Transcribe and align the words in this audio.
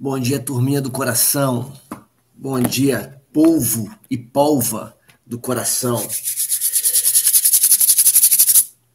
Bom 0.00 0.16
dia, 0.16 0.38
turminha 0.38 0.80
do 0.80 0.92
coração. 0.92 1.72
Bom 2.32 2.60
dia, 2.60 3.20
polvo 3.32 3.92
e 4.08 4.16
polva 4.16 4.96
do 5.26 5.40
coração. 5.40 6.00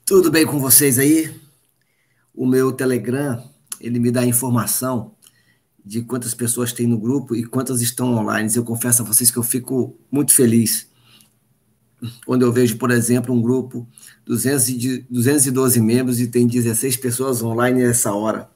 Tudo 0.05 0.31
bem 0.31 0.45
com 0.45 0.61
vocês 0.61 0.97
aí? 0.97 1.29
O 2.33 2.45
meu 2.45 2.71
Telegram, 2.71 3.43
ele 3.81 3.99
me 3.99 4.11
dá 4.11 4.25
informação 4.25 5.13
de 5.83 6.03
quantas 6.03 6.33
pessoas 6.33 6.71
tem 6.71 6.87
no 6.87 6.97
grupo 6.97 7.35
e 7.35 7.43
quantas 7.43 7.81
estão 7.81 8.15
online. 8.15 8.49
Eu 8.55 8.63
confesso 8.63 9.01
a 9.01 9.05
vocês 9.05 9.29
que 9.29 9.37
eu 9.37 9.43
fico 9.43 9.99
muito 10.09 10.33
feliz 10.33 10.87
quando 12.25 12.43
eu 12.43 12.53
vejo, 12.53 12.77
por 12.77 12.91
exemplo, 12.91 13.35
um 13.35 13.41
grupo 13.41 13.85
212 14.25 15.81
membros 15.81 16.21
e 16.21 16.27
tem 16.27 16.47
16 16.47 16.95
pessoas 16.95 17.43
online 17.43 17.83
nessa 17.83 18.13
hora. 18.13 18.52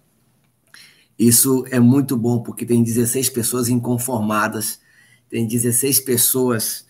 Isso 1.17 1.65
é 1.71 1.79
muito 1.79 2.15
bom, 2.15 2.41
porque 2.41 2.65
tem 2.65 2.83
16 2.83 3.29
pessoas 3.29 3.69
inconformadas, 3.69 4.79
tem 5.29 5.47
16 5.47 5.99
pessoas 6.01 6.85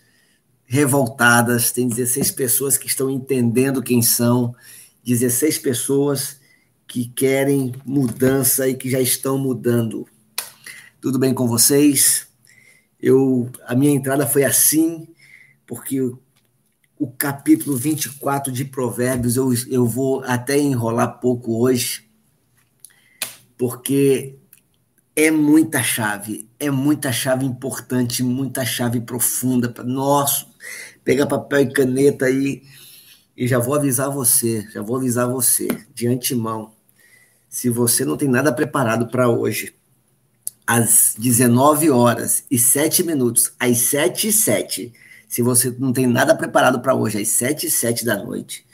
revoltadas, 0.66 1.72
tem 1.72 1.88
16 1.88 2.30
pessoas 2.32 2.76
que 2.76 2.86
estão 2.86 3.08
entendendo 3.08 3.82
quem 3.82 4.02
são, 4.02 4.54
16 5.04 5.58
pessoas 5.58 6.38
que 6.86 7.06
querem 7.06 7.72
mudança 7.84 8.68
e 8.68 8.74
que 8.74 8.90
já 8.90 9.00
estão 9.00 9.38
mudando. 9.38 10.06
Tudo 11.00 11.18
bem 11.18 11.32
com 11.32 11.46
vocês? 11.46 12.26
Eu, 13.00 13.50
a 13.66 13.74
minha 13.74 13.92
entrada 13.92 14.26
foi 14.26 14.44
assim, 14.44 15.06
porque 15.66 16.00
o, 16.98 17.10
capítulo 17.16 17.76
24 17.76 18.52
de 18.52 18.64
Provérbios 18.64 19.36
eu, 19.36 19.52
eu 19.68 19.86
vou 19.86 20.24
até 20.24 20.58
enrolar 20.58 21.20
pouco 21.20 21.62
hoje, 21.62 22.07
porque 23.58 24.36
é 25.16 25.32
muita 25.32 25.82
chave, 25.82 26.48
é 26.60 26.70
muita 26.70 27.10
chave 27.10 27.44
importante, 27.44 28.22
muita 28.22 28.64
chave 28.64 29.00
profunda 29.00 29.68
para 29.68 29.82
nosso. 29.82 30.46
Pega 31.02 31.26
papel 31.26 31.62
e 31.62 31.72
caneta 31.72 32.26
aí 32.26 32.62
e 33.36 33.48
já 33.48 33.58
vou 33.58 33.74
avisar 33.74 34.10
você, 34.10 34.66
já 34.72 34.80
vou 34.80 34.96
avisar 34.96 35.28
você 35.28 35.66
de 35.92 36.06
antemão. 36.06 36.72
Se 37.48 37.68
você 37.68 38.04
não 38.04 38.16
tem 38.16 38.28
nada 38.28 38.52
preparado 38.52 39.08
para 39.08 39.28
hoje, 39.28 39.74
às 40.64 41.16
19 41.18 41.90
horas 41.90 42.44
e 42.48 42.58
7 42.58 43.02
minutos, 43.02 43.52
às 43.58 43.78
7 43.78 44.28
e 44.28 44.32
7, 44.32 44.92
se 45.26 45.42
você 45.42 45.74
não 45.78 45.92
tem 45.92 46.06
nada 46.06 46.34
preparado 46.36 46.80
para 46.80 46.94
hoje, 46.94 47.20
às 47.20 47.28
7 47.28 47.66
e 47.66 47.70
7 47.70 48.04
da 48.04 48.22
noite, 48.22 48.64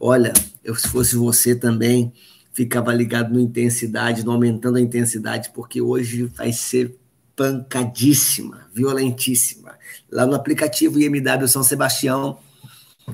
olha, 0.00 0.32
eu 0.64 0.74
se 0.74 0.88
fosse 0.88 1.14
você 1.14 1.54
também, 1.54 2.12
ficava 2.58 2.92
ligado 2.92 3.32
no 3.32 3.38
intensidade, 3.38 4.24
no 4.24 4.32
aumentando 4.32 4.78
a 4.78 4.80
intensidade, 4.80 5.50
porque 5.54 5.80
hoje 5.80 6.24
vai 6.24 6.52
ser 6.52 6.98
pancadíssima, 7.36 8.68
violentíssima. 8.74 9.78
Lá 10.10 10.26
no 10.26 10.34
aplicativo 10.34 10.98
IMW 10.98 11.46
São 11.46 11.62
Sebastião, 11.62 12.40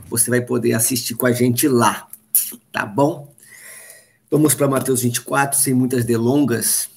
você 0.08 0.30
vai 0.30 0.40
poder 0.40 0.72
assistir 0.72 1.14
com 1.14 1.26
a 1.26 1.32
gente 1.32 1.68
lá, 1.68 2.08
tá 2.72 2.86
bom? 2.86 3.34
Vamos 4.30 4.54
para 4.54 4.66
Mateus 4.66 5.02
24, 5.02 5.60
sem 5.60 5.74
muitas 5.74 6.06
delongas, 6.06 6.88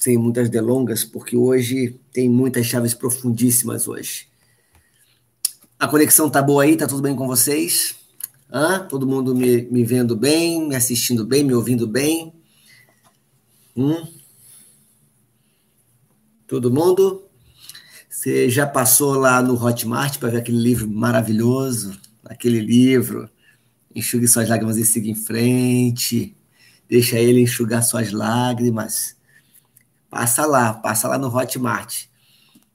sem 0.00 0.18
muitas 0.18 0.50
delongas, 0.50 1.04
porque 1.04 1.36
hoje 1.36 2.00
tem 2.12 2.28
muitas 2.28 2.66
chaves 2.66 2.92
profundíssimas 2.92 3.86
hoje. 3.86 4.26
A 5.78 5.86
conexão 5.86 6.28
tá 6.28 6.42
boa 6.42 6.64
aí? 6.64 6.76
Tá 6.76 6.88
tudo 6.88 7.02
bem 7.02 7.14
com 7.14 7.28
vocês? 7.28 7.99
Hã? 8.52 8.80
Todo 8.80 9.06
mundo 9.06 9.34
me, 9.34 9.62
me 9.62 9.84
vendo 9.84 10.16
bem, 10.16 10.66
me 10.66 10.74
assistindo 10.74 11.24
bem, 11.24 11.44
me 11.44 11.54
ouvindo 11.54 11.86
bem? 11.86 12.34
Hum? 13.76 14.06
Todo 16.48 16.72
mundo? 16.72 17.24
Você 18.08 18.50
já 18.50 18.66
passou 18.66 19.14
lá 19.14 19.40
no 19.40 19.54
Hotmart 19.54 20.18
para 20.18 20.30
ver 20.30 20.38
aquele 20.38 20.58
livro 20.58 20.90
maravilhoso? 20.90 21.96
Aquele 22.24 22.60
livro, 22.60 23.30
enxugue 23.94 24.26
suas 24.26 24.48
lágrimas 24.48 24.76
e 24.76 24.84
siga 24.84 25.08
em 25.08 25.14
frente. 25.14 26.36
Deixa 26.88 27.18
ele 27.20 27.42
enxugar 27.42 27.84
suas 27.84 28.10
lágrimas. 28.10 29.16
Passa 30.10 30.44
lá, 30.44 30.74
passa 30.74 31.06
lá 31.06 31.16
no 31.16 31.28
Hotmart. 31.28 32.06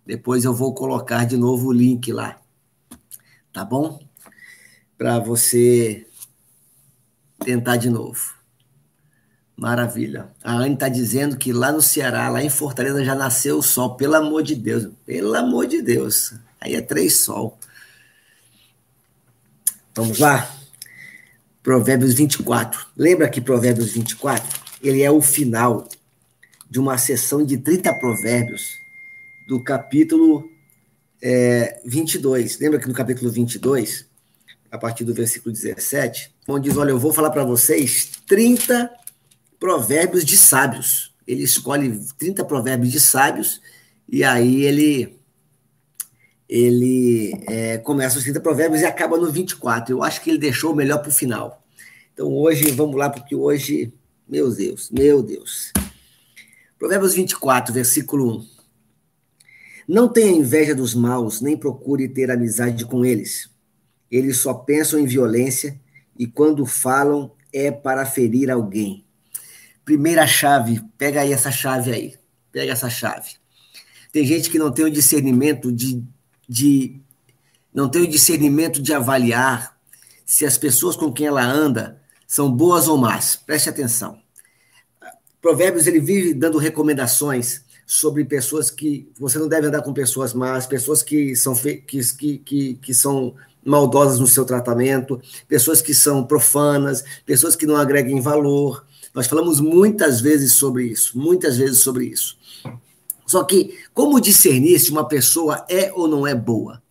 Depois 0.05 0.45
eu 0.45 0.53
vou 0.53 0.73
colocar 0.73 1.25
de 1.25 1.35
novo 1.35 1.67
o 1.67 1.73
link 1.73 2.13
lá. 2.13 2.39
Tá 3.51 3.65
bom? 3.65 4.04
Para 4.97 5.19
você 5.19 6.05
tentar 7.43 7.77
de 7.77 7.89
novo. 7.89 8.33
Maravilha. 9.55 10.29
A 10.43 10.53
Anne 10.53 10.73
está 10.73 10.89
dizendo 10.89 11.37
que 11.37 11.53
lá 11.53 11.71
no 11.71 11.81
Ceará, 11.81 12.27
lá 12.27 12.43
em 12.43 12.49
Fortaleza, 12.49 13.03
já 13.05 13.15
nasceu 13.15 13.57
o 13.57 13.63
sol. 13.63 13.95
Pelo 13.95 14.15
amor 14.15 14.43
de 14.43 14.55
Deus. 14.55 14.89
Pelo 15.05 15.33
amor 15.33 15.65
de 15.67 15.81
Deus. 15.81 16.33
Aí 16.59 16.75
é 16.75 16.81
três 16.81 17.19
sol. 17.19 17.57
Vamos 19.95 20.19
lá? 20.19 20.53
Provérbios 21.63 22.13
24. 22.13 22.85
Lembra 22.97 23.29
que 23.29 23.39
Provérbios 23.39 23.93
24? 23.93 24.61
Ele 24.83 25.01
é 25.01 25.09
o 25.09 25.21
final 25.21 25.87
de 26.69 26.77
uma 26.77 26.97
sessão 26.97 27.45
de 27.45 27.57
30 27.57 27.93
provérbios 27.93 28.77
do 29.47 29.63
capítulo 29.63 30.49
é, 31.21 31.79
22. 31.85 32.59
Lembra 32.59 32.79
que 32.79 32.87
no 32.87 32.93
capítulo 32.93 33.31
22 33.31 34.05
a 34.75 34.77
partir 34.77 35.03
do 35.03 35.13
versículo 35.13 35.53
17, 35.53 36.33
onde 36.47 36.69
diz: 36.69 36.77
Olha, 36.77 36.91
eu 36.91 36.99
vou 36.99 37.13
falar 37.13 37.31
para 37.31 37.43
vocês 37.43 38.11
30 38.27 38.91
provérbios 39.59 40.23
de 40.23 40.37
sábios. 40.37 41.13
Ele 41.25 41.43
escolhe 41.43 41.99
30 42.17 42.45
provérbios 42.45 42.91
de 42.91 42.99
sábios 42.99 43.61
e 44.07 44.23
aí 44.23 44.63
ele 44.63 45.17
ele 46.47 47.33
é, 47.47 47.79
começa 47.79 48.19
os 48.19 48.23
30 48.23 48.39
provérbios 48.39 48.81
e 48.81 48.85
acaba 48.85 49.17
no 49.17 49.31
24. 49.31 49.91
Eu 49.91 50.03
acho 50.03 50.21
que 50.21 50.29
ele 50.29 50.37
deixou 50.37 50.73
o 50.73 50.75
melhor 50.75 50.99
para 50.99 51.09
o 51.09 51.13
final. 51.13 51.63
Então 52.13 52.31
hoje, 52.31 52.69
vamos 52.71 52.95
lá, 52.95 53.09
porque 53.09 53.35
hoje, 53.35 53.91
meu 54.27 54.53
Deus, 54.53 54.91
meu 54.91 55.23
Deus. 55.23 55.73
Provérbios 56.77 57.15
24, 57.15 57.73
versículo 57.73 58.37
1. 58.39 58.47
Não 59.87 60.07
tenha 60.07 60.31
inveja 60.31 60.75
dos 60.75 60.93
maus, 60.93 61.41
nem 61.41 61.57
procure 61.57 62.07
ter 62.07 62.29
amizade 62.29 62.85
com 62.85 63.03
eles 63.03 63.49
eles 64.09 64.37
só 64.37 64.53
pensam 64.53 64.99
em 64.99 65.05
violência 65.05 65.79
e 66.17 66.27
quando 66.27 66.65
falam 66.65 67.31
é 67.51 67.71
para 67.71 68.05
ferir 68.05 68.49
alguém. 68.49 69.05
Primeira 69.83 70.25
chave, 70.25 70.81
pega 70.97 71.21
aí 71.21 71.31
essa 71.31 71.51
chave 71.51 71.91
aí. 71.91 72.15
Pega 72.51 72.71
essa 72.71 72.89
chave. 72.89 73.35
Tem 74.11 74.25
gente 74.25 74.49
que 74.49 74.59
não 74.59 74.71
tem 74.71 74.85
o 74.85 74.89
discernimento 74.89 75.71
de, 75.71 76.03
de 76.47 76.99
não 77.73 77.89
tem 77.89 78.01
o 78.01 78.07
discernimento 78.07 78.81
de 78.81 78.93
avaliar 78.93 79.77
se 80.25 80.45
as 80.45 80.57
pessoas 80.57 80.95
com 80.95 81.11
quem 81.11 81.27
ela 81.27 81.43
anda 81.43 82.01
são 82.25 82.51
boas 82.51 82.87
ou 82.87 82.97
más. 82.97 83.35
Preste 83.35 83.69
atenção. 83.69 84.19
Provérbios 85.41 85.85
ele 85.85 85.99
vive 85.99 86.33
dando 86.33 86.57
recomendações 86.57 87.63
sobre 87.85 88.25
pessoas 88.25 88.71
que 88.71 89.07
você 89.19 89.37
não 89.37 89.47
deve 89.47 89.67
andar 89.67 89.83
com 89.83 89.93
pessoas 89.93 90.33
más, 90.33 90.65
pessoas 90.65 91.03
que 91.03 91.35
são 91.35 91.53
que, 91.53 92.01
que, 92.01 92.37
que, 92.39 92.73
que 92.75 92.93
são 92.93 93.35
maldosas 93.65 94.19
no 94.19 94.27
seu 94.27 94.45
tratamento, 94.45 95.19
pessoas 95.47 95.81
que 95.81 95.93
são 95.93 96.23
profanas, 96.23 97.03
pessoas 97.25 97.55
que 97.55 97.65
não 97.65 97.75
agreguem 97.75 98.21
valor. 98.21 98.85
Nós 99.13 99.27
falamos 99.27 99.59
muitas 99.59 100.21
vezes 100.21 100.53
sobre 100.53 100.85
isso, 100.85 101.17
muitas 101.17 101.57
vezes 101.57 101.79
sobre 101.79 102.05
isso. 102.05 102.37
Só 103.25 103.43
que, 103.43 103.79
como 103.93 104.21
discernir 104.21 104.79
se 104.79 104.91
uma 104.91 105.07
pessoa 105.07 105.65
é 105.67 105.91
ou 105.91 106.07
não 106.07 106.27
é 106.27 106.35
boa? 106.35 106.81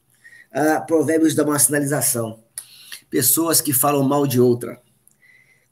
Ah, 0.52 0.80
provérbios 0.80 1.34
dá 1.34 1.44
uma 1.44 1.58
sinalização. 1.58 2.40
Pessoas 3.08 3.60
que 3.60 3.72
falam 3.72 4.02
mal 4.02 4.26
de 4.26 4.40
outra. 4.40 4.80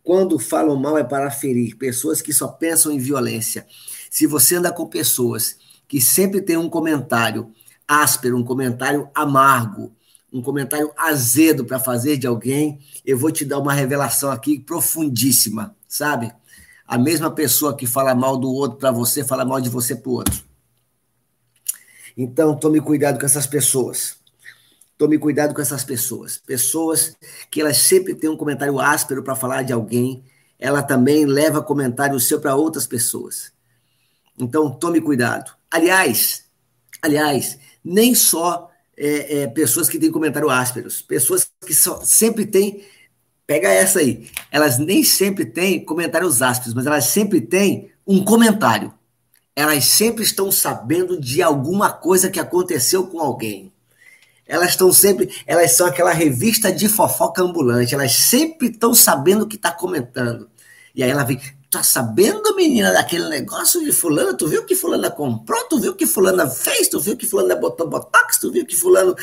Quando 0.02 0.38
falam 0.38 0.76
mal 0.76 0.96
é 0.96 1.02
para 1.02 1.30
ferir. 1.30 1.76
Pessoas 1.76 2.22
que 2.22 2.32
só 2.32 2.48
pensam 2.48 2.92
em 2.92 2.98
violência. 2.98 3.66
Se 4.10 4.26
você 4.26 4.56
anda 4.56 4.70
com 4.72 4.86
pessoas 4.86 5.56
que 5.88 6.00
sempre 6.00 6.40
tem 6.40 6.56
um 6.56 6.68
comentário 6.68 7.52
áspero, 7.86 8.36
um 8.36 8.44
comentário 8.44 9.08
amargo, 9.14 9.92
um 10.32 10.40
comentário 10.40 10.90
azedo 10.96 11.64
para 11.64 11.78
fazer 11.78 12.16
de 12.16 12.26
alguém, 12.26 12.80
eu 13.04 13.18
vou 13.18 13.30
te 13.30 13.44
dar 13.44 13.58
uma 13.58 13.74
revelação 13.74 14.30
aqui 14.30 14.58
profundíssima, 14.58 15.76
sabe? 15.86 16.32
A 16.86 16.96
mesma 16.96 17.30
pessoa 17.30 17.76
que 17.76 17.86
fala 17.86 18.14
mal 18.14 18.36
do 18.36 18.50
outro 18.50 18.78
para 18.78 18.90
você, 18.90 19.22
fala 19.22 19.44
mal 19.44 19.60
de 19.60 19.68
você 19.68 19.94
para 19.94 20.10
o 20.10 20.14
outro. 20.14 20.42
Então, 22.16 22.56
tome 22.56 22.80
cuidado 22.80 23.18
com 23.18 23.26
essas 23.26 23.46
pessoas. 23.46 24.16
Tome 24.96 25.18
cuidado 25.18 25.54
com 25.54 25.60
essas 25.60 25.84
pessoas. 25.84 26.38
Pessoas 26.38 27.16
que 27.50 27.60
elas 27.60 27.78
sempre 27.78 28.14
têm 28.14 28.30
um 28.30 28.36
comentário 28.36 28.78
áspero 28.80 29.22
para 29.22 29.34
falar 29.34 29.62
de 29.62 29.72
alguém, 29.72 30.24
ela 30.58 30.82
também 30.82 31.26
leva 31.26 31.62
comentário 31.62 32.18
seu 32.20 32.40
para 32.40 32.54
outras 32.54 32.86
pessoas. 32.86 33.52
Então, 34.38 34.70
tome 34.70 35.00
cuidado. 35.00 35.52
Aliás, 35.70 36.44
aliás, 37.02 37.58
nem 37.84 38.14
só 38.14 38.71
é, 39.02 39.42
é, 39.42 39.46
pessoas 39.48 39.88
que 39.88 39.98
têm 39.98 40.12
comentário 40.12 40.48
ásperos, 40.48 41.02
pessoas 41.02 41.50
que 41.66 41.74
só, 41.74 42.00
sempre 42.04 42.46
têm. 42.46 42.84
Pega 43.46 43.68
essa 43.68 43.98
aí. 43.98 44.30
Elas 44.50 44.78
nem 44.78 45.02
sempre 45.02 45.44
têm 45.44 45.84
comentários 45.84 46.40
ásperos, 46.40 46.72
mas 46.72 46.86
elas 46.86 47.06
sempre 47.06 47.40
têm 47.40 47.90
um 48.06 48.24
comentário. 48.24 48.94
elas 49.56 49.84
sempre 49.86 50.24
estão 50.24 50.50
sabendo 50.52 51.20
de 51.20 51.42
alguma 51.42 51.92
coisa 51.92 52.30
que 52.30 52.40
aconteceu 52.40 53.06
com 53.08 53.20
alguém. 53.20 53.72
Elas 54.46 54.70
estão 54.70 54.92
sempre, 54.92 55.30
elas 55.46 55.72
são 55.72 55.86
aquela 55.86 56.12
revista 56.12 56.72
de 56.72 56.88
fofoca 56.88 57.42
ambulante, 57.42 57.94
elas 57.94 58.12
sempre 58.12 58.68
estão 58.68 58.94
sabendo 58.94 59.44
o 59.44 59.48
que 59.48 59.56
está 59.56 59.72
comentando. 59.72 60.50
E 60.94 61.02
aí 61.02 61.10
ela 61.10 61.24
vem, 61.24 61.40
tá 61.72 61.82
sabendo, 61.82 62.54
menina, 62.54 62.92
daquele 62.92 63.30
negócio 63.30 63.82
de 63.82 63.92
fulano? 63.92 64.36
Tu 64.36 64.46
viu 64.46 64.66
que 64.66 64.76
fulana 64.76 65.10
comprou? 65.10 65.64
Tu 65.64 65.80
viu 65.80 65.94
que 65.94 66.06
fulana 66.06 66.46
fez? 66.46 66.86
Tu 66.86 67.00
viu 67.00 67.16
que 67.16 67.26
fulana 67.26 67.56
botou 67.56 67.88
botox? 67.88 68.38
Tu 68.38 68.52
viu 68.52 68.66
que 68.66 68.76
fulano... 68.76 69.16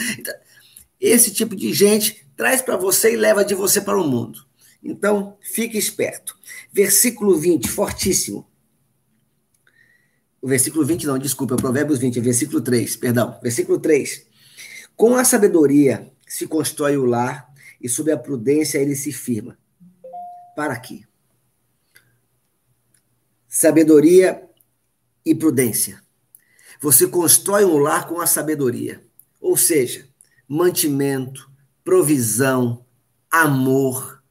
Esse 1.00 1.32
tipo 1.32 1.56
de 1.56 1.72
gente 1.72 2.28
traz 2.36 2.60
para 2.60 2.76
você 2.76 3.14
e 3.14 3.16
leva 3.16 3.46
de 3.46 3.54
você 3.54 3.80
para 3.80 4.02
o 4.02 4.04
mundo. 4.04 4.40
Então, 4.84 5.38
fique 5.40 5.78
esperto. 5.78 6.36
Versículo 6.74 7.38
20, 7.38 7.70
fortíssimo. 7.70 8.50
O 10.42 10.48
versículo 10.48 10.84
20 10.84 11.06
não, 11.06 11.20
desculpa, 11.20 11.54
é 11.54 11.58
Provérbios 11.58 12.00
20, 12.00 12.18
é 12.18 12.22
versículo 12.22 12.62
3, 12.62 12.96
perdão. 12.96 13.38
Versículo 13.44 13.80
3. 13.80 14.26
Com 14.96 15.16
a 15.16 15.24
sabedoria 15.24 16.12
se 16.28 16.48
constrói 16.48 16.98
o 16.98 17.06
lar 17.06 17.48
e 17.80 17.88
sob 17.88 18.12
a 18.12 18.18
prudência 18.18 18.80
ele 18.80 18.96
se 18.96 19.12
firma. 19.12 19.56
Para 20.56 20.74
aqui. 20.74 21.09
Sabedoria 23.60 24.42
e 25.26 25.36
prudência. 25.36 26.02
Você 26.80 27.06
constrói 27.06 27.66
um 27.66 27.78
lar 27.78 28.08
com 28.08 28.22
a 28.22 28.26
sabedoria. 28.26 29.06
Ou 29.38 29.58
seja, 29.58 30.08
mantimento, 30.48 31.52
provisão, 31.84 32.86
amor. 33.30 34.24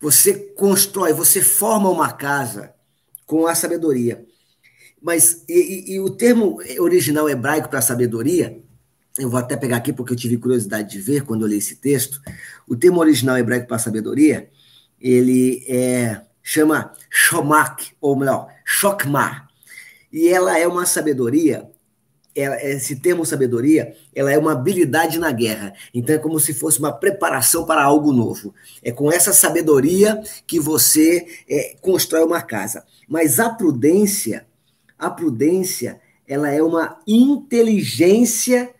Você 0.00 0.34
constrói, 0.56 1.12
você 1.12 1.40
forma 1.40 1.88
uma 1.90 2.12
casa 2.12 2.74
com 3.24 3.46
a 3.46 3.54
sabedoria. 3.54 4.26
Mas, 5.00 5.44
e, 5.48 5.94
e 5.94 6.00
o 6.00 6.10
termo 6.10 6.58
original 6.80 7.30
hebraico 7.30 7.68
para 7.68 7.80
sabedoria, 7.80 8.60
eu 9.16 9.30
vou 9.30 9.38
até 9.38 9.56
pegar 9.56 9.76
aqui 9.76 9.92
porque 9.92 10.12
eu 10.12 10.16
tive 10.16 10.38
curiosidade 10.38 10.90
de 10.90 11.00
ver 11.00 11.22
quando 11.22 11.42
eu 11.42 11.48
li 11.48 11.58
esse 11.58 11.76
texto. 11.76 12.20
O 12.66 12.74
termo 12.74 12.98
original 12.98 13.38
hebraico 13.38 13.68
para 13.68 13.78
sabedoria, 13.78 14.50
ele 15.10 15.64
é, 15.68 16.20
chama 16.42 16.92
shomak, 17.10 17.92
ou 18.00 18.16
melhor, 18.16 18.48
shokmar. 18.64 19.48
E 20.12 20.28
ela 20.28 20.58
é 20.58 20.66
uma 20.66 20.86
sabedoria 20.86 21.68
ela, 22.36 22.62
esse 22.62 22.96
termo 22.96 23.24
sabedoria, 23.24 23.96
ela 24.14 24.30
é 24.30 24.38
uma 24.38 24.52
habilidade 24.52 25.18
na 25.18 25.32
guerra. 25.32 25.72
Então 25.92 26.14
é 26.14 26.18
como 26.18 26.38
se 26.38 26.52
fosse 26.52 26.78
uma 26.78 26.92
preparação 26.92 27.64
para 27.64 27.82
algo 27.82 28.12
novo. 28.12 28.54
É 28.82 28.92
com 28.92 29.10
essa 29.10 29.32
sabedoria 29.32 30.22
que 30.46 30.60
você 30.60 31.26
é, 31.48 31.76
constrói 31.80 32.22
uma 32.24 32.42
casa. 32.42 32.84
Mas 33.08 33.40
a 33.40 33.48
prudência, 33.48 34.46
a 34.98 35.08
prudência, 35.08 35.98
ela 36.28 36.50
é 36.50 36.62
uma 36.62 37.00
inteligência 37.06 38.70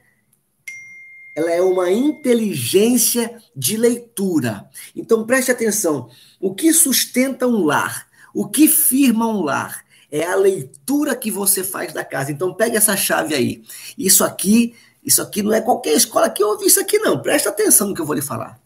ela 1.36 1.52
é 1.52 1.60
uma 1.60 1.92
inteligência 1.92 3.40
de 3.54 3.76
leitura. 3.76 4.68
Então 4.96 5.24
preste 5.24 5.52
atenção, 5.52 6.08
o 6.40 6.54
que 6.54 6.72
sustenta 6.72 7.46
um 7.46 7.64
lar? 7.64 8.08
O 8.34 8.48
que 8.48 8.66
firma 8.66 9.28
um 9.28 9.42
lar? 9.42 9.86
é 10.10 10.24
a 10.24 10.36
leitura 10.36 11.16
que 11.16 11.30
você 11.30 11.64
faz 11.64 11.92
da 11.92 12.04
casa. 12.04 12.32
Então 12.32 12.54
pegue 12.54 12.76
essa 12.76 12.96
chave 12.96 13.34
aí. 13.34 13.64
Isso 13.98 14.24
aqui, 14.24 14.74
isso 15.02 15.20
aqui 15.20 15.42
não 15.42 15.52
é 15.52 15.60
qualquer 15.60 15.94
escola 15.94 16.30
que 16.30 16.42
ouve 16.42 16.66
isso 16.66 16.80
aqui 16.80 16.98
não. 16.98 17.20
Presta 17.20 17.50
atenção 17.50 17.88
no 17.88 17.94
que 17.94 18.00
eu 18.00 18.06
vou 18.06 18.14
lhe 18.14 18.22
falar. 18.22 18.60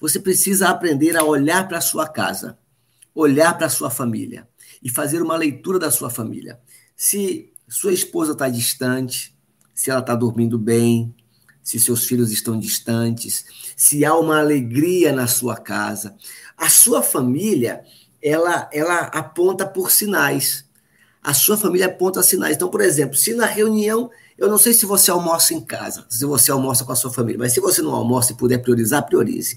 Você 0.00 0.18
precisa 0.18 0.68
aprender 0.68 1.16
a 1.16 1.24
olhar 1.24 1.68
para 1.68 1.78
a 1.78 1.82
sua 1.82 2.08
casa, 2.08 2.58
olhar 3.14 3.56
para 3.56 3.66
a 3.66 3.70
sua 3.70 3.90
família 3.90 4.48
e 4.82 4.88
fazer 4.88 5.20
uma 5.20 5.36
leitura 5.36 5.78
da 5.78 5.90
sua 5.90 6.08
família. 6.08 6.58
Se 6.96 7.52
sua 7.68 7.92
esposa 7.92 8.32
está 8.32 8.48
distante, 8.48 9.36
se 9.74 9.90
ela 9.90 10.00
está 10.00 10.14
dormindo 10.14 10.58
bem, 10.58 11.14
se 11.70 11.78
seus 11.78 12.04
filhos 12.04 12.32
estão 12.32 12.58
distantes, 12.58 13.44
se 13.76 14.04
há 14.04 14.12
uma 14.16 14.40
alegria 14.40 15.12
na 15.12 15.28
sua 15.28 15.56
casa, 15.56 16.16
a 16.56 16.68
sua 16.68 17.00
família 17.00 17.84
ela, 18.20 18.68
ela 18.72 19.02
aponta 19.02 19.64
por 19.64 19.88
sinais. 19.88 20.64
A 21.22 21.32
sua 21.32 21.56
família 21.56 21.86
aponta 21.86 22.24
sinais. 22.24 22.56
Então, 22.56 22.68
por 22.68 22.80
exemplo, 22.80 23.16
se 23.16 23.34
na 23.34 23.46
reunião, 23.46 24.10
eu 24.36 24.48
não 24.48 24.58
sei 24.58 24.74
se 24.74 24.84
você 24.84 25.12
almoça 25.12 25.54
em 25.54 25.60
casa, 25.60 26.04
se 26.08 26.24
você 26.24 26.50
almoça 26.50 26.84
com 26.84 26.90
a 26.90 26.96
sua 26.96 27.12
família, 27.12 27.38
mas 27.38 27.52
se 27.52 27.60
você 27.60 27.80
não 27.80 27.94
almoça 27.94 28.32
e 28.32 28.36
puder 28.36 28.58
priorizar, 28.58 29.06
priorize. 29.06 29.56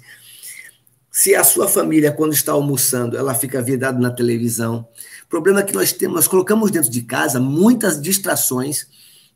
Se 1.12 1.33
a 1.33 1.44
sua 1.44 1.68
família, 1.68 2.12
quando 2.12 2.33
está 2.33 2.51
almoçando, 2.51 3.18
ela 3.18 3.33
fica 3.33 3.60
virada 3.60 3.98
na 3.98 4.12
televisão. 4.12 4.88
O 5.25 5.27
problema 5.27 5.62
é 5.62 5.63
que 5.63 5.74
nós 5.74 5.92
temos, 5.92 6.15
nós 6.15 6.27
colocamos 6.27 6.69
dentro 6.69 6.92
de 6.92 7.01
casa 7.01 7.39
muitas 7.39 8.00
distrações, 8.00 8.86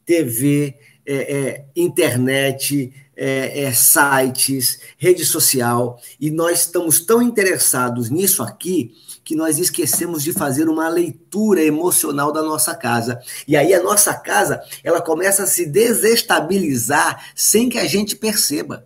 TV, 0.05 0.77
é, 1.07 1.15
é, 1.15 1.65
internet, 1.75 2.93
é, 3.15 3.63
é, 3.63 3.73
sites, 3.73 4.79
rede 4.97 5.25
social, 5.25 5.99
e 6.19 6.29
nós 6.29 6.59
estamos 6.59 6.99
tão 6.99 7.21
interessados 7.21 8.09
nisso 8.09 8.43
aqui 8.43 8.93
que 9.23 9.35
nós 9.35 9.57
esquecemos 9.57 10.23
de 10.23 10.31
fazer 10.31 10.69
uma 10.69 10.87
leitura 10.87 11.61
emocional 11.61 12.31
da 12.31 12.41
nossa 12.41 12.75
casa. 12.75 13.19
E 13.47 13.57
aí 13.57 13.73
a 13.73 13.81
nossa 13.81 14.13
casa, 14.13 14.61
ela 14.83 15.01
começa 15.01 15.43
a 15.43 15.47
se 15.47 15.65
desestabilizar 15.65 17.31
sem 17.35 17.67
que 17.67 17.77
a 17.77 17.85
gente 17.85 18.15
perceba. 18.15 18.85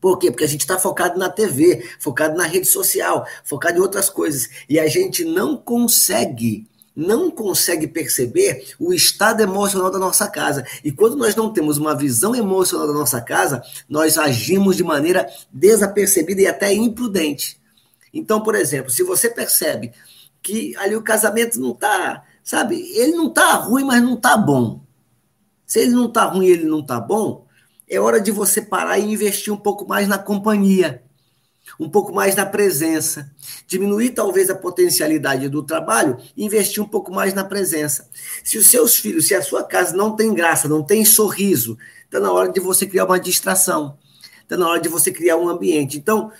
Por 0.00 0.18
quê? 0.18 0.30
Porque 0.30 0.44
a 0.44 0.48
gente 0.48 0.62
está 0.62 0.78
focado 0.78 1.18
na 1.18 1.28
TV, 1.28 1.86
focado 1.98 2.36
na 2.36 2.44
rede 2.44 2.66
social, 2.66 3.26
focado 3.44 3.78
em 3.78 3.82
outras 3.82 4.08
coisas. 4.08 4.48
E 4.66 4.80
a 4.80 4.88
gente 4.88 5.24
não 5.24 5.58
consegue, 5.58 6.66
não 6.94 7.30
consegue 7.30 7.86
perceber 7.86 8.74
o 8.78 8.92
estado 8.92 9.40
emocional 9.40 9.90
da 9.90 9.98
nossa 9.98 10.28
casa. 10.28 10.66
E 10.84 10.90
quando 10.90 11.16
nós 11.16 11.34
não 11.34 11.52
temos 11.52 11.78
uma 11.78 11.94
visão 11.94 12.34
emocional 12.34 12.86
da 12.86 12.92
nossa 12.92 13.20
casa, 13.20 13.62
nós 13.88 14.18
agimos 14.18 14.76
de 14.76 14.84
maneira 14.84 15.28
desapercebida 15.52 16.42
e 16.42 16.46
até 16.46 16.72
imprudente. 16.72 17.60
Então, 18.12 18.42
por 18.42 18.54
exemplo, 18.54 18.90
se 18.90 19.02
você 19.02 19.30
percebe 19.30 19.92
que 20.42 20.76
ali 20.76 20.96
o 20.96 21.02
casamento 21.02 21.60
não 21.60 21.72
está, 21.72 22.24
sabe, 22.42 22.80
ele 22.96 23.12
não 23.12 23.28
está 23.28 23.54
ruim, 23.54 23.84
mas 23.84 24.02
não 24.02 24.14
está 24.14 24.36
bom. 24.36 24.80
Se 25.66 25.80
ele 25.80 25.92
não 25.92 26.06
está 26.06 26.24
ruim 26.24 26.46
ele 26.46 26.64
não 26.64 26.80
está 26.80 26.98
bom, 26.98 27.46
é 27.88 28.00
hora 28.00 28.20
de 28.20 28.30
você 28.30 28.60
parar 28.60 28.98
e 28.98 29.12
investir 29.12 29.52
um 29.52 29.56
pouco 29.56 29.86
mais 29.86 30.08
na 30.08 30.18
companhia, 30.18 31.02
um 31.78 31.88
pouco 31.88 32.12
mais 32.12 32.34
na 32.34 32.46
presença, 32.46 33.30
diminuir 33.66 34.10
talvez 34.10 34.50
a 34.50 34.54
potencialidade 34.54 35.48
do 35.48 35.62
trabalho 35.62 36.16
e 36.36 36.44
investir 36.44 36.82
um 36.82 36.88
pouco 36.88 37.12
mais 37.12 37.34
na 37.34 37.44
presença. 37.44 38.08
Se 38.42 38.58
os 38.58 38.66
seus 38.66 38.96
filhos, 38.96 39.28
se 39.28 39.34
a 39.34 39.42
sua 39.42 39.62
casa 39.64 39.96
não 39.96 40.16
tem 40.16 40.34
graça, 40.34 40.68
não 40.68 40.82
tem 40.82 41.04
sorriso, 41.04 41.78
está 42.04 42.18
na 42.18 42.32
hora 42.32 42.50
de 42.50 42.60
você 42.60 42.86
criar 42.86 43.04
uma 43.04 43.20
distração, 43.20 43.96
está 44.42 44.56
na 44.56 44.68
hora 44.68 44.80
de 44.80 44.88
você 44.88 45.12
criar 45.12 45.36
um 45.36 45.48
ambiente. 45.48 45.96
Então, 45.96 46.32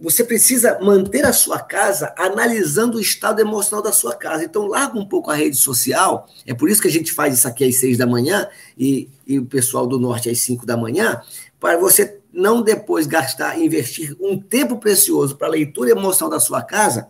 você 0.00 0.24
precisa 0.24 0.78
manter 0.80 1.24
a 1.24 1.32
sua 1.32 1.60
casa 1.60 2.12
analisando 2.18 2.98
o 2.98 3.00
estado 3.00 3.40
emocional 3.40 3.82
da 3.82 3.92
sua 3.92 4.14
casa. 4.14 4.44
Então, 4.44 4.66
larga 4.66 4.98
um 4.98 5.06
pouco 5.06 5.30
a 5.30 5.34
rede 5.34 5.56
social. 5.56 6.28
É 6.44 6.52
por 6.52 6.68
isso 6.68 6.82
que 6.82 6.88
a 6.88 6.90
gente 6.90 7.12
faz 7.12 7.38
isso 7.38 7.46
aqui 7.46 7.64
às 7.64 7.76
seis 7.76 7.96
da 7.96 8.06
manhã 8.06 8.48
e, 8.76 9.08
e 9.26 9.38
o 9.38 9.46
pessoal 9.46 9.86
do 9.86 9.98
norte 9.98 10.28
às 10.28 10.40
cinco 10.40 10.66
da 10.66 10.76
manhã, 10.76 11.22
para 11.60 11.78
você 11.78 12.18
não 12.34 12.60
depois 12.60 13.06
gastar, 13.06 13.58
investir 13.58 14.16
um 14.20 14.38
tempo 14.38 14.78
precioso 14.78 15.36
para 15.36 15.46
a 15.46 15.50
leitura 15.50 15.90
emocional 15.90 16.30
da 16.30 16.40
sua 16.40 16.62
casa, 16.62 17.08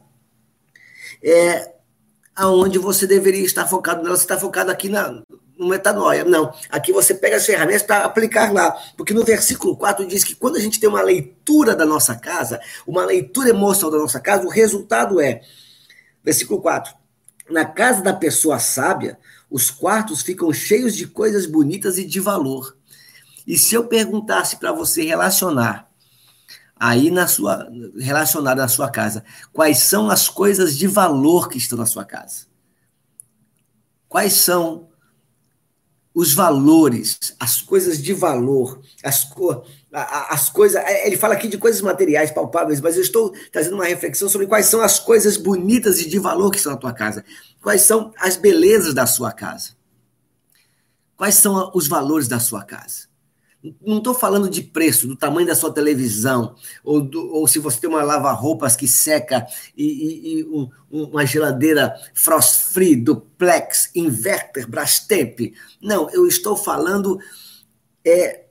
é 1.22 1.72
aonde 2.36 2.78
você 2.78 3.06
deveria 3.06 3.44
estar 3.44 3.66
focado 3.66 4.02
nela. 4.02 4.16
Você 4.16 4.24
está 4.24 4.38
focado 4.38 4.70
aqui 4.70 4.88
na, 4.88 5.22
no 5.56 5.68
metanoia. 5.68 6.24
Não. 6.24 6.52
Aqui 6.68 6.92
você 6.92 7.14
pega 7.14 7.36
as 7.36 7.46
ferramentas 7.46 7.82
para 7.82 8.04
aplicar 8.04 8.52
lá. 8.52 8.76
Porque 8.96 9.14
no 9.14 9.24
versículo 9.24 9.76
4 9.76 10.06
diz 10.06 10.24
que 10.24 10.34
quando 10.34 10.56
a 10.56 10.60
gente 10.60 10.80
tem 10.80 10.88
uma 10.88 11.02
leitura 11.02 11.74
da 11.74 11.86
nossa 11.86 12.14
casa, 12.14 12.60
uma 12.86 13.04
leitura 13.04 13.50
emocional 13.50 13.92
da 13.92 13.98
nossa 13.98 14.20
casa, 14.20 14.44
o 14.44 14.50
resultado 14.50 15.20
é. 15.20 15.40
Versículo 16.22 16.60
4. 16.60 16.94
Na 17.50 17.64
casa 17.64 18.02
da 18.02 18.12
pessoa 18.12 18.58
sábia, 18.58 19.18
os 19.50 19.70
quartos 19.70 20.22
ficam 20.22 20.52
cheios 20.52 20.96
de 20.96 21.06
coisas 21.06 21.46
bonitas 21.46 21.98
e 21.98 22.04
de 22.04 22.18
valor. 22.18 22.76
E 23.46 23.58
se 23.58 23.74
eu 23.74 23.86
perguntasse 23.86 24.56
para 24.56 24.72
você 24.72 25.04
relacionar 25.04 25.90
aí 26.76 27.10
na 27.10 27.26
sua 27.26 27.68
relacionada 27.96 28.62
na 28.62 28.68
sua 28.68 28.90
casa, 28.90 29.24
quais 29.52 29.78
são 29.78 30.10
as 30.10 30.28
coisas 30.28 30.76
de 30.76 30.86
valor 30.86 31.48
que 31.48 31.58
estão 31.58 31.78
na 31.78 31.86
sua 31.86 32.04
casa? 32.04 32.46
Quais 34.08 34.34
são 34.34 34.88
os 36.14 36.32
valores, 36.32 37.18
as 37.40 37.60
coisas 37.60 38.00
de 38.00 38.14
valor, 38.14 38.80
as, 39.02 39.28
as 40.30 40.48
coisas. 40.48 40.80
É, 40.80 41.08
ele 41.08 41.16
fala 41.16 41.34
aqui 41.34 41.48
de 41.48 41.58
coisas 41.58 41.80
materiais, 41.80 42.30
palpáveis, 42.30 42.80
mas 42.80 42.94
eu 42.94 43.02
estou 43.02 43.34
trazendo 43.50 43.74
uma 43.74 43.86
reflexão 43.86 44.28
sobre 44.28 44.46
quais 44.46 44.66
são 44.66 44.80
as 44.80 45.00
coisas 45.00 45.36
bonitas 45.36 45.98
e 45.98 46.08
de 46.08 46.18
valor 46.20 46.52
que 46.52 46.58
estão 46.58 46.72
na 46.72 46.78
tua 46.78 46.92
casa. 46.92 47.24
Quais 47.60 47.82
são 47.82 48.14
as 48.20 48.36
belezas 48.36 48.94
da 48.94 49.06
sua 49.06 49.32
casa. 49.32 49.70
Quais 51.16 51.34
são 51.34 51.72
os 51.74 51.88
valores 51.88 52.28
da 52.28 52.38
sua 52.38 52.62
casa. 52.62 53.08
Não 53.84 53.98
estou 53.98 54.12
falando 54.12 54.50
de 54.50 54.62
preço, 54.62 55.06
do 55.06 55.16
tamanho 55.16 55.46
da 55.46 55.54
sua 55.54 55.72
televisão, 55.72 56.54
ou, 56.82 57.00
do, 57.00 57.32
ou 57.32 57.48
se 57.48 57.58
você 57.58 57.80
tem 57.80 57.88
uma 57.88 58.02
lava-roupas 58.02 58.76
que 58.76 58.86
seca 58.86 59.46
e, 59.74 59.84
e, 59.84 60.40
e 60.40 60.44
um, 60.44 60.68
uma 60.90 61.24
geladeira 61.24 61.94
frost-free, 62.12 62.96
duplex, 62.96 63.90
inverter, 63.94 64.68
Brastemp. 64.68 65.54
Não, 65.80 66.10
eu 66.10 66.26
estou 66.26 66.56
falando 66.56 67.18
é, 68.04 68.44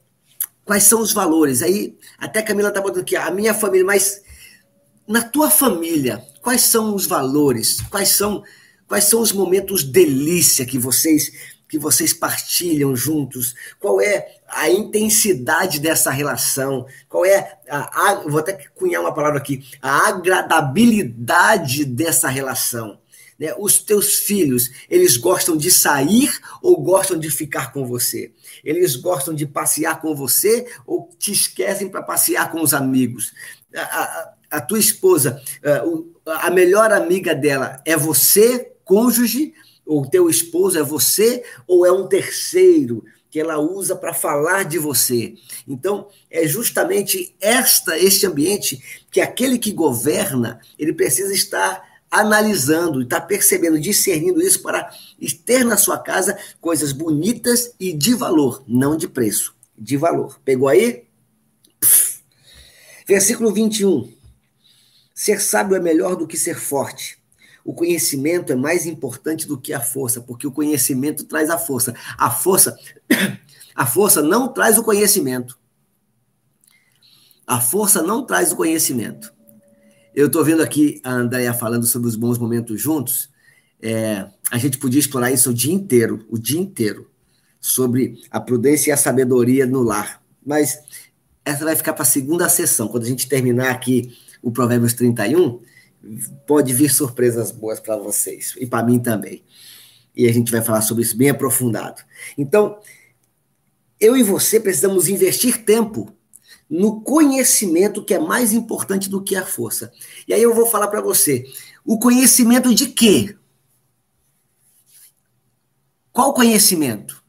quais 0.65 0.84
são 0.84 1.00
os 1.00 1.13
valores. 1.13 1.62
Aí, 1.62 1.96
até 2.17 2.39
a 2.39 2.43
Camila 2.43 2.70
está 2.70 2.82
botando 2.82 3.01
aqui, 3.01 3.15
a 3.15 3.29
minha 3.29 3.53
família, 3.53 3.86
mas 3.86 4.24
na 5.08 5.22
tua 5.22 5.51
família, 5.51 6.25
quais 6.41 6.62
são 6.62 6.96
os 6.96 7.05
valores? 7.05 7.82
Quais 7.82 8.10
são, 8.10 8.43
quais 8.88 9.03
são 9.03 9.22
os 9.22 9.32
momentos 9.32 9.84
delícia 9.84 10.65
que 10.65 10.79
vocês 10.79 11.52
que 11.74 11.80
vocês 11.80 12.13
partilham 12.13 12.96
juntos? 12.96 13.56
Qual 13.80 14.00
é 14.00 14.36
a 14.48 14.70
intensidade 14.70 15.80
dessa 15.80 16.12
relação? 16.12 16.86
Qual 17.10 17.25
é 17.25 17.58
a, 17.68 18.12
a 18.12 18.15
vou 18.27 18.38
até 18.38 18.53
cunhar 18.75 19.01
uma 19.01 19.12
palavra 19.12 19.39
aqui, 19.39 19.65
a 19.82 20.10
agradabilidade 20.10 21.84
dessa 21.84 22.27
relação? 22.27 23.00
Né? 23.39 23.56
Os 23.58 23.80
teus 23.80 24.20
filhos, 24.20 24.70
eles 24.88 25.18
gostam 25.18 25.58
de 25.58 25.72
sair 25.72 26.32
ou 26.62 26.80
gostam 26.80 27.18
de 27.18 27.32
ficar 27.32 27.74
com 27.74 27.88
você? 27.88 28.32
Eles 28.63 28.96
gostam 28.96 29.34
de 29.34 29.48
passear 29.48 30.00
com 30.00 30.15
você 30.15 30.68
ou 30.86 31.10
te 31.18 31.32
esquecem 31.32 31.89
para 31.89 32.03
passear 32.03 32.51
com 32.51 32.62
os 32.62 32.75
amigos? 32.75 33.34
A, 33.75 33.82
a, 33.82 34.34
a 34.58 34.62
tua 34.62 34.77
esposa, 34.77 35.42
a 36.24 36.51
melhor 36.51 36.92
amiga 36.92 37.34
dela 37.34 37.82
é 37.84 37.98
você, 37.98 38.74
cônjuge, 38.86 39.56
o 39.86 40.06
teu 40.06 40.30
esposo 40.30 40.78
é 40.78 40.84
você 40.84 41.44
ou 41.68 41.86
é 41.86 41.92
um 41.92 42.08
terceiro 42.08 43.04
que 43.30 43.40
ela 43.40 43.58
usa 43.58 43.96
para 43.96 44.13
falar 44.13 44.63
de 44.63 44.78
você. 44.78 45.34
Então, 45.68 46.08
é 46.30 46.48
justamente 46.48 47.36
esta 47.42 47.98
este 47.98 48.28
ambiente 48.28 49.06
que 49.10 49.20
aquele 49.20 49.58
que 49.58 49.72
governa, 49.72 50.60
ele 50.78 50.94
precisa 50.94 51.34
estar 51.34 51.84
analisando, 52.12 53.02
está 53.02 53.20
percebendo, 53.20 53.80
discernindo 53.80 54.40
isso 54.40 54.62
para 54.62 54.92
ter 55.48 55.66
na 55.66 55.78
sua 55.78 55.98
casa 55.98 56.38
coisas 56.62 56.92
bonitas 56.92 57.74
e 57.80 57.92
de 57.92 58.13
valor, 58.13 58.63
não 58.68 58.96
de 58.96 59.08
preço, 59.08 59.56
de 59.75 59.98
valor. 59.98 60.40
Pegou 60.46 60.70
aí? 60.70 61.06
Versículo 63.08 63.52
21. 63.52 64.13
Ser 65.16 65.42
sábio 65.42 65.75
é 65.75 65.80
melhor 65.80 66.16
do 66.16 66.28
que 66.28 66.38
ser 66.38 66.60
forte. 66.60 67.23
O 67.63 67.74
conhecimento 67.74 68.51
é 68.51 68.55
mais 68.55 68.86
importante 68.86 69.48
do 69.48 69.58
que 69.58 69.74
a 69.74 69.79
força, 69.79 70.20
porque 70.20 70.46
o 70.46 70.51
conhecimento 70.51 71.24
traz 71.24 71.50
a 71.50 71.58
força. 71.58 71.96
A 72.17 72.29
força, 72.29 72.77
a 73.74 73.86
força 73.86 74.22
não 74.22 74.50
traz 74.50 74.77
o 74.77 74.84
conhecimento. 74.84 75.58
A 77.48 77.62
força 77.62 78.01
não 78.01 78.25
traz 78.25 78.51
o 78.51 78.55
conhecimento. 78.55 79.34
Eu 80.13 80.27
estou 80.27 80.43
vendo 80.43 80.62
aqui 80.62 81.01
a 81.03 81.12
Andrea 81.12 81.53
falando 81.53 81.86
sobre 81.86 82.08
os 82.08 82.15
bons 82.15 82.38
momentos 82.38 82.82
juntos. 82.82 83.29
É, 83.82 84.27
a 84.51 84.58
gente 84.58 84.77
podia 84.77 85.00
explorar 85.00 85.32
isso 85.32 85.50
o 85.50 85.53
dia 85.53 85.74
inteiro, 85.74 86.25
o 86.29 86.38
dia 86.38 86.60
inteiro, 86.60 87.10
sobre 87.60 88.22
a 88.29 88.39
prudência 88.39 88.91
e 88.91 88.93
a 88.93 88.98
sabedoria 88.98 89.65
no 89.65 89.82
lar. 89.82 90.22
Mas 90.46 90.79
essa 91.46 91.65
vai 91.65 91.75
ficar 91.75 91.93
para 91.93 92.03
a 92.03 92.05
segunda 92.05 92.48
sessão, 92.50 92.88
quando 92.88 93.03
a 93.03 93.08
gente 93.08 93.27
terminar 93.27 93.72
aqui 93.72 94.15
o 94.41 94.51
Provérbios 94.51 94.93
31 94.93 95.62
pode 96.45 96.74
vir 96.74 96.91
surpresas 96.91 97.51
boas 97.51 97.79
para 97.79 97.98
vocês 97.98 98.55
e 98.57 98.65
para 98.65 98.83
mim 98.83 99.00
também. 99.00 99.43
E 100.15 100.27
a 100.27 100.31
gente 100.31 100.51
vai 100.51 100.62
falar 100.62 100.81
sobre 100.81 101.03
isso 101.03 101.17
bem 101.17 101.29
aprofundado. 101.29 102.01
Então, 102.38 102.79
eu 104.00 104.15
e 104.15 104.24
você 104.24 104.60
precisamos 104.60 105.07
investir 105.07 105.63
tempo 105.63 106.13
no 106.69 107.01
conhecimento 107.01 108.03
que 108.03 108.13
é 108.13 108.19
mais 108.19 108.53
importante 108.53 109.10
do 109.10 109.24
que 109.24 109.36
a 109.36 109.45
força. 109.45 109.91
E 110.27 110.33
aí 110.33 110.41
eu 110.41 110.53
vou 110.53 110.65
falar 110.65 110.88
para 110.88 111.01
você, 111.01 111.45
o 111.86 111.98
conhecimento 112.00 112.74
de 112.74 112.88
quê? 112.88 113.36
Qual 116.12 116.33
conhecimento? 116.33 117.24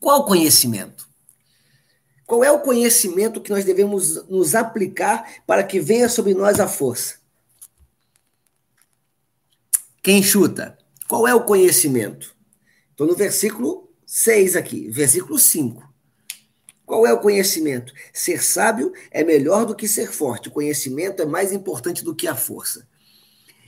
Qual 0.00 0.24
conhecimento? 0.24 1.08
Qual 2.26 2.42
é 2.42 2.50
o 2.50 2.60
conhecimento 2.60 3.40
que 3.40 3.50
nós 3.50 3.64
devemos 3.64 4.26
nos 4.28 4.54
aplicar 4.54 5.42
para 5.46 5.62
que 5.62 5.78
venha 5.78 6.08
sobre 6.08 6.34
nós 6.34 6.60
a 6.60 6.66
força? 6.66 7.21
Quem 10.02 10.20
chuta? 10.20 10.76
Qual 11.06 11.28
é 11.28 11.34
o 11.34 11.44
conhecimento? 11.44 12.34
Estou 12.90 13.06
no 13.06 13.14
versículo 13.14 13.88
6 14.04 14.56
aqui, 14.56 14.88
versículo 14.90 15.38
5. 15.38 15.80
Qual 16.84 17.06
é 17.06 17.12
o 17.12 17.20
conhecimento? 17.20 17.92
Ser 18.12 18.42
sábio 18.42 18.92
é 19.12 19.22
melhor 19.22 19.64
do 19.64 19.76
que 19.76 19.86
ser 19.86 20.10
forte. 20.10 20.48
O 20.48 20.52
conhecimento 20.52 21.22
é 21.22 21.24
mais 21.24 21.52
importante 21.52 22.02
do 22.02 22.16
que 22.16 22.26
a 22.26 22.34
força. 22.34 22.88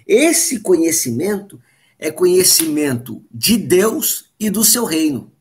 Esse 0.04 0.58
conhecimento 0.58 1.62
é 2.00 2.10
conhecimento 2.10 3.24
de 3.30 3.56
Deus 3.56 4.32
e 4.38 4.50
do 4.50 4.64
seu 4.64 4.84
reino. 4.84 5.32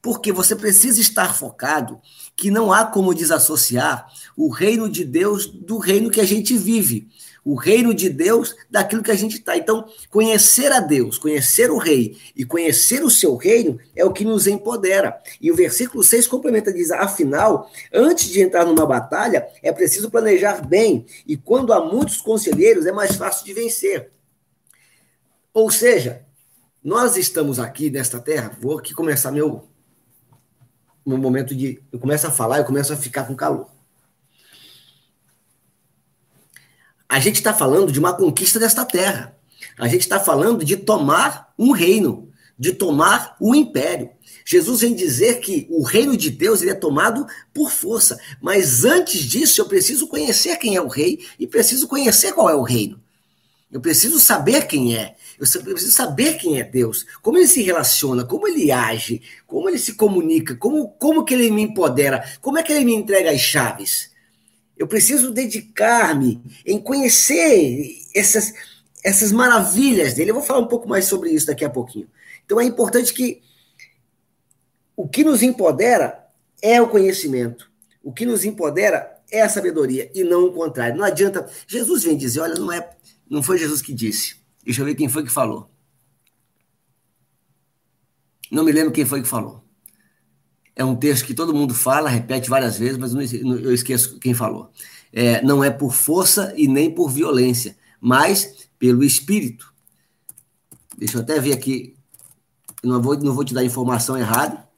Porque 0.00 0.30
você 0.30 0.54
precisa 0.54 1.00
estar 1.00 1.34
focado 1.34 2.00
que 2.36 2.48
não 2.48 2.72
há 2.72 2.86
como 2.86 3.12
desassociar 3.12 4.06
o 4.36 4.50
reino 4.50 4.88
de 4.88 5.04
Deus 5.04 5.46
do 5.46 5.78
reino 5.78 6.10
que 6.10 6.20
a 6.20 6.24
gente 6.24 6.56
vive 6.56 7.08
o 7.44 7.54
reino 7.54 7.92
de 7.92 8.08
Deus 8.08 8.56
daquilo 8.70 9.02
que 9.02 9.10
a 9.10 9.16
gente 9.16 9.36
está. 9.36 9.56
Então, 9.56 9.86
conhecer 10.08 10.72
a 10.72 10.80
Deus, 10.80 11.18
conhecer 11.18 11.70
o 11.70 11.76
rei 11.76 12.16
e 12.34 12.44
conhecer 12.44 13.04
o 13.04 13.10
seu 13.10 13.36
reino 13.36 13.78
é 13.94 14.04
o 14.04 14.12
que 14.12 14.24
nos 14.24 14.46
empodera. 14.46 15.20
E 15.40 15.50
o 15.50 15.54
versículo 15.54 16.02
6 16.02 16.26
complementa, 16.26 16.72
diz: 16.72 16.90
afinal, 16.90 17.70
antes 17.92 18.28
de 18.28 18.40
entrar 18.40 18.64
numa 18.64 18.86
batalha, 18.86 19.46
é 19.62 19.70
preciso 19.72 20.10
planejar 20.10 20.66
bem, 20.66 21.04
e 21.26 21.36
quando 21.36 21.72
há 21.72 21.84
muitos 21.84 22.20
conselheiros, 22.20 22.86
é 22.86 22.92
mais 22.92 23.16
fácil 23.16 23.44
de 23.44 23.52
vencer. 23.52 24.10
Ou 25.52 25.70
seja, 25.70 26.24
nós 26.82 27.16
estamos 27.16 27.58
aqui 27.58 27.90
nesta 27.90 28.18
terra, 28.18 28.56
vou 28.60 28.78
aqui 28.78 28.92
começar 28.92 29.30
meu, 29.30 29.68
meu 31.06 31.18
momento 31.18 31.54
de. 31.54 31.82
Eu 31.92 31.98
começo 31.98 32.26
a 32.26 32.30
falar, 32.30 32.58
eu 32.58 32.64
começo 32.64 32.92
a 32.92 32.96
ficar 32.96 33.24
com 33.24 33.36
calor. 33.36 33.73
A 37.14 37.20
gente 37.20 37.36
está 37.36 37.54
falando 37.54 37.92
de 37.92 38.00
uma 38.00 38.12
conquista 38.12 38.58
desta 38.58 38.84
terra. 38.84 39.38
A 39.78 39.86
gente 39.86 40.00
está 40.00 40.18
falando 40.18 40.64
de 40.64 40.76
tomar 40.76 41.54
um 41.56 41.70
reino, 41.70 42.28
de 42.58 42.72
tomar 42.72 43.36
um 43.40 43.54
império. 43.54 44.10
Jesus 44.44 44.80
vem 44.80 44.96
dizer 44.96 45.38
que 45.38 45.64
o 45.70 45.84
reino 45.84 46.16
de 46.16 46.28
Deus 46.28 46.60
ele 46.60 46.72
é 46.72 46.74
tomado 46.74 47.24
por 47.54 47.70
força, 47.70 48.18
mas 48.42 48.84
antes 48.84 49.20
disso 49.20 49.60
eu 49.60 49.66
preciso 49.66 50.08
conhecer 50.08 50.56
quem 50.56 50.74
é 50.74 50.80
o 50.80 50.88
rei 50.88 51.24
e 51.38 51.46
preciso 51.46 51.86
conhecer 51.86 52.32
qual 52.32 52.50
é 52.50 52.54
o 52.56 52.62
reino. 52.62 53.00
Eu 53.70 53.80
preciso 53.80 54.18
saber 54.18 54.66
quem 54.66 54.96
é. 54.96 55.14
Eu 55.38 55.46
preciso 55.62 55.92
saber 55.92 56.36
quem 56.36 56.58
é 56.58 56.64
Deus, 56.64 57.06
como 57.22 57.38
ele 57.38 57.46
se 57.46 57.62
relaciona, 57.62 58.24
como 58.24 58.48
ele 58.48 58.72
age, 58.72 59.22
como 59.46 59.68
ele 59.68 59.78
se 59.78 59.92
comunica, 59.92 60.56
como, 60.56 60.88
como 60.98 61.24
que 61.24 61.34
ele 61.34 61.48
me 61.52 61.62
empodera, 61.62 62.24
como 62.40 62.58
é 62.58 62.62
que 62.64 62.72
ele 62.72 62.84
me 62.84 62.92
entrega 62.92 63.30
as 63.30 63.40
chaves. 63.40 64.13
Eu 64.76 64.88
preciso 64.88 65.30
dedicar-me 65.30 66.42
em 66.66 66.80
conhecer 66.80 67.98
essas, 68.14 68.52
essas 69.02 69.30
maravilhas 69.30 70.14
dele. 70.14 70.30
Eu 70.30 70.34
vou 70.34 70.42
falar 70.42 70.60
um 70.60 70.68
pouco 70.68 70.88
mais 70.88 71.04
sobre 71.04 71.30
isso 71.30 71.46
daqui 71.46 71.64
a 71.64 71.70
pouquinho. 71.70 72.08
Então 72.44 72.60
é 72.60 72.64
importante 72.64 73.12
que 73.14 73.40
o 74.96 75.08
que 75.08 75.24
nos 75.24 75.42
empodera 75.42 76.26
é 76.60 76.80
o 76.80 76.88
conhecimento. 76.88 77.70
O 78.02 78.12
que 78.12 78.26
nos 78.26 78.44
empodera 78.44 79.14
é 79.30 79.42
a 79.42 79.48
sabedoria 79.48 80.10
e 80.14 80.22
não 80.22 80.44
o 80.44 80.52
contrário. 80.52 80.96
Não 80.96 81.04
adianta. 81.04 81.48
Jesus 81.66 82.04
vem 82.04 82.16
dizer, 82.16 82.40
olha, 82.40 82.54
não 82.54 82.70
é, 82.72 82.90
não 83.28 83.42
foi 83.42 83.58
Jesus 83.58 83.80
que 83.80 83.92
disse. 83.92 84.36
Deixa 84.64 84.82
eu 84.82 84.86
ver 84.86 84.94
quem 84.94 85.08
foi 85.08 85.24
que 85.24 85.30
falou. 85.30 85.70
Não 88.50 88.64
me 88.64 88.72
lembro 88.72 88.92
quem 88.92 89.04
foi 89.04 89.22
que 89.22 89.28
falou. 89.28 89.63
É 90.76 90.84
um 90.84 90.96
texto 90.96 91.24
que 91.24 91.34
todo 91.34 91.54
mundo 91.54 91.74
fala, 91.74 92.08
repete 92.08 92.50
várias 92.50 92.78
vezes, 92.78 92.98
mas 92.98 93.14
eu 93.32 93.72
esqueço 93.72 94.18
quem 94.18 94.34
falou. 94.34 94.70
É, 95.12 95.40
não 95.42 95.62
é 95.62 95.70
por 95.70 95.92
força 95.92 96.52
e 96.56 96.66
nem 96.66 96.90
por 96.90 97.08
violência, 97.08 97.76
mas 98.00 98.68
pelo 98.78 99.04
Espírito. 99.04 99.72
Deixa 100.98 101.18
eu 101.18 101.22
até 101.22 101.38
ver 101.38 101.52
aqui. 101.52 101.96
Não 102.82 103.00
vou, 103.00 103.16
não 103.18 103.32
vou 103.32 103.44
te 103.44 103.54
dar 103.54 103.64
informação 103.64 104.18
errada. 104.18 104.68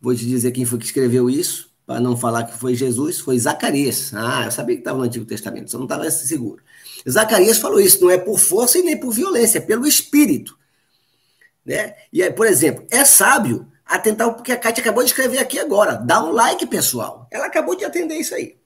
Vou 0.00 0.14
te 0.14 0.24
dizer 0.26 0.50
quem 0.52 0.64
foi 0.64 0.78
que 0.78 0.84
escreveu 0.84 1.30
isso, 1.30 1.70
para 1.86 2.00
não 2.00 2.16
falar 2.16 2.44
que 2.44 2.56
foi 2.56 2.74
Jesus, 2.74 3.20
foi 3.20 3.38
Zacarias. 3.38 4.12
Ah, 4.14 4.44
eu 4.46 4.50
sabia 4.50 4.76
que 4.76 4.80
estava 4.80 4.98
no 4.98 5.04
Antigo 5.04 5.24
Testamento, 5.24 5.70
só 5.70 5.78
não 5.78 5.84
estava 5.84 6.10
seguro. 6.10 6.62
Zacarias 7.08 7.58
falou 7.58 7.80
isso, 7.80 8.00
não 8.00 8.10
é 8.10 8.18
por 8.18 8.38
força 8.38 8.78
e 8.78 8.82
nem 8.82 8.98
por 8.98 9.12
violência, 9.12 9.58
é 9.58 9.60
pelo 9.60 9.86
Espírito. 9.86 10.58
Né? 11.64 11.94
E 12.12 12.22
aí, 12.22 12.32
por 12.32 12.46
exemplo, 12.46 12.86
é 12.90 13.04
sábio 13.04 13.70
atentar 13.84 14.28
o 14.28 14.42
que 14.42 14.52
a 14.52 14.56
Kátia 14.56 14.80
acabou 14.80 15.02
de 15.02 15.10
escrever 15.10 15.38
aqui 15.38 15.58
agora. 15.58 15.94
Dá 15.94 16.24
um 16.24 16.32
like, 16.32 16.66
pessoal. 16.66 17.28
Ela 17.30 17.46
acabou 17.46 17.76
de 17.76 17.84
atender 17.84 18.16
isso 18.16 18.34
aí. 18.34 18.56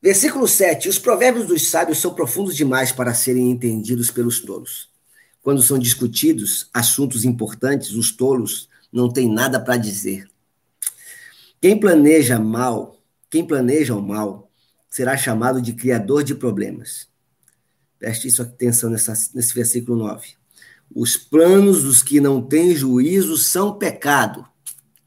Versículo 0.00 0.46
7. 0.46 0.88
Os 0.88 0.98
provérbios 0.98 1.46
dos 1.46 1.68
sábios 1.68 1.98
são 1.98 2.14
profundos 2.14 2.56
demais 2.56 2.92
para 2.92 3.14
serem 3.14 3.50
entendidos 3.50 4.10
pelos 4.10 4.40
tolos. 4.40 4.94
quando 5.42 5.62
são 5.62 5.78
discutidos 5.78 6.68
assuntos 6.74 7.24
importantes, 7.24 7.92
os 7.92 8.10
tolos 8.10 8.68
não 8.92 9.12
têm 9.12 9.32
nada 9.32 9.60
para 9.60 9.76
dizer. 9.76 10.28
Quem 11.60 11.78
planeja 11.78 12.38
mal, 12.38 13.00
quem 13.30 13.46
planeja 13.46 13.94
o 13.94 14.02
mal, 14.02 14.50
será 14.90 15.16
chamado 15.16 15.62
de 15.62 15.72
criador 15.72 16.24
de 16.24 16.34
problemas. 16.34 17.08
Preste 17.98 18.26
isso 18.26 18.42
atenção 18.42 18.90
nessa, 18.90 19.12
nesse 19.34 19.54
versículo 19.54 19.96
9. 19.96 20.34
Os 20.94 21.16
planos 21.16 21.82
dos 21.82 22.02
que 22.02 22.20
não 22.20 22.40
têm 22.40 22.74
juízo 22.74 23.36
são 23.36 23.78
pecado. 23.78 24.46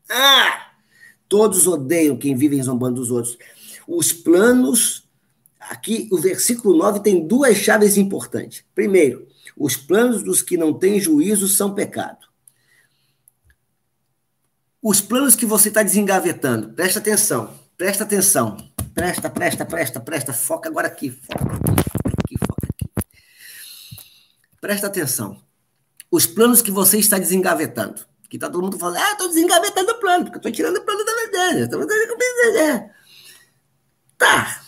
Ah! 0.09 0.71
Todos 1.27 1.67
odeiam 1.67 2.17
quem 2.17 2.35
vive 2.35 2.61
zombando 2.61 2.99
dos 2.99 3.11
outros. 3.11 3.37
Os 3.87 4.11
planos, 4.11 5.07
aqui 5.59 6.07
o 6.11 6.17
versículo 6.17 6.77
9 6.77 7.01
tem 7.01 7.25
duas 7.25 7.57
chaves 7.57 7.97
importantes. 7.97 8.63
Primeiro, 8.73 9.27
os 9.55 9.75
planos 9.75 10.23
dos 10.23 10.41
que 10.41 10.57
não 10.57 10.73
têm 10.73 10.99
juízo 10.99 11.47
são 11.47 11.73
pecado. 11.73 12.27
Os 14.81 15.01
planos 15.01 15.35
que 15.35 15.45
você 15.45 15.67
está 15.67 15.83
desengavetando, 15.83 16.73
presta 16.73 16.99
atenção, 16.99 17.53
presta 17.77 18.03
atenção, 18.03 18.57
presta, 18.93 19.29
presta, 19.29 19.65
presta, 19.65 19.99
presta, 19.99 20.33
foca 20.33 20.69
agora 20.69 20.87
aqui, 20.87 21.11
foca 21.11 21.55
aqui, 21.55 22.37
foca 22.39 22.67
aqui. 22.67 23.05
Presta 24.61 24.87
atenção. 24.87 25.48
Os 26.11 26.25
planos 26.25 26.61
que 26.61 26.71
você 26.71 26.97
está 26.97 27.19
desengavetando, 27.19 28.05
que 28.29 28.37
está 28.37 28.49
todo 28.49 28.63
mundo 28.63 28.77
falando, 28.77 28.97
ah, 28.97 29.11
estou 29.11 29.27
desengavetando 29.27 29.91
o 29.91 29.99
plano, 29.99 30.25
porque 30.25 30.37
estou 30.37 30.51
tirando 30.51 30.77
o 30.77 30.81
plano 30.81 31.05
da 31.05 31.13
verdade. 31.13 32.91
Tá. 34.17 34.63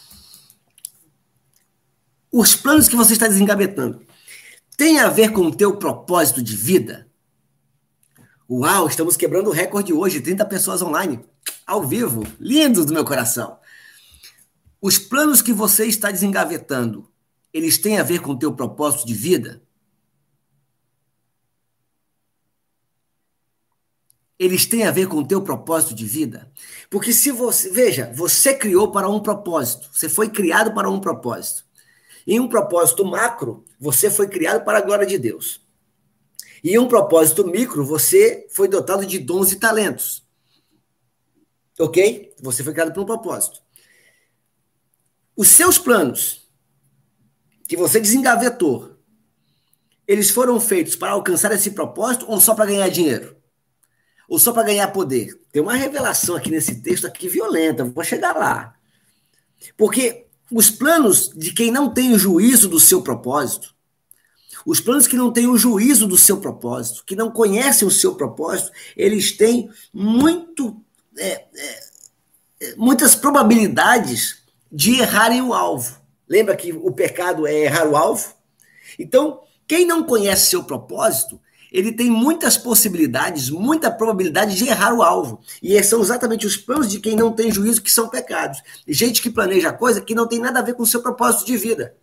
Os 2.31 2.55
planos 2.55 2.87
que 2.87 2.95
você 2.95 3.13
está 3.13 3.27
desengavetando 3.27 4.05
tem 4.77 4.99
a 4.99 5.09
ver 5.09 5.31
com 5.31 5.41
o 5.41 5.55
teu 5.55 5.77
propósito 5.77 6.41
de 6.41 6.55
vida? 6.55 7.07
Uau, 8.49 8.87
estamos 8.87 9.15
quebrando 9.17 9.49
o 9.49 9.53
recorde 9.53 9.93
hoje, 9.93 10.21
30 10.21 10.45
pessoas 10.45 10.81
online, 10.81 11.23
ao 11.65 11.85
vivo, 11.87 12.25
lindos 12.39 12.85
do 12.85 12.93
meu 12.93 13.05
coração. 13.05 13.57
Os 14.81 14.97
planos 14.97 15.41
que 15.41 15.53
você 15.53 15.85
está 15.85 16.11
desengavetando, 16.11 17.07
eles 17.53 17.77
têm 17.77 17.99
a 17.99 18.03
ver 18.03 18.21
com 18.21 18.31
o 18.31 18.39
teu 18.39 18.53
propósito 18.53 19.05
de 19.05 19.13
vida? 19.13 19.61
Eles 24.41 24.65
têm 24.65 24.87
a 24.87 24.91
ver 24.91 25.07
com 25.07 25.17
o 25.17 25.27
teu 25.27 25.39
propósito 25.39 25.93
de 25.93 26.03
vida? 26.03 26.51
Porque 26.89 27.13
se 27.13 27.29
você, 27.29 27.69
veja, 27.69 28.11
você 28.11 28.55
criou 28.55 28.91
para 28.91 29.07
um 29.07 29.19
propósito, 29.19 29.87
você 29.93 30.09
foi 30.09 30.29
criado 30.29 30.73
para 30.73 30.89
um 30.89 30.99
propósito. 30.99 31.63
Em 32.25 32.39
um 32.39 32.49
propósito 32.49 33.05
macro, 33.05 33.63
você 33.79 34.09
foi 34.09 34.27
criado 34.27 34.65
para 34.65 34.79
a 34.79 34.81
glória 34.81 35.05
de 35.05 35.19
Deus. 35.19 35.61
E 36.63 36.71
em 36.71 36.79
um 36.79 36.87
propósito 36.87 37.45
micro, 37.45 37.85
você 37.85 38.47
foi 38.49 38.67
dotado 38.67 39.05
de 39.05 39.19
dons 39.19 39.51
e 39.51 39.59
talentos. 39.59 40.25
Ok? 41.79 42.33
Você 42.41 42.63
foi 42.63 42.73
criado 42.73 42.93
para 42.93 43.01
um 43.03 43.05
propósito. 43.05 43.61
Os 45.37 45.49
seus 45.49 45.77
planos, 45.77 46.49
que 47.67 47.77
você 47.77 47.99
desengavetou, 47.99 48.97
eles 50.07 50.31
foram 50.31 50.59
feitos 50.59 50.95
para 50.95 51.11
alcançar 51.11 51.51
esse 51.51 51.69
propósito 51.69 52.25
ou 52.27 52.41
só 52.41 52.55
para 52.55 52.65
ganhar 52.65 52.89
dinheiro? 52.89 53.39
Ou 54.31 54.39
só 54.39 54.53
para 54.53 54.63
ganhar 54.63 54.87
poder? 54.93 55.37
Tem 55.51 55.61
uma 55.61 55.75
revelação 55.75 56.37
aqui 56.37 56.49
nesse 56.49 56.75
texto 56.75 57.05
aqui 57.05 57.27
violenta, 57.27 57.83
vou 57.83 58.01
chegar 58.01 58.33
lá. 58.33 58.73
Porque 59.75 60.25
os 60.49 60.69
planos 60.69 61.29
de 61.35 61.51
quem 61.51 61.69
não 61.69 61.93
tem 61.93 62.13
o 62.13 62.17
juízo 62.17 62.69
do 62.69 62.79
seu 62.79 63.01
propósito, 63.01 63.75
os 64.65 64.79
planos 64.79 65.05
que 65.05 65.17
não 65.17 65.33
têm 65.33 65.47
o 65.47 65.57
juízo 65.57 66.07
do 66.07 66.15
seu 66.15 66.39
propósito, 66.39 67.03
que 67.05 67.13
não 67.13 67.29
conhecem 67.29 67.85
o 67.85 67.91
seu 67.91 68.15
propósito, 68.15 68.71
eles 68.95 69.33
têm 69.33 69.69
muito, 69.93 70.81
é, 71.17 71.45
é, 71.53 71.79
é, 72.61 72.75
muitas 72.77 73.13
probabilidades 73.15 74.43
de 74.71 75.01
errarem 75.01 75.41
o 75.41 75.53
alvo. 75.53 75.99
Lembra 76.25 76.55
que 76.55 76.71
o 76.71 76.93
pecado 76.93 77.45
é 77.45 77.65
errar 77.65 77.85
o 77.85 77.97
alvo? 77.97 78.33
Então, 78.97 79.41
quem 79.67 79.85
não 79.85 80.05
conhece 80.05 80.51
seu 80.51 80.63
propósito, 80.63 81.37
ele 81.71 81.93
tem 81.93 82.09
muitas 82.09 82.57
possibilidades, 82.57 83.49
muita 83.49 83.89
probabilidade 83.89 84.57
de 84.57 84.67
errar 84.67 84.93
o 84.93 85.01
alvo. 85.01 85.39
E 85.63 85.81
são 85.83 86.01
exatamente 86.01 86.45
os 86.45 86.57
planos 86.57 86.89
de 86.91 86.99
quem 86.99 87.15
não 87.15 87.31
tem 87.31 87.49
juízo 87.49 87.81
que 87.81 87.89
são 87.89 88.09
pecados. 88.09 88.61
Gente 88.85 89.21
que 89.21 89.29
planeja 89.29 89.71
coisa 89.71 90.01
que 90.01 90.13
não 90.13 90.27
tem 90.27 90.39
nada 90.39 90.59
a 90.59 90.61
ver 90.61 90.73
com 90.73 90.83
o 90.83 90.87
seu 90.87 91.01
propósito 91.01 91.45
de 91.45 91.55
vida. 91.55 91.95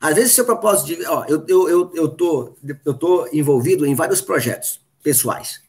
Às 0.00 0.14
vezes, 0.14 0.32
seu 0.32 0.46
propósito 0.46 0.86
de 0.86 0.94
vida. 0.94 1.12
Ó, 1.12 1.24
eu, 1.26 1.44
eu, 1.46 1.68
eu, 1.68 1.92
eu, 1.94 2.08
tô, 2.08 2.56
eu 2.84 2.94
tô 2.94 3.28
envolvido 3.30 3.84
em 3.84 3.94
vários 3.94 4.22
projetos 4.22 4.80
pessoais. 5.02 5.60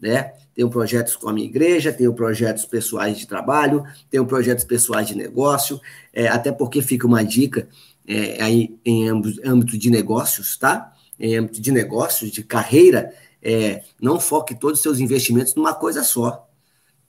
Né? 0.00 0.32
Tenho 0.54 0.70
projetos 0.70 1.16
com 1.16 1.28
a 1.28 1.32
minha 1.34 1.46
igreja, 1.46 1.92
tenho 1.92 2.14
projetos 2.14 2.64
pessoais 2.64 3.18
de 3.18 3.26
trabalho, 3.26 3.84
tenho 4.10 4.24
projetos 4.24 4.64
pessoais 4.64 5.06
de 5.06 5.14
negócio, 5.14 5.78
é, 6.14 6.28
até 6.28 6.50
porque 6.50 6.80
fica 6.80 7.06
uma 7.06 7.22
dica 7.22 7.68
é, 8.06 8.42
aí 8.42 8.78
em 8.84 9.08
âmbito 9.08 9.76
de 9.76 9.90
negócios, 9.90 10.56
tá? 10.56 10.94
Em 11.20 11.36
âmbito 11.36 11.60
de 11.60 11.70
negócios, 11.70 12.30
de 12.30 12.42
carreira, 12.42 13.14
é, 13.42 13.82
não 14.00 14.18
foque 14.18 14.54
todos 14.54 14.78
os 14.78 14.82
seus 14.82 14.98
investimentos 14.98 15.54
numa 15.54 15.74
coisa 15.74 16.02
só. 16.02 16.48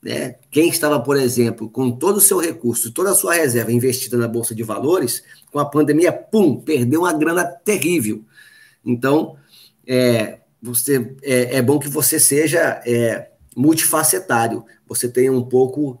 Né? 0.02 0.36
Quem 0.50 0.68
estava, 0.68 1.00
por 1.00 1.16
exemplo, 1.16 1.68
com 1.70 1.90
todo 1.90 2.18
o 2.18 2.20
seu 2.20 2.38
recurso, 2.38 2.92
toda 2.92 3.12
a 3.12 3.14
sua 3.14 3.34
reserva 3.34 3.72
investida 3.72 4.16
na 4.16 4.28
Bolsa 4.28 4.54
de 4.54 4.62
Valores, 4.62 5.22
com 5.50 5.58
a 5.58 5.64
pandemia, 5.64 6.12
pum, 6.12 6.60
perdeu 6.60 7.00
uma 7.00 7.12
grana 7.12 7.44
terrível. 7.44 8.22
Então, 8.84 9.36
é, 9.86 10.40
você, 10.60 11.14
é, 11.22 11.56
é 11.56 11.62
bom 11.62 11.78
que 11.78 11.88
você 11.88 12.20
seja 12.20 12.82
é, 12.86 13.30
multifacetário, 13.56 14.64
você 14.86 15.08
tenha 15.08 15.32
um 15.32 15.42
pouco 15.42 15.98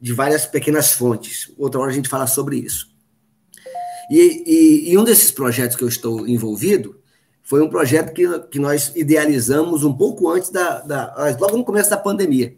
de 0.00 0.12
várias 0.12 0.46
pequenas 0.46 0.92
fontes. 0.92 1.52
Outra 1.56 1.80
hora 1.80 1.90
a 1.90 1.94
gente 1.94 2.08
fala 2.08 2.26
sobre 2.26 2.56
isso. 2.56 2.88
E, 4.10 4.42
e, 4.46 4.92
e 4.92 4.98
um 4.98 5.04
desses 5.04 5.30
projetos 5.30 5.76
que 5.76 5.84
eu 5.84 5.88
estou 5.88 6.26
envolvido 6.26 6.98
foi 7.48 7.62
um 7.62 7.70
projeto 7.70 8.12
que, 8.12 8.26
que 8.50 8.58
nós 8.58 8.92
idealizamos 8.94 9.82
um 9.82 9.90
pouco 9.90 10.28
antes 10.28 10.50
da, 10.50 10.80
da. 10.80 11.14
logo 11.40 11.56
no 11.56 11.64
começo 11.64 11.88
da 11.88 11.96
pandemia. 11.96 12.54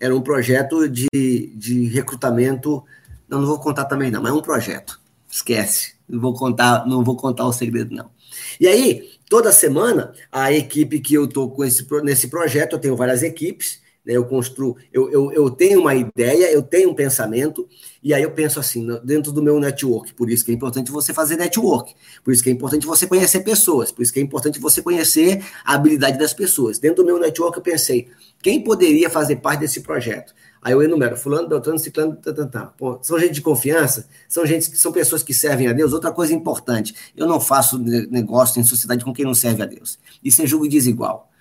Era 0.00 0.16
um 0.16 0.22
projeto 0.22 0.88
de, 0.88 1.52
de 1.54 1.84
recrutamento. 1.88 2.82
Não, 3.28 3.40
não 3.40 3.46
vou 3.46 3.60
contar 3.60 3.84
também, 3.84 4.10
não, 4.10 4.22
mas 4.22 4.32
é 4.32 4.34
um 4.34 4.40
projeto. 4.40 4.98
Esquece. 5.30 5.96
Não 6.08 6.18
vou 6.18 6.32
contar, 6.32 6.86
não 6.86 7.04
vou 7.04 7.14
contar 7.14 7.44
o 7.44 7.52
segredo, 7.52 7.94
não. 7.94 8.10
E 8.58 8.66
aí, 8.66 9.10
toda 9.28 9.52
semana, 9.52 10.14
a 10.32 10.50
equipe 10.50 10.98
que 10.98 11.12
eu 11.12 11.26
estou 11.26 11.50
com 11.50 11.62
esse, 11.62 11.86
nesse 12.02 12.28
projeto, 12.28 12.72
eu 12.72 12.78
tenho 12.78 12.96
várias 12.96 13.22
equipes? 13.22 13.81
Eu 14.04 14.24
construo, 14.24 14.76
eu, 14.92 15.10
eu, 15.12 15.32
eu 15.32 15.50
tenho 15.50 15.80
uma 15.80 15.94
ideia, 15.94 16.50
eu 16.50 16.60
tenho 16.60 16.90
um 16.90 16.94
pensamento, 16.94 17.68
e 18.02 18.12
aí 18.12 18.22
eu 18.22 18.32
penso 18.32 18.58
assim, 18.58 18.84
dentro 19.04 19.30
do 19.30 19.40
meu 19.40 19.60
network, 19.60 20.12
por 20.14 20.28
isso 20.28 20.44
que 20.44 20.50
é 20.50 20.54
importante 20.54 20.90
você 20.90 21.14
fazer 21.14 21.36
network, 21.36 21.94
por 22.24 22.32
isso 22.32 22.42
que 22.42 22.50
é 22.50 22.52
importante 22.52 22.84
você 22.84 23.06
conhecer 23.06 23.40
pessoas, 23.40 23.92
por 23.92 24.02
isso 24.02 24.12
que 24.12 24.18
é 24.18 24.22
importante 24.22 24.58
você 24.58 24.82
conhecer 24.82 25.44
a 25.64 25.74
habilidade 25.74 26.18
das 26.18 26.34
pessoas. 26.34 26.80
Dentro 26.80 27.04
do 27.04 27.06
meu 27.06 27.18
network 27.18 27.56
eu 27.56 27.62
pensei, 27.62 28.08
quem 28.42 28.64
poderia 28.64 29.08
fazer 29.08 29.36
parte 29.36 29.60
desse 29.60 29.80
projeto? 29.82 30.34
Aí 30.60 30.72
eu 30.72 30.82
enumero, 30.82 31.16
fulano, 31.16 31.48
doutorando, 31.48 31.82
ciclano, 31.82 32.16
tá, 32.16 32.32
tá, 32.32 32.46
tá. 32.46 32.66
Pô, 32.66 32.98
são 33.02 33.18
gente 33.18 33.34
de 33.34 33.40
confiança, 33.40 34.08
são 34.28 34.46
gente 34.46 34.70
que 34.70 34.78
são 34.78 34.92
pessoas 34.92 35.22
que 35.22 35.34
servem 35.34 35.66
a 35.66 35.72
Deus. 35.72 35.92
Outra 35.92 36.12
coisa 36.12 36.32
importante, 36.32 36.94
eu 37.16 37.26
não 37.26 37.40
faço 37.40 37.78
negócio 37.78 38.60
em 38.60 38.64
sociedade 38.64 39.04
com 39.04 39.12
quem 39.12 39.24
não 39.24 39.34
serve 39.34 39.62
a 39.62 39.66
Deus. 39.66 39.98
Isso 40.22 40.40
é 40.40 40.46
julgo 40.46 40.68
desigual. 40.68 41.31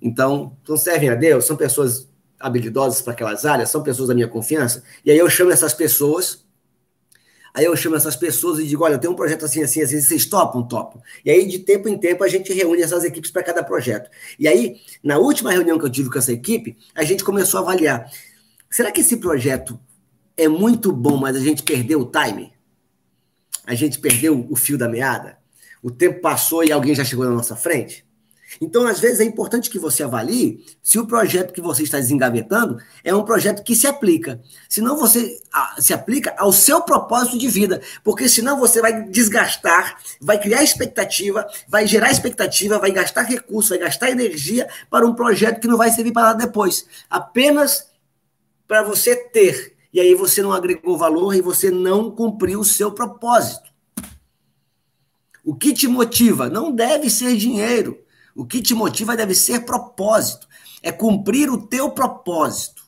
Então, 0.00 0.56
não 0.68 0.76
servem 0.76 1.08
a 1.08 1.14
Deus, 1.14 1.44
são 1.44 1.56
pessoas 1.56 2.08
habilidosas 2.38 3.02
para 3.02 3.12
aquelas 3.12 3.44
áreas, 3.44 3.70
são 3.70 3.82
pessoas 3.82 4.08
da 4.08 4.14
minha 4.14 4.28
confiança. 4.28 4.82
E 5.04 5.10
aí 5.10 5.18
eu 5.18 5.28
chamo 5.28 5.50
essas 5.50 5.74
pessoas, 5.74 6.44
aí 7.52 7.64
eu 7.64 7.76
chamo 7.76 7.96
essas 7.96 8.14
pessoas 8.14 8.58
e 8.60 8.66
digo: 8.66 8.84
olha, 8.84 8.94
eu 8.94 8.98
tenho 8.98 9.12
um 9.12 9.16
projeto 9.16 9.44
assim, 9.44 9.62
assim, 9.62 9.82
assim, 9.82 10.00
vocês 10.00 10.24
topam? 10.26 10.62
Topam. 10.62 11.02
E 11.24 11.30
aí, 11.30 11.46
de 11.46 11.58
tempo 11.58 11.88
em 11.88 11.98
tempo, 11.98 12.22
a 12.22 12.28
gente 12.28 12.52
reúne 12.52 12.82
essas 12.82 13.04
equipes 13.04 13.30
para 13.30 13.42
cada 13.42 13.62
projeto. 13.62 14.08
E 14.38 14.46
aí, 14.46 14.80
na 15.02 15.18
última 15.18 15.50
reunião 15.50 15.78
que 15.78 15.84
eu 15.84 15.90
tive 15.90 16.10
com 16.10 16.18
essa 16.18 16.32
equipe, 16.32 16.76
a 16.94 17.02
gente 17.02 17.24
começou 17.24 17.58
a 17.58 17.62
avaliar: 17.62 18.10
será 18.70 18.92
que 18.92 19.00
esse 19.00 19.16
projeto 19.16 19.78
é 20.36 20.46
muito 20.46 20.92
bom, 20.92 21.16
mas 21.16 21.36
a 21.36 21.40
gente 21.40 21.62
perdeu 21.64 22.00
o 22.00 22.10
time? 22.10 22.52
A 23.66 23.74
gente 23.74 23.98
perdeu 23.98 24.46
o 24.48 24.56
fio 24.56 24.78
da 24.78 24.88
meada? 24.88 25.36
O 25.82 25.90
tempo 25.90 26.20
passou 26.20 26.64
e 26.64 26.72
alguém 26.72 26.94
já 26.94 27.04
chegou 27.04 27.24
na 27.24 27.30
nossa 27.30 27.54
frente? 27.54 28.07
Então, 28.60 28.86
às 28.86 28.98
vezes, 28.98 29.20
é 29.20 29.24
importante 29.24 29.68
que 29.68 29.78
você 29.78 30.02
avalie 30.02 30.64
se 30.82 30.98
o 30.98 31.06
projeto 31.06 31.52
que 31.52 31.60
você 31.60 31.82
está 31.82 31.98
desengavetando 31.98 32.78
é 33.04 33.14
um 33.14 33.22
projeto 33.22 33.62
que 33.62 33.76
se 33.76 33.86
aplica. 33.86 34.40
Senão 34.68 34.96
você 34.96 35.38
se 35.78 35.92
aplica 35.92 36.34
ao 36.38 36.52
seu 36.52 36.80
propósito 36.80 37.38
de 37.38 37.48
vida. 37.48 37.82
Porque 38.02 38.28
senão 38.28 38.58
você 38.58 38.80
vai 38.80 39.04
desgastar, 39.08 39.98
vai 40.20 40.40
criar 40.40 40.62
expectativa, 40.62 41.46
vai 41.68 41.86
gerar 41.86 42.10
expectativa, 42.10 42.78
vai 42.78 42.90
gastar 42.90 43.22
recurso, 43.22 43.70
vai 43.70 43.78
gastar 43.78 44.10
energia 44.10 44.68
para 44.88 45.06
um 45.06 45.14
projeto 45.14 45.60
que 45.60 45.68
não 45.68 45.76
vai 45.76 45.90
servir 45.90 46.12
para 46.12 46.28
nada 46.28 46.46
depois. 46.46 46.86
Apenas 47.10 47.88
para 48.66 48.82
você 48.82 49.14
ter. 49.14 49.76
E 49.92 50.00
aí 50.00 50.14
você 50.14 50.42
não 50.42 50.52
agregou 50.52 50.96
valor 50.96 51.34
e 51.34 51.40
você 51.40 51.70
não 51.70 52.10
cumpriu 52.10 52.60
o 52.60 52.64
seu 52.64 52.92
propósito. 52.92 53.68
O 55.44 55.54
que 55.54 55.72
te 55.72 55.86
motiva 55.88 56.48
não 56.48 56.70
deve 56.70 57.08
ser 57.08 57.36
dinheiro. 57.36 57.98
O 58.38 58.46
que 58.46 58.62
te 58.62 58.72
motiva 58.72 59.16
deve 59.16 59.34
ser 59.34 59.64
propósito. 59.64 60.46
É 60.80 60.92
cumprir 60.92 61.50
o 61.50 61.60
teu 61.60 61.90
propósito. 61.90 62.84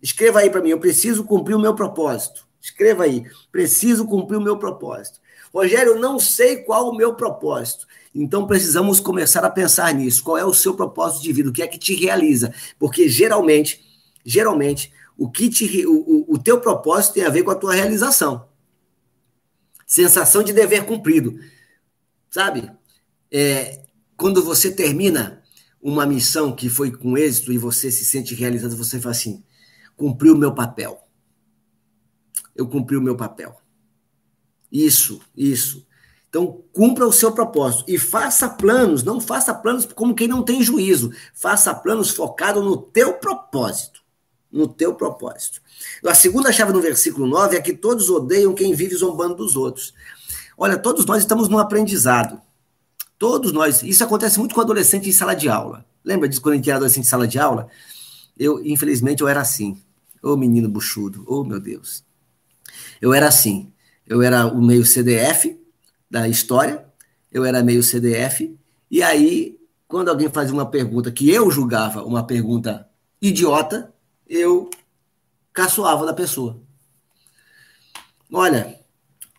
Escreva 0.00 0.38
aí 0.38 0.48
para 0.48 0.62
mim, 0.62 0.70
eu 0.70 0.80
preciso 0.80 1.22
cumprir 1.22 1.54
o 1.54 1.58
meu 1.58 1.74
propósito. 1.74 2.48
Escreva 2.58 3.04
aí, 3.04 3.22
preciso 3.52 4.06
cumprir 4.06 4.38
o 4.38 4.40
meu 4.40 4.56
propósito. 4.56 5.20
Rogério, 5.52 5.92
eu 5.92 6.00
não 6.00 6.18
sei 6.18 6.62
qual 6.62 6.88
o 6.88 6.96
meu 6.96 7.14
propósito. 7.14 7.86
Então 8.14 8.46
precisamos 8.46 8.98
começar 8.98 9.44
a 9.44 9.50
pensar 9.50 9.92
nisso. 9.92 10.24
Qual 10.24 10.38
é 10.38 10.46
o 10.46 10.54
seu 10.54 10.72
propósito 10.72 11.24
de 11.24 11.32
vida? 11.32 11.50
O 11.50 11.52
que 11.52 11.62
é 11.62 11.66
que 11.66 11.78
te 11.78 11.94
realiza? 11.94 12.54
Porque 12.78 13.06
geralmente, 13.06 13.84
geralmente, 14.24 14.90
o 15.18 15.30
que 15.30 15.50
te, 15.50 15.86
o, 15.86 16.24
o 16.26 16.38
teu 16.38 16.58
propósito 16.58 17.12
tem 17.12 17.24
a 17.24 17.30
ver 17.30 17.42
com 17.42 17.50
a 17.50 17.54
tua 17.54 17.74
realização. 17.74 18.48
Sensação 19.86 20.42
de 20.42 20.54
dever 20.54 20.86
cumprido. 20.86 21.38
Sabe? 22.30 22.72
É, 23.30 23.85
quando 24.16 24.42
você 24.42 24.70
termina 24.70 25.42
uma 25.80 26.06
missão 26.06 26.54
que 26.54 26.68
foi 26.68 26.90
com 26.90 27.16
êxito 27.16 27.52
e 27.52 27.58
você 27.58 27.90
se 27.90 28.04
sente 28.04 28.34
realizado, 28.34 28.76
você 28.76 28.98
fala 28.98 29.12
assim: 29.12 29.44
cumpri 29.96 30.30
o 30.30 30.36
meu 30.36 30.54
papel. 30.54 31.06
Eu 32.54 32.66
cumpri 32.66 32.96
o 32.96 33.02
meu 33.02 33.16
papel. 33.16 33.56
Isso, 34.72 35.20
isso. 35.36 35.86
Então, 36.28 36.62
cumpra 36.72 37.06
o 37.06 37.12
seu 37.12 37.32
propósito 37.32 37.84
e 37.86 37.98
faça 37.98 38.48
planos, 38.48 39.02
não 39.02 39.20
faça 39.20 39.54
planos 39.54 39.86
como 39.86 40.14
quem 40.14 40.26
não 40.26 40.42
tem 40.42 40.62
juízo. 40.62 41.12
Faça 41.34 41.74
planos 41.74 42.10
focados 42.10 42.64
no 42.64 42.76
teu 42.76 43.14
propósito. 43.14 44.02
No 44.50 44.66
teu 44.66 44.94
propósito. 44.94 45.60
A 46.04 46.14
segunda 46.14 46.52
chave 46.52 46.72
no 46.72 46.80
versículo 46.80 47.26
9 47.26 47.56
é 47.56 47.60
que 47.60 47.74
todos 47.74 48.08
odeiam 48.08 48.54
quem 48.54 48.74
vive 48.74 48.94
zombando 48.96 49.36
dos 49.36 49.56
outros. 49.56 49.94
Olha, 50.56 50.78
todos 50.78 51.04
nós 51.04 51.18
estamos 51.18 51.48
num 51.48 51.58
aprendizado. 51.58 52.40
Todos 53.18 53.52
nós. 53.52 53.82
Isso 53.82 54.04
acontece 54.04 54.38
muito 54.38 54.54
com 54.54 54.60
adolescente 54.60 55.08
em 55.08 55.12
sala 55.12 55.34
de 55.34 55.48
aula. 55.48 55.84
Lembra 56.04 56.28
disso 56.28 56.40
quando 56.40 56.54
a 56.54 56.56
gente 56.56 56.68
era 56.68 56.76
adolescente 56.76 57.04
em 57.04 57.08
sala 57.08 57.26
de 57.26 57.38
aula? 57.38 57.68
Eu, 58.38 58.64
infelizmente, 58.64 59.22
eu 59.22 59.28
era 59.28 59.40
assim. 59.40 59.80
Ô 60.22 60.32
oh, 60.32 60.36
menino 60.36 60.68
buchudo, 60.68 61.24
ô 61.26 61.40
oh, 61.40 61.44
meu 61.44 61.60
Deus. 61.60 62.04
Eu 63.00 63.14
era 63.14 63.28
assim. 63.28 63.72
Eu 64.06 64.22
era 64.22 64.46
o 64.46 64.62
meio 64.62 64.84
CDF 64.84 65.58
da 66.10 66.28
história, 66.28 66.86
eu 67.32 67.44
era 67.44 67.62
meio 67.62 67.82
CDF, 67.82 68.56
e 68.90 69.02
aí, 69.02 69.58
quando 69.88 70.08
alguém 70.08 70.28
fazia 70.28 70.54
uma 70.54 70.70
pergunta 70.70 71.10
que 71.10 71.28
eu 71.28 71.50
julgava 71.50 72.04
uma 72.04 72.24
pergunta 72.24 72.88
idiota, 73.20 73.92
eu 74.28 74.70
caçoava 75.52 76.06
da 76.06 76.14
pessoa. 76.14 76.60
Olha, 78.32 78.78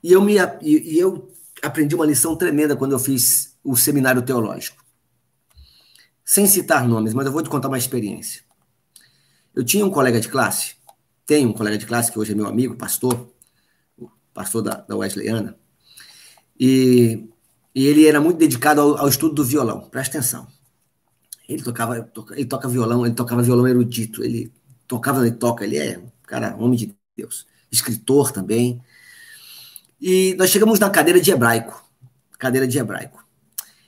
e 0.03 0.11
eu, 0.11 0.21
me, 0.21 0.35
e 0.61 0.99
eu 0.99 1.26
aprendi 1.61 1.95
uma 1.95 2.05
lição 2.05 2.35
tremenda 2.35 2.75
quando 2.75 2.91
eu 2.91 2.99
fiz 2.99 3.55
o 3.63 3.75
seminário 3.75 4.21
teológico. 4.21 4.83
Sem 6.23 6.45
citar 6.45 6.87
nomes, 6.87 7.13
mas 7.13 7.25
eu 7.25 7.31
vou 7.31 7.41
te 7.41 7.49
contar 7.49 7.67
uma 7.67 7.77
experiência. 7.77 8.43
Eu 9.55 9.63
tinha 9.63 9.85
um 9.85 9.89
colega 9.89 10.19
de 10.19 10.27
classe, 10.27 10.75
tenho 11.25 11.49
um 11.49 11.53
colega 11.53 11.77
de 11.77 11.85
classe 11.85 12.11
que 12.11 12.19
hoje 12.19 12.33
é 12.33 12.35
meu 12.35 12.47
amigo, 12.47 12.75
pastor, 12.75 13.31
pastor 14.33 14.61
da, 14.61 14.75
da 14.75 14.95
Wesleyana, 14.95 15.57
e, 16.59 17.27
e 17.73 17.85
ele 17.85 18.05
era 18.05 18.21
muito 18.21 18.37
dedicado 18.37 18.81
ao, 18.81 18.97
ao, 18.97 19.07
estudo 19.07 19.35
do 19.35 19.43
violão, 19.43 19.89
presta 19.89 20.17
atenção. 20.17 20.47
Ele 21.47 21.63
tocava, 21.63 22.01
toca, 22.01 22.35
ele 22.35 22.45
toca 22.45 22.67
violão, 22.67 23.05
ele 23.05 23.15
tocava 23.15 23.41
violão 23.41 23.67
erudito, 23.67 24.23
ele 24.23 24.51
tocava, 24.87 25.25
ele 25.25 25.35
toca, 25.35 25.63
ele 25.63 25.77
é 25.77 25.97
um 25.97 26.09
cara, 26.23 26.55
homem 26.57 26.77
de 26.77 26.95
Deus, 27.15 27.47
escritor 27.71 28.31
também. 28.31 28.81
E 29.99 30.35
nós 30.37 30.49
chegamos 30.49 30.79
na 30.79 30.89
cadeira 30.89 31.19
de 31.19 31.31
hebraico, 31.31 31.83
cadeira 32.37 32.67
de 32.67 32.77
hebraico. 32.77 33.25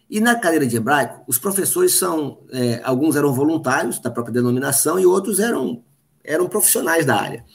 E 0.09 0.19
na 0.19 0.35
cadeira 0.35 0.65
de 0.65 0.75
hebraico, 0.75 1.23
os 1.27 1.37
professores 1.37 1.93
são, 1.93 2.39
é, 2.51 2.81
alguns 2.83 3.15
eram 3.15 3.31
voluntários 3.31 3.99
da 3.99 4.09
própria 4.09 4.33
denominação 4.33 4.99
e 4.99 5.05
outros 5.05 5.39
eram, 5.39 5.83
eram 6.23 6.47
profissionais 6.47 7.05
da 7.05 7.15
área. 7.15 7.45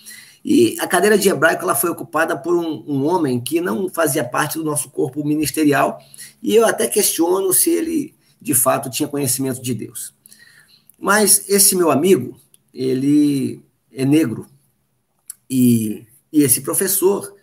E 0.45 0.77
a 0.79 0.87
cadeira 0.87 1.19
de 1.19 1.29
hebraico 1.29 1.63
ela 1.63 1.75
foi 1.75 1.91
ocupada 1.91 2.37
por 2.37 2.55
um, 2.55 2.85
um, 2.87 3.07
homem 3.07 3.41
que 3.41 3.61
não 3.61 3.89
fazia 3.89 4.23
parte 4.23 4.59
do 4.59 4.65
nosso 4.65 4.91
corpo 4.91 5.25
ministerial, 5.25 5.99
e 6.43 6.55
eu 6.55 6.67
até 6.67 6.87
questiono 6.87 7.53
se 7.53 7.71
ele 7.71 8.15
de 8.41 8.55
fato 8.55 8.91
tinha 8.91 9.09
conhecimento 9.09 9.61
de 9.61 9.75
Deus. 9.75 10.15
Mas 10.99 11.49
esse 11.49 11.75
meu 11.75 11.91
amigo, 11.91 12.39
ele 12.73 13.65
é 13.91 14.05
negro, 14.05 14.47
e, 15.49 16.07
e 16.31 16.43
esse 16.43 16.61
professor, 16.61 17.35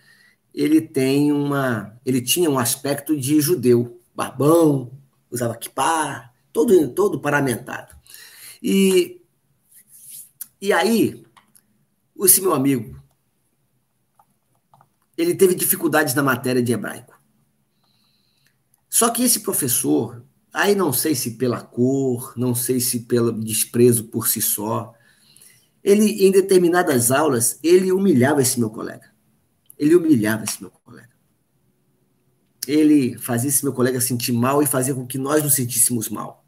ele 0.54 0.82
tem 0.82 1.32
uma, 1.32 1.98
ele 2.06 2.22
tinha 2.22 2.50
um 2.50 2.60
aspecto 2.60 3.18
de 3.18 3.40
judeu, 3.40 4.00
barbão, 4.14 4.92
usava 5.30 5.56
kippah, 5.56 6.32
todo, 6.52 6.90
todo 6.90 7.20
paramentado. 7.20 7.96
E, 8.62 9.22
e 10.60 10.74
aí, 10.74 11.24
esse 12.20 12.42
meu 12.42 12.54
amigo, 12.54 13.02
ele 15.18 15.36
teve 15.36 15.56
dificuldades 15.56 16.14
na 16.14 16.24
matéria 16.24 16.62
de 16.62 16.74
hebraico. 16.74 17.20
Só 18.90 19.10
que 19.10 19.24
esse 19.24 19.40
professor, 19.40 20.24
aí 20.54 20.76
não 20.76 20.92
sei 20.92 21.16
se 21.16 21.32
pela 21.32 21.62
cor, 21.62 22.34
não 22.36 22.54
sei 22.54 22.80
se 22.80 23.02
pelo 23.02 23.32
desprezo 23.32 24.06
por 24.06 24.28
si 24.28 24.42
só, 24.42 24.94
ele 25.84 26.26
em 26.26 26.32
determinadas 26.32 27.10
aulas, 27.10 27.58
ele 27.64 27.92
humilhava 27.92 28.42
esse 28.42 28.60
meu 28.60 28.70
colega. 28.70 29.11
Ele 29.82 29.96
humilhava 29.96 30.46
esse 30.46 30.62
meu 30.62 30.72
colega 30.72 31.12
ele 32.68 33.18
fazia 33.18 33.50
esse 33.50 33.64
meu 33.64 33.74
colega 33.74 34.00
sentir 34.00 34.32
mal 34.32 34.62
e 34.62 34.68
fazia 34.68 34.94
com 34.94 35.06
que 35.06 35.18
nós 35.18 35.44
nos 35.44 35.56
sentíssemos 35.56 36.10
mal. 36.10 36.46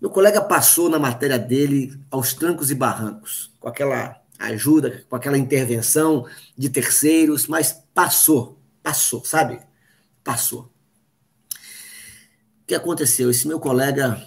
Meu 0.00 0.10
colega 0.10 0.40
passou 0.40 0.90
na 0.90 0.98
matéria 0.98 1.38
dele 1.38 1.98
aos 2.10 2.34
trancos 2.34 2.70
e 2.70 2.74
barrancos, 2.74 3.52
com 3.58 3.68
aquela 3.68 4.20
ajuda, 4.38 5.04
com 5.08 5.16
aquela 5.16 5.38
intervenção 5.38 6.26
de 6.56 6.68
terceiros, 6.68 7.46
mas 7.46 7.72
passou, 7.94 8.60
passou, 8.82 9.24
sabe? 9.24 9.60
Passou. 10.22 10.70
O 12.62 12.66
que 12.66 12.74
aconteceu? 12.74 13.30
Esse 13.30 13.48
meu 13.48 13.58
colega, 13.58 14.22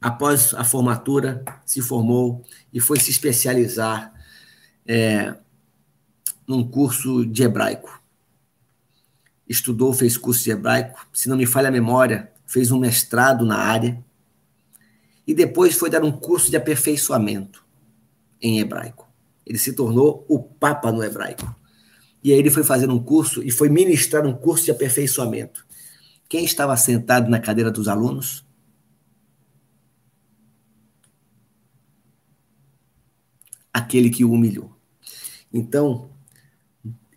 após 0.00 0.52
a 0.52 0.64
formatura, 0.64 1.42
se 1.64 1.80
formou 1.80 2.44
e 2.72 2.80
foi 2.80 3.00
se 3.00 3.10
especializar 3.10 4.12
é, 4.86 5.34
num 6.46 6.66
curso 6.66 7.24
de 7.24 7.42
hebraico 7.42 8.02
estudou, 9.52 9.92
fez 9.92 10.16
curso 10.16 10.42
de 10.44 10.50
hebraico, 10.50 11.06
se 11.12 11.28
não 11.28 11.36
me 11.36 11.46
falha 11.46 11.68
a 11.68 11.72
memória, 11.72 12.32
fez 12.46 12.70
um 12.70 12.78
mestrado 12.78 13.44
na 13.44 13.56
área 13.56 14.02
e 15.26 15.34
depois 15.34 15.74
foi 15.74 15.90
dar 15.90 16.02
um 16.02 16.12
curso 16.12 16.50
de 16.50 16.56
aperfeiçoamento 16.56 17.64
em 18.40 18.58
hebraico. 18.58 19.08
Ele 19.46 19.58
se 19.58 19.72
tornou 19.72 20.24
o 20.28 20.38
Papa 20.38 20.90
no 20.90 21.02
hebraico. 21.02 21.54
E 22.22 22.32
aí 22.32 22.38
ele 22.38 22.50
foi 22.50 22.62
fazer 22.62 22.88
um 22.88 23.02
curso 23.02 23.42
e 23.42 23.50
foi 23.50 23.68
ministrar 23.68 24.26
um 24.26 24.32
curso 24.32 24.64
de 24.64 24.70
aperfeiçoamento. 24.70 25.66
Quem 26.28 26.44
estava 26.44 26.76
sentado 26.76 27.28
na 27.28 27.38
cadeira 27.38 27.70
dos 27.70 27.88
alunos? 27.88 28.44
Aquele 33.72 34.10
que 34.10 34.24
o 34.24 34.32
humilhou. 34.32 34.74
Então, 35.52 36.11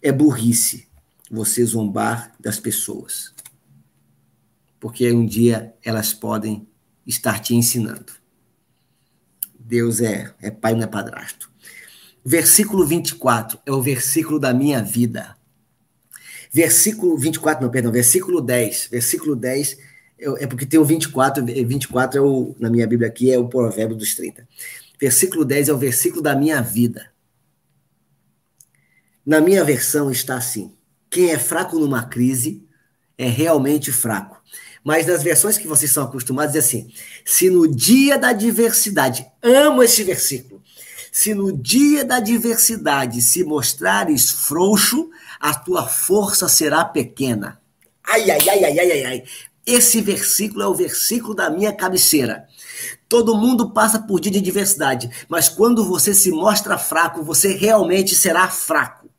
é 0.05 0.11
burrice 0.11 0.87
você 1.31 1.65
zombar 1.65 2.31
das 2.39 2.59
pessoas. 2.59 3.33
Porque 4.79 5.11
um 5.11 5.25
dia 5.25 5.73
elas 5.83 6.13
podem 6.13 6.67
estar 7.07 7.39
te 7.39 7.55
ensinando. 7.55 8.13
Deus 9.59 10.01
é, 10.01 10.31
é 10.39 10.51
pai, 10.51 10.75
não 10.75 10.83
é 10.83 10.87
padrasto. 10.87 11.51
Versículo 12.23 12.85
24 12.85 13.59
é 13.65 13.71
o 13.71 13.81
versículo 13.81 14.39
da 14.39 14.53
minha 14.53 14.79
vida. 14.79 15.35
Versículo 16.53 17.17
24, 17.17 17.63
não, 17.63 17.71
perdão, 17.71 17.91
versículo 17.91 18.41
10. 18.41 18.89
Versículo 18.91 19.35
10 19.35 19.79
é, 20.19 20.43
é 20.43 20.47
porque 20.47 20.67
tem 20.67 20.79
o 20.79 20.85
24, 20.85 21.43
24 21.43 22.19
é 22.19 22.21
o, 22.21 22.55
na 22.59 22.69
minha 22.69 22.85
Bíblia 22.85 23.09
aqui, 23.09 23.31
é 23.31 23.39
o 23.39 23.49
provérbio 23.49 23.97
dos 23.97 24.13
30. 24.13 24.47
Versículo 25.01 25.43
10 25.43 25.69
é 25.69 25.73
o 25.73 25.79
versículo 25.79 26.21
da 26.21 26.35
minha 26.35 26.61
vida. 26.61 27.14
Na 29.25 29.41
minha 29.41 29.63
versão 29.63 30.11
está 30.11 30.37
assim: 30.37 30.71
quem 31.09 31.31
é 31.31 31.39
fraco 31.39 31.79
numa 31.79 32.03
crise 32.03 32.63
é 33.17 33.27
realmente 33.27 33.91
fraco. 33.91 34.39
Mas 34.83 35.07
nas 35.07 35.23
versões 35.23 35.57
que 35.57 35.67
vocês 35.67 35.91
são 35.91 36.03
acostumados, 36.03 36.55
é 36.55 36.59
assim: 36.59 36.91
se 37.25 37.49
no 37.49 37.67
dia 37.67 38.19
da 38.19 38.29
adversidade, 38.29 39.25
amo 39.41 39.81
esse 39.81 40.03
versículo, 40.03 40.61
se 41.11 41.33
no 41.33 41.51
dia 41.51 42.05
da 42.05 42.17
adversidade 42.17 43.19
se 43.21 43.43
mostrares 43.43 44.29
frouxo, 44.29 45.09
a 45.39 45.55
tua 45.55 45.87
força 45.87 46.47
será 46.47 46.85
pequena. 46.85 47.59
Ai, 48.03 48.29
ai, 48.29 48.49
ai, 48.49 48.63
ai, 48.63 48.79
ai, 48.79 48.91
ai, 48.91 49.05
ai. 49.05 49.23
Esse 49.65 50.01
versículo 50.01 50.61
é 50.61 50.67
o 50.67 50.75
versículo 50.75 51.33
da 51.33 51.49
minha 51.49 51.73
cabeceira. 51.73 52.45
Todo 53.09 53.35
mundo 53.35 53.71
passa 53.71 53.97
por 53.97 54.19
dia 54.19 54.31
de 54.31 54.37
adversidade, 54.37 55.09
mas 55.27 55.49
quando 55.49 55.83
você 55.83 56.13
se 56.13 56.29
mostra 56.29 56.77
fraco, 56.77 57.23
você 57.23 57.53
realmente 57.53 58.15
será 58.15 58.47
fraco. 58.47 59.09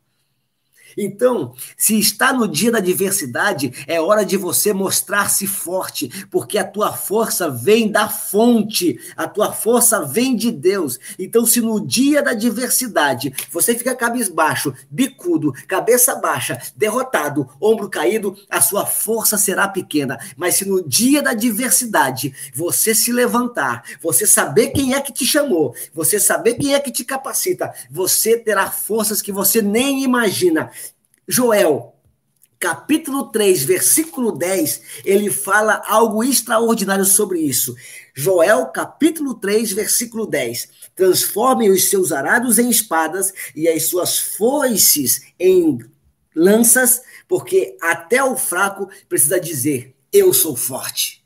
Então, 0.96 1.54
se 1.76 1.98
está 1.98 2.32
no 2.32 2.48
dia 2.48 2.72
da 2.72 2.78
adversidade, 2.78 3.72
é 3.86 4.00
hora 4.00 4.24
de 4.24 4.36
você 4.36 4.72
mostrar-se 4.72 5.46
forte, 5.46 6.08
porque 6.30 6.56
a 6.56 6.64
tua 6.64 6.92
força 6.92 7.50
vem 7.50 7.90
da 7.90 8.08
fonte, 8.08 8.98
a 9.16 9.28
tua 9.28 9.52
força 9.52 10.02
vem 10.02 10.34
de 10.34 10.50
Deus. 10.50 10.98
Então, 11.18 11.44
se 11.44 11.60
no 11.60 11.84
dia 11.84 12.22
da 12.22 12.30
adversidade 12.30 13.32
você 13.50 13.74
fica 13.74 13.94
cabisbaixo, 13.94 14.72
bicudo, 14.90 15.52
cabeça 15.68 16.14
baixa, 16.14 16.60
derrotado, 16.74 17.48
ombro 17.60 17.90
caído, 17.90 18.36
a 18.48 18.60
sua 18.60 18.86
força 18.86 19.36
será 19.36 19.68
pequena. 19.68 20.18
Mas 20.36 20.54
se 20.56 20.66
no 20.66 20.86
dia 20.86 21.22
da 21.22 21.30
adversidade 21.30 22.34
você 22.54 22.94
se 22.94 23.12
levantar, 23.12 23.84
você 24.00 24.26
saber 24.26 24.68
quem 24.68 24.94
é 24.94 25.00
que 25.00 25.12
te 25.12 25.26
chamou, 25.26 25.74
você 25.92 26.18
saber 26.18 26.54
quem 26.54 26.74
é 26.74 26.80
que 26.80 26.90
te 26.90 27.04
capacita, 27.04 27.72
você 27.90 28.36
terá 28.38 28.70
forças 28.70 29.20
que 29.20 29.32
você 29.32 29.60
nem 29.60 30.02
imagina. 30.02 30.70
Joel, 31.28 31.96
capítulo 32.58 33.32
3, 33.32 33.64
versículo 33.64 34.30
10, 34.30 34.82
ele 35.04 35.28
fala 35.28 35.82
algo 35.86 36.22
extraordinário 36.22 37.04
sobre 37.04 37.40
isso. 37.40 37.74
Joel, 38.14 38.66
capítulo 38.66 39.34
3, 39.34 39.72
versículo 39.72 40.24
10. 40.24 40.68
Transformem 40.94 41.70
os 41.70 41.90
seus 41.90 42.12
arados 42.12 42.60
em 42.60 42.70
espadas 42.70 43.32
e 43.56 43.68
as 43.68 43.84
suas 43.84 44.18
foices 44.18 45.22
em 45.38 45.78
lanças, 46.34 47.02
porque 47.26 47.76
até 47.82 48.22
o 48.22 48.36
fraco 48.36 48.88
precisa 49.08 49.40
dizer: 49.40 49.96
Eu 50.12 50.32
sou 50.32 50.54
forte. 50.54 51.24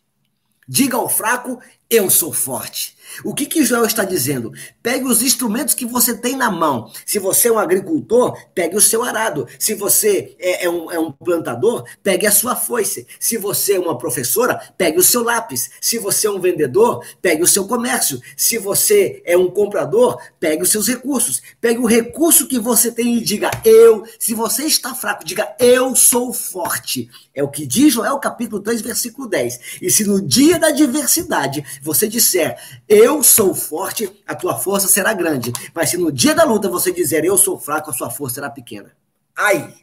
Diga 0.66 0.96
ao 0.96 1.10
fraco: 1.10 1.60
Eu 1.90 2.08
sou 2.08 2.32
forte. 2.32 2.96
O 3.24 3.34
que, 3.34 3.46
que 3.46 3.64
Joel 3.64 3.84
está 3.84 4.04
dizendo? 4.04 4.52
Pegue 4.82 5.04
os 5.04 5.22
instrumentos 5.22 5.74
que 5.74 5.86
você 5.86 6.16
tem 6.16 6.36
na 6.36 6.50
mão. 6.50 6.90
Se 7.04 7.18
você 7.18 7.48
é 7.48 7.52
um 7.52 7.58
agricultor, 7.58 8.36
pegue 8.54 8.76
o 8.76 8.80
seu 8.80 9.02
arado. 9.02 9.46
Se 9.58 9.74
você 9.74 10.36
é, 10.38 10.64
é, 10.64 10.70
um, 10.70 10.90
é 10.90 10.98
um 10.98 11.12
plantador, 11.12 11.84
pegue 12.02 12.26
a 12.26 12.32
sua 12.32 12.56
foice. 12.56 13.06
Se 13.18 13.36
você 13.36 13.74
é 13.74 13.80
uma 13.80 13.98
professora, 13.98 14.60
pegue 14.76 14.98
o 14.98 15.02
seu 15.02 15.22
lápis. 15.22 15.70
Se 15.80 15.98
você 15.98 16.26
é 16.26 16.30
um 16.30 16.40
vendedor, 16.40 17.04
pegue 17.20 17.42
o 17.42 17.46
seu 17.46 17.66
comércio. 17.66 18.20
Se 18.36 18.58
você 18.58 19.22
é 19.24 19.36
um 19.36 19.50
comprador, 19.50 20.20
pegue 20.38 20.62
os 20.62 20.70
seus 20.70 20.88
recursos. 20.88 21.42
Pegue 21.60 21.78
o 21.78 21.86
recurso 21.86 22.48
que 22.48 22.58
você 22.58 22.90
tem 22.90 23.16
e 23.16 23.20
diga 23.20 23.50
eu. 23.64 24.04
Se 24.18 24.34
você 24.34 24.64
está 24.64 24.94
fraco, 24.94 25.24
diga 25.24 25.54
eu 25.58 25.94
sou 25.94 26.32
forte. 26.32 27.10
É 27.34 27.42
o 27.42 27.48
que 27.48 27.66
diz 27.66 27.92
Joel 27.92 28.18
capítulo 28.18 28.60
3, 28.60 28.80
versículo 28.82 29.28
10. 29.28 29.78
E 29.82 29.90
se 29.90 30.04
no 30.04 30.20
dia 30.20 30.58
da 30.58 30.68
adversidade 30.68 31.64
você 31.82 32.08
disser 32.08 32.58
eu 32.88 32.99
sou 33.22 33.54
forte, 33.54 34.10
a 34.26 34.34
tua 34.34 34.56
força 34.58 34.88
será 34.88 35.12
grande. 35.12 35.52
Mas 35.74 35.90
se 35.90 35.96
no 35.96 36.10
dia 36.10 36.34
da 36.34 36.44
luta 36.44 36.68
você 36.68 36.92
dizer 36.92 37.24
eu 37.24 37.38
sou 37.38 37.58
fraco, 37.58 37.90
a 37.90 37.92
sua 37.92 38.10
força 38.10 38.36
será 38.36 38.50
pequena. 38.50 38.96
Ai! 39.36 39.74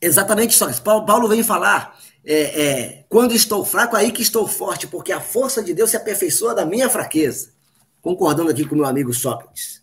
Exatamente 0.00 0.50
isso. 0.50 0.82
Paulo 0.82 1.28
vem 1.28 1.42
falar. 1.42 1.96
É, 2.24 2.62
é, 2.62 3.04
quando 3.08 3.34
estou 3.34 3.64
fraco, 3.64 3.96
aí 3.96 4.12
que 4.12 4.22
estou 4.22 4.46
forte, 4.46 4.86
porque 4.86 5.12
a 5.12 5.20
força 5.20 5.62
de 5.62 5.74
Deus 5.74 5.90
se 5.90 5.96
aperfeiçoa 5.96 6.54
da 6.54 6.64
minha 6.64 6.88
fraqueza. 6.88 7.52
Concordando 8.00 8.50
aqui 8.50 8.64
com 8.64 8.74
meu 8.74 8.84
amigo 8.84 9.12
Sócrates. 9.12 9.82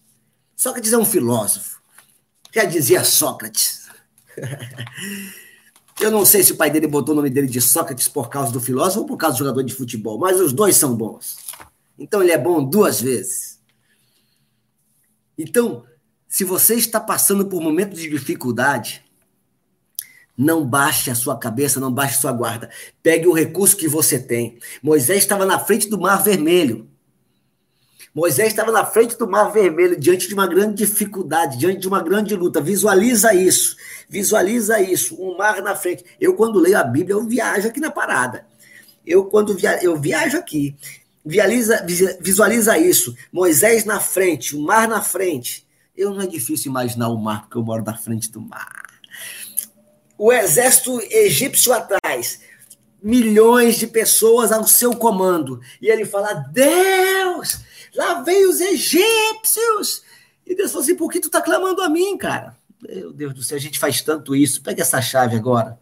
Sócrates 0.56 0.92
é 0.92 0.98
um 0.98 1.06
filósofo. 1.06 1.82
Já 2.54 2.66
dizia 2.66 3.04
Sócrates. 3.04 3.88
Eu 6.00 6.12
não 6.12 6.26
sei 6.26 6.44
se 6.44 6.54
o 6.54 6.56
pai 6.56 6.72
dele 6.72 6.88
botou 6.88 7.14
o 7.14 7.16
nome 7.16 7.30
dele 7.30 7.48
de 7.48 7.60
Sócrates 7.60 8.08
por 8.08 8.30
causa 8.30 8.52
do 8.52 8.62
filósofo 8.62 9.02
ou 9.02 9.06
por 9.06 9.18
causa 9.18 9.36
do 9.36 9.40
jogador 9.40 9.64
de 9.64 9.74
futebol, 9.74 10.18
mas 10.18 10.40
os 10.40 10.54
dois 10.54 10.76
são 10.78 10.96
bons. 10.96 11.38
Então 11.98 12.24
ele 12.24 12.32
é 12.32 12.38
bom 12.38 12.64
duas 12.64 13.02
vezes. 13.02 13.60
Então, 15.38 15.84
se 16.28 16.44
você 16.44 16.76
está 16.76 17.00
passando 17.00 17.48
por 17.48 17.62
momentos 17.62 18.00
de 18.00 18.10
dificuldade, 18.10 19.04
não 20.38 20.66
baixe 20.66 21.12
a 21.12 21.16
sua 21.16 21.38
cabeça, 21.38 21.82
não 21.82 21.92
baixe 21.92 22.16
a 22.16 22.22
sua 22.22 22.32
guarda. 22.32 22.70
Pegue 23.04 23.28
o 23.28 23.34
recurso 23.34 23.76
que 23.76 23.90
você 23.90 24.18
tem. 24.18 24.58
Moisés 24.82 25.20
estava 25.20 25.46
na 25.46 25.60
frente 25.60 25.90
do 25.90 26.00
Mar 26.00 26.24
Vermelho. 26.24 26.90
Moisés 28.16 28.48
estava 28.48 28.72
na 28.72 28.86
frente 28.86 29.18
do 29.18 29.30
Mar 29.30 29.52
Vermelho, 29.52 30.00
diante 30.00 30.28
de 30.28 30.34
uma 30.34 30.48
grande 30.48 30.76
dificuldade, 30.76 31.58
diante 31.58 31.80
de 31.80 31.88
uma 31.88 32.02
grande 32.02 32.36
luta. 32.36 32.62
Visualiza 32.62 33.34
isso. 33.34 33.76
Visualiza 34.10 34.82
isso. 34.82 35.16
Um 35.22 35.38
mar 35.38 35.62
na 35.62 35.76
frente. 35.76 36.04
Eu, 36.20 36.34
quando 36.36 36.60
leio 36.60 36.78
a 36.78 36.84
Bíblia, 36.84 37.14
eu 37.14 37.24
viajo 37.24 37.68
aqui 37.68 37.80
na 37.80 37.92
parada. 37.92 38.46
Eu, 39.06 39.26
quando 39.26 39.56
via, 39.56 39.84
eu 39.84 40.00
viajo 40.00 40.38
aqui, 40.38 40.76
visualiza, 41.26 41.86
visualiza 42.20 42.78
isso. 42.78 43.16
Moisés 43.32 43.86
na 43.86 44.00
frente, 44.00 44.56
o 44.56 44.62
mar 44.62 44.88
na 44.88 45.02
frente. 45.02 45.68
Eu 45.96 46.12
não 46.12 46.22
é 46.22 46.28
difícil 46.28 46.70
imaginar 46.70 47.10
o 47.10 47.18
mar, 47.18 47.42
porque 47.42 47.58
eu 47.58 47.64
moro 47.64 47.84
na 47.84 47.98
frente 47.98 48.32
do 48.32 48.42
mar. 48.42 48.84
O 50.18 50.34
exército 50.34 51.00
egípcio 51.10 51.72
atrás 51.72 52.42
milhões 53.02 53.78
de 53.78 53.88
pessoas 53.88 54.52
ao 54.52 54.68
seu 54.68 54.94
comando. 54.96 55.62
E 55.82 55.88
ele 55.88 56.06
fala: 56.06 56.34
Deus, 56.34 57.60
Lá 57.96 58.22
vem 58.22 58.46
os 58.46 58.60
egípcios. 58.62 60.04
E 60.46 60.56
Deus 60.56 60.72
falou 60.72 60.84
assim: 60.84 60.96
por 60.96 61.12
que 61.12 61.20
tu 61.20 61.28
está 61.28 61.42
clamando 61.42 61.82
a 61.82 61.90
mim, 61.90 62.18
cara? 62.18 62.58
Meu 62.82 63.12
Deus 63.12 63.34
do 63.34 63.44
céu, 63.44 63.58
a 63.58 63.62
gente 63.62 63.80
faz 63.80 64.02
tanto 64.02 64.36
isso. 64.36 64.62
Pega 64.62 64.82
essa 64.82 65.02
chave 65.02 65.36
agora. 65.36 65.80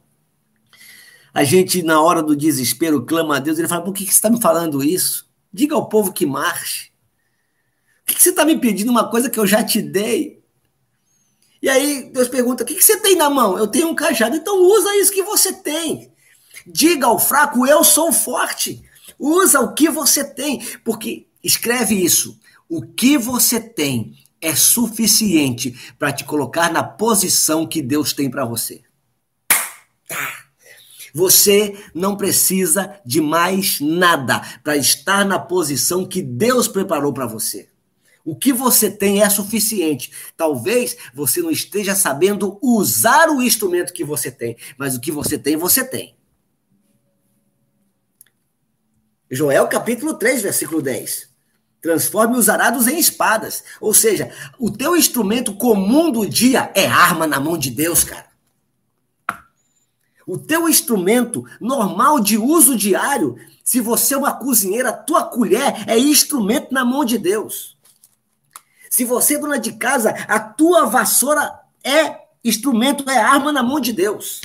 A 1.34 1.44
gente, 1.44 1.84
na 1.84 2.02
hora 2.02 2.24
do 2.24 2.36
desespero, 2.36 3.06
clama 3.06 3.38
a 3.38 3.40
Deus. 3.40 3.60
Ele 3.60 3.68
fala: 3.68 3.84
por 3.84 3.94
que, 3.94 4.06
que 4.06 4.12
você 4.12 4.18
está 4.18 4.30
me 4.30 4.42
falando 4.42 4.84
isso? 4.84 5.30
Diga 5.54 5.76
ao 5.76 5.88
povo 5.88 6.12
que 6.12 6.26
marche. 6.26 6.92
Por 8.06 8.08
que, 8.08 8.16
que 8.16 8.24
você 8.24 8.30
está 8.30 8.46
me 8.46 8.58
pedindo 8.58 8.90
uma 8.92 9.10
coisa 9.10 9.30
que 9.30 9.40
eu 9.40 9.46
já 9.46 9.64
te 9.64 9.82
dei? 9.82 10.42
E 11.62 11.70
aí 11.70 12.10
Deus 12.12 12.28
pergunta: 12.28 12.64
o 12.64 12.66
que, 12.66 12.76
que 12.76 12.84
você 12.84 13.00
tem 13.00 13.16
na 13.16 13.30
mão? 13.30 13.58
Eu 13.58 13.68
tenho 13.68 13.90
um 13.90 13.96
cajado. 13.96 14.36
Então 14.36 14.62
usa 14.64 14.96
isso 14.98 15.14
que 15.14 15.24
você 15.24 15.54
tem. 15.54 16.12
Diga 16.66 17.06
ao 17.06 17.20
fraco: 17.20 17.68
eu 17.68 17.84
sou 17.84 18.12
forte. 18.12 18.82
Usa 19.20 19.60
o 19.62 19.74
que 19.74 19.90
você 19.90 20.24
tem, 20.24 20.64
porque 20.84 21.28
Escreve 21.48 21.96
isso. 21.96 22.38
O 22.68 22.82
que 22.82 23.18
você 23.18 23.58
tem 23.60 24.18
é 24.42 24.56
suficiente 24.56 25.94
para 25.98 26.12
te 26.12 26.24
colocar 26.24 26.72
na 26.72 26.84
posição 26.84 27.68
que 27.68 27.82
Deus 27.82 28.14
tem 28.14 28.30
para 28.30 28.46
você. 28.46 28.84
Tá. 30.08 30.48
Você 31.14 31.76
não 31.96 32.16
precisa 32.16 33.00
de 33.06 33.20
mais 33.20 33.80
nada 33.80 34.40
para 34.64 34.78
estar 34.78 35.26
na 35.26 35.40
posição 35.40 36.06
que 36.06 36.22
Deus 36.22 36.68
preparou 36.68 37.12
para 37.12 37.26
você. 37.26 37.70
O 38.24 38.36
que 38.36 38.52
você 38.52 38.92
tem 38.92 39.24
é 39.24 39.30
suficiente. 39.30 40.12
Talvez 40.36 40.98
você 41.16 41.42
não 41.42 41.50
esteja 41.50 41.96
sabendo 41.96 42.60
usar 42.62 43.30
o 43.30 43.42
instrumento 43.42 43.94
que 43.94 44.04
você 44.04 44.30
tem, 44.30 44.58
mas 44.78 44.96
o 44.96 45.02
que 45.02 45.12
você 45.12 45.40
tem, 45.40 45.56
você 45.56 45.84
tem. 45.84 46.16
Joel 49.32 49.68
capítulo 49.68 50.14
3, 50.14 50.42
versículo 50.42 50.82
10. 50.82 51.37
Transforme 51.82 52.38
os 52.38 52.50
arados 52.50 52.88
em 52.88 52.98
espadas. 52.98 53.64
Ou 53.80 53.94
seja, 53.94 54.32
o 54.60 54.72
teu 54.72 54.96
instrumento 54.96 55.54
comum 55.54 56.12
do 56.12 56.28
dia 56.28 56.72
é 56.76 56.88
arma 56.88 57.28
na 57.28 57.40
mão 57.40 57.58
de 57.58 57.70
Deus, 57.70 58.04
cara. 58.04 58.28
O 60.26 60.38
teu 60.38 60.68
instrumento 60.68 61.46
normal 61.62 62.20
de 62.20 62.38
uso 62.38 62.76
diário, 62.76 63.38
se 63.64 63.80
você 63.80 64.14
é 64.14 64.18
uma 64.18 64.34
cozinheira, 64.34 64.92
tua 64.92 65.24
colher 65.24 65.88
é 65.88 65.98
instrumento 65.98 66.74
na 66.74 66.84
mão 66.84 67.06
de 67.06 67.18
Deus. 67.18 67.78
Se 68.90 69.06
você 69.06 69.36
é 69.36 69.40
dona 69.40 69.58
de 69.58 69.74
casa, 69.74 70.10
a 70.28 70.40
tua 70.40 70.86
vassoura 70.86 71.60
é 71.84 72.28
instrumento, 72.44 73.10
é 73.10 73.18
arma 73.18 73.52
na 73.52 73.64
mão 73.64 73.80
de 73.80 73.94
Deus. 73.94 74.42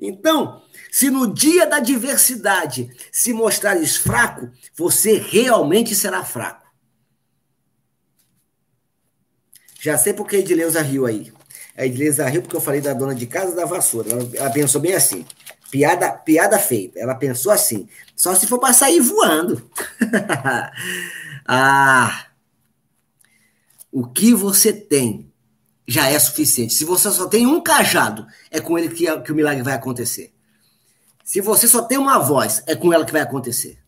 Então, 0.00 0.62
se 0.90 1.10
no 1.10 1.32
dia 1.32 1.66
da 1.66 1.76
adversidade 1.76 2.90
se 3.12 3.32
mostrares 3.32 3.96
fraco, 3.96 4.50
você 4.74 5.18
realmente 5.18 5.94
será 5.94 6.24
fraco. 6.24 6.66
Já 9.80 9.96
sei 9.96 10.12
porque 10.12 10.36
a 10.36 10.38
Edileuza 10.40 10.82
riu 10.82 11.06
aí. 11.06 11.32
A 11.76 11.86
Edileuza 11.86 12.28
riu 12.28 12.42
porque 12.42 12.56
eu 12.56 12.60
falei 12.60 12.80
da 12.80 12.92
dona 12.92 13.14
de 13.14 13.26
casa 13.26 13.54
da 13.54 13.64
vassoura. 13.64 14.10
Ela, 14.10 14.28
ela, 14.34 14.50
pensou 14.50 14.80
bem 14.80 14.94
assim. 14.94 15.24
Piada, 15.70 16.10
piada 16.10 16.58
feita. 16.58 16.98
Ela 16.98 17.14
pensou 17.14 17.52
assim. 17.52 17.88
Só 18.16 18.34
se 18.34 18.46
for 18.46 18.58
para 18.58 18.72
sair 18.72 19.00
voando. 19.00 19.70
ah! 21.46 22.26
O 23.92 24.06
que 24.06 24.34
você 24.34 24.72
tem 24.72 25.32
já 25.86 26.10
é 26.10 26.18
suficiente. 26.18 26.74
Se 26.74 26.84
você 26.84 27.10
só 27.10 27.26
tem 27.26 27.46
um 27.46 27.62
cajado, 27.62 28.26
é 28.50 28.60
com 28.60 28.78
ele 28.78 28.88
que, 28.90 29.20
que 29.20 29.32
o 29.32 29.34
milagre 29.34 29.62
vai 29.62 29.74
acontecer. 29.74 30.34
Se 31.28 31.42
você 31.42 31.68
só 31.68 31.82
tem 31.82 31.98
uma 31.98 32.18
voz, 32.18 32.62
é 32.66 32.74
com 32.74 32.90
ela 32.90 33.04
que 33.04 33.12
vai 33.12 33.20
acontecer. 33.20 33.78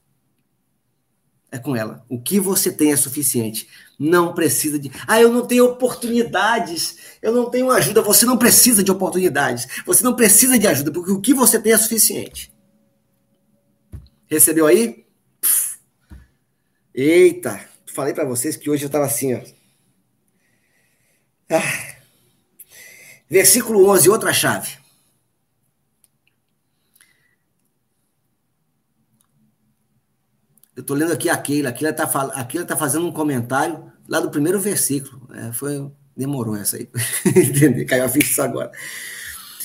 É 1.51 1.59
com 1.59 1.75
ela. 1.75 2.05
O 2.07 2.21
que 2.21 2.39
você 2.39 2.71
tem 2.71 2.93
é 2.93 2.97
suficiente. 2.97 3.67
Não 3.99 4.35
precisa 4.35 4.79
de. 4.79 4.93
Ah, 5.07 5.19
eu 5.19 5.33
não 5.33 5.47
tenho 5.47 5.65
oportunidades. 5.65 6.99
Eu 7.23 7.33
não 7.33 7.49
tenho 7.49 7.71
ajuda. 7.71 8.03
Você 8.03 8.27
não 8.27 8.37
precisa 8.37 8.85
de 8.85 8.91
oportunidades. 8.91 9.67
Você 9.87 10.05
não 10.05 10.15
precisa 10.15 10.59
de 10.59 10.67
ajuda, 10.67 10.93
porque 10.93 11.13
o 11.13 11.19
que 11.19 11.33
você 11.33 11.59
tem 11.59 11.73
é 11.73 11.79
suficiente. 11.79 12.53
Recebeu 14.27 14.67
aí? 14.67 15.07
Eita, 16.95 17.59
falei 17.87 18.13
para 18.13 18.27
vocês 18.27 18.55
que 18.55 18.69
hoje 18.69 18.85
eu 18.85 18.89
estava 18.89 19.07
assim, 19.07 19.33
ó. 19.33 19.41
Ah. 21.49 21.95
Versículo 23.31 23.89
11, 23.89 24.11
outra 24.11 24.31
chave. 24.31 24.80
Eu 30.77 30.83
estou 30.83 30.97
lendo 30.97 31.13
aqui 31.13 31.29
a 31.29 31.37
Keila. 31.37 31.71
A 31.71 31.73
Keila 31.73 31.91
está 31.91 32.07
tá 32.07 32.77
fazendo 32.77 33.07
um 33.07 33.13
comentário 33.13 33.91
lá 34.09 34.21
do 34.21 34.31
primeiro 34.31 34.61
versículo. 34.61 35.29
É, 35.35 35.53
foi, 35.53 35.91
demorou 36.17 36.57
essa 36.57 36.77
aí. 36.77 36.89
Entender? 37.27 37.85
Caiu 37.85 38.05
a 38.05 38.09
ficha 38.09 38.45
agora. 38.45 38.71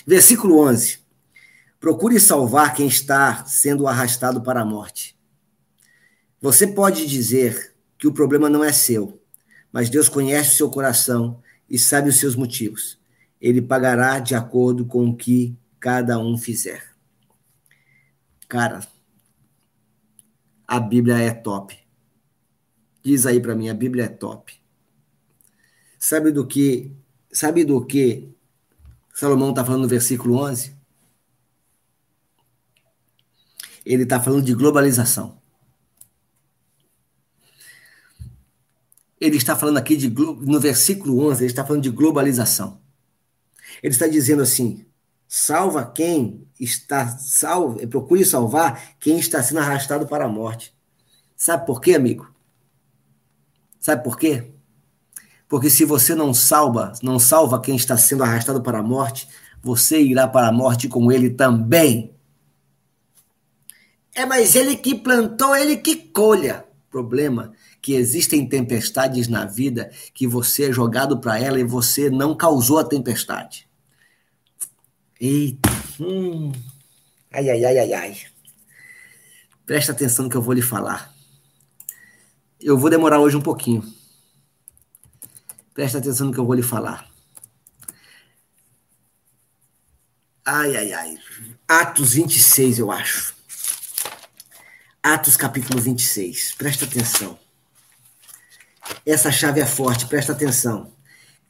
Versículo 0.05 0.59
11. 0.59 0.99
Procure 1.79 2.19
salvar 2.19 2.73
quem 2.73 2.87
está 2.87 3.45
sendo 3.45 3.87
arrastado 3.87 4.41
para 4.41 4.61
a 4.61 4.65
morte. 4.65 5.15
Você 6.41 6.67
pode 6.67 7.07
dizer 7.07 7.75
que 7.97 8.07
o 8.07 8.13
problema 8.13 8.49
não 8.49 8.63
é 8.63 8.71
seu, 8.71 9.21
mas 9.71 9.89
Deus 9.89 10.09
conhece 10.09 10.53
o 10.53 10.57
seu 10.57 10.69
coração 10.69 11.41
e 11.69 11.77
sabe 11.77 12.09
os 12.09 12.19
seus 12.19 12.35
motivos. 12.35 12.99
Ele 13.39 13.61
pagará 13.61 14.19
de 14.19 14.35
acordo 14.35 14.85
com 14.85 15.09
o 15.09 15.15
que 15.15 15.55
cada 15.79 16.17
um 16.17 16.37
fizer. 16.37 16.83
Cara, 18.47 18.79
a 20.67 20.79
Bíblia 20.79 21.17
é 21.17 21.33
top. 21.33 21.77
Diz 23.03 23.25
aí 23.25 23.39
para 23.39 23.55
mim, 23.55 23.69
a 23.69 23.73
Bíblia 23.73 24.05
é 24.05 24.07
top. 24.07 24.53
Sabe 25.99 26.31
do 26.31 26.45
que, 26.45 26.91
sabe 27.31 27.63
do 27.63 27.85
que 27.85 28.29
Salomão 29.13 29.51
está 29.51 29.63
falando 29.63 29.83
no 29.83 29.87
versículo 29.87 30.37
11? 30.37 30.75
Ele 33.85 34.03
está 34.03 34.19
falando 34.19 34.43
de 34.43 34.53
globalização. 34.53 35.39
Ele 39.19 39.37
está 39.37 39.55
falando 39.55 39.77
aqui 39.77 39.95
de 39.95 40.09
no 40.09 40.59
versículo 40.59 41.19
11, 41.27 41.43
ele 41.43 41.51
está 41.51 41.65
falando 41.65 41.83
de 41.83 41.89
globalização. 41.89 42.81
Ele 43.81 43.93
está 43.93 44.07
dizendo 44.07 44.41
assim: 44.41 44.85
salva 45.37 45.85
quem 45.85 46.47
está 46.57 47.09
salvo, 47.17 47.85
procure 47.89 48.23
salvar 48.23 48.95
quem 49.01 49.19
está 49.19 49.43
sendo 49.43 49.59
arrastado 49.59 50.07
para 50.07 50.23
a 50.23 50.29
morte. 50.29 50.73
Sabe 51.35 51.65
por 51.65 51.81
quê, 51.81 51.93
amigo? 51.93 52.33
Sabe 53.77 54.01
por 54.01 54.17
quê? 54.17 54.53
Porque 55.49 55.69
se 55.69 55.83
você 55.83 56.15
não 56.15 56.33
salva, 56.33 56.93
não 57.03 57.19
salva 57.19 57.59
quem 57.59 57.75
está 57.75 57.97
sendo 57.97 58.23
arrastado 58.23 58.61
para 58.61 58.79
a 58.79 58.83
morte, 58.83 59.27
você 59.61 60.01
irá 60.01 60.25
para 60.25 60.47
a 60.47 60.53
morte 60.53 60.87
com 60.87 61.11
ele 61.11 61.29
também. 61.29 62.15
É, 64.15 64.25
mas 64.25 64.55
ele 64.55 64.77
que 64.77 64.95
plantou, 64.95 65.53
ele 65.53 65.75
que 65.75 65.97
colha. 65.97 66.65
Problema 66.89 67.51
que 67.81 67.93
existem 67.93 68.47
tempestades 68.47 69.27
na 69.27 69.43
vida 69.43 69.91
que 70.13 70.25
você 70.25 70.69
é 70.69 70.71
jogado 70.71 71.19
para 71.19 71.37
ela 71.37 71.59
e 71.59 71.63
você 71.65 72.09
não 72.09 72.33
causou 72.33 72.79
a 72.79 72.85
tempestade. 72.85 73.67
Eita. 75.19 75.69
Hum. 75.99 76.51
Ai, 77.31 77.49
ai, 77.49 77.65
ai, 77.65 77.77
ai, 77.79 77.93
ai. 77.93 78.21
Presta 79.65 79.91
atenção 79.91 80.25
no 80.25 80.31
que 80.31 80.37
eu 80.37 80.41
vou 80.41 80.53
lhe 80.53 80.61
falar. 80.61 81.13
Eu 82.59 82.77
vou 82.77 82.89
demorar 82.89 83.19
hoje 83.19 83.35
um 83.37 83.41
pouquinho. 83.41 83.83
Presta 85.73 85.97
atenção 85.97 86.27
no 86.27 86.33
que 86.33 86.39
eu 86.39 86.45
vou 86.45 86.55
lhe 86.55 86.63
falar. 86.63 87.09
Ai, 90.45 90.75
ai, 90.77 90.93
ai. 90.93 91.17
Atos 91.67 92.13
26, 92.13 92.79
eu 92.79 92.91
acho. 92.91 93.35
Atos 95.01 95.35
capítulo 95.35 95.81
26. 95.81 96.53
Presta 96.53 96.85
atenção. 96.85 97.39
Essa 99.05 99.31
chave 99.31 99.59
é 99.59 99.65
forte, 99.65 100.05
presta 100.05 100.31
atenção. 100.31 100.93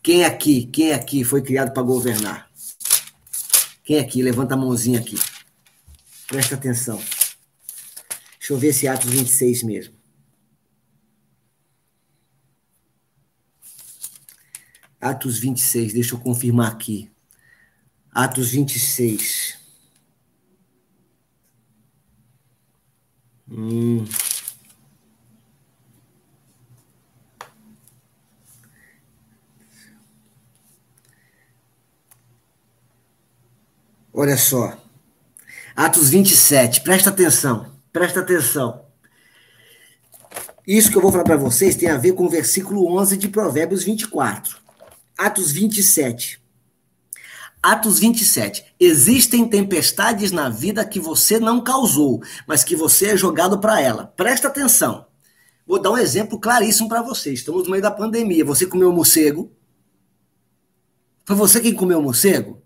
Quem 0.01 0.23
aqui, 0.23 0.65
quem 0.67 0.93
aqui 0.93 1.23
foi 1.23 1.41
criado 1.41 1.73
para 1.73 1.83
governar? 1.83 2.49
Quem 3.85 3.99
aqui? 3.99 4.23
Levanta 4.23 4.55
a 4.55 4.57
mãozinha 4.57 4.99
aqui. 4.99 5.15
Presta 6.27 6.55
atenção. 6.55 6.97
Deixa 8.39 8.51
eu 8.53 8.57
ver 8.57 8.73
se 8.73 8.87
Atos 8.87 9.11
26 9.11 9.61
mesmo. 9.61 9.95
Atos 14.99 15.37
26, 15.37 15.93
deixa 15.93 16.15
eu 16.15 16.19
confirmar 16.19 16.71
aqui. 16.71 17.11
Atos 18.11 18.49
26. 18.49 19.59
Hum. 23.47 24.03
Olha 34.17 34.37
só. 34.37 34.77
Atos 35.75 36.09
27, 36.09 36.79
presta 36.81 37.09
atenção, 37.09 37.73
presta 37.91 38.21
atenção. 38.21 38.85
Isso 40.65 40.89
que 40.89 40.95
eu 40.95 41.01
vou 41.01 41.11
falar 41.11 41.25
para 41.25 41.35
vocês 41.35 41.75
tem 41.75 41.89
a 41.89 41.97
ver 41.97 42.13
com 42.13 42.25
o 42.25 42.29
versículo 42.29 42.97
11 42.97 43.17
de 43.17 43.27
Provérbios 43.27 43.83
24. 43.83 44.57
Atos 45.17 45.51
27. 45.51 46.41
Atos 47.61 47.99
27. 47.99 48.63
Existem 48.79 49.49
tempestades 49.49 50.31
na 50.31 50.47
vida 50.47 50.85
que 50.85 50.99
você 50.99 51.37
não 51.37 51.61
causou, 51.61 52.23
mas 52.47 52.63
que 52.63 52.73
você 52.75 53.07
é 53.07 53.17
jogado 53.17 53.59
para 53.59 53.81
ela. 53.81 54.13
Presta 54.15 54.47
atenção. 54.47 55.07
Vou 55.67 55.77
dar 55.77 55.91
um 55.91 55.97
exemplo 55.97 56.39
claríssimo 56.39 56.87
para 56.87 57.01
vocês. 57.01 57.39
Estamos 57.39 57.65
no 57.65 57.71
meio 57.71 57.83
da 57.83 57.91
pandemia. 57.91 58.45
Você 58.45 58.65
comeu 58.65 58.93
morcego? 58.93 59.51
Foi 61.25 61.35
você 61.35 61.59
quem 61.59 61.73
comeu 61.73 62.01
morcego? 62.01 62.64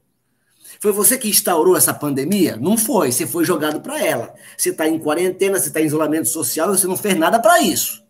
Foi 0.79 0.93
você 0.93 1.17
que 1.17 1.27
instaurou 1.27 1.75
essa 1.75 1.93
pandemia? 1.93 2.55
Não 2.55 2.77
foi, 2.77 3.11
você 3.11 3.27
foi 3.27 3.43
jogado 3.43 3.81
para 3.81 4.01
ela. 4.03 4.33
Você 4.57 4.69
está 4.69 4.87
em 4.87 4.97
quarentena, 4.97 5.59
você 5.59 5.67
está 5.67 5.81
em 5.81 5.85
isolamento 5.85 6.29
social, 6.29 6.69
você 6.69 6.87
não 6.87 6.95
fez 6.95 7.17
nada 7.17 7.37
para 7.37 7.61
isso. 7.61 8.01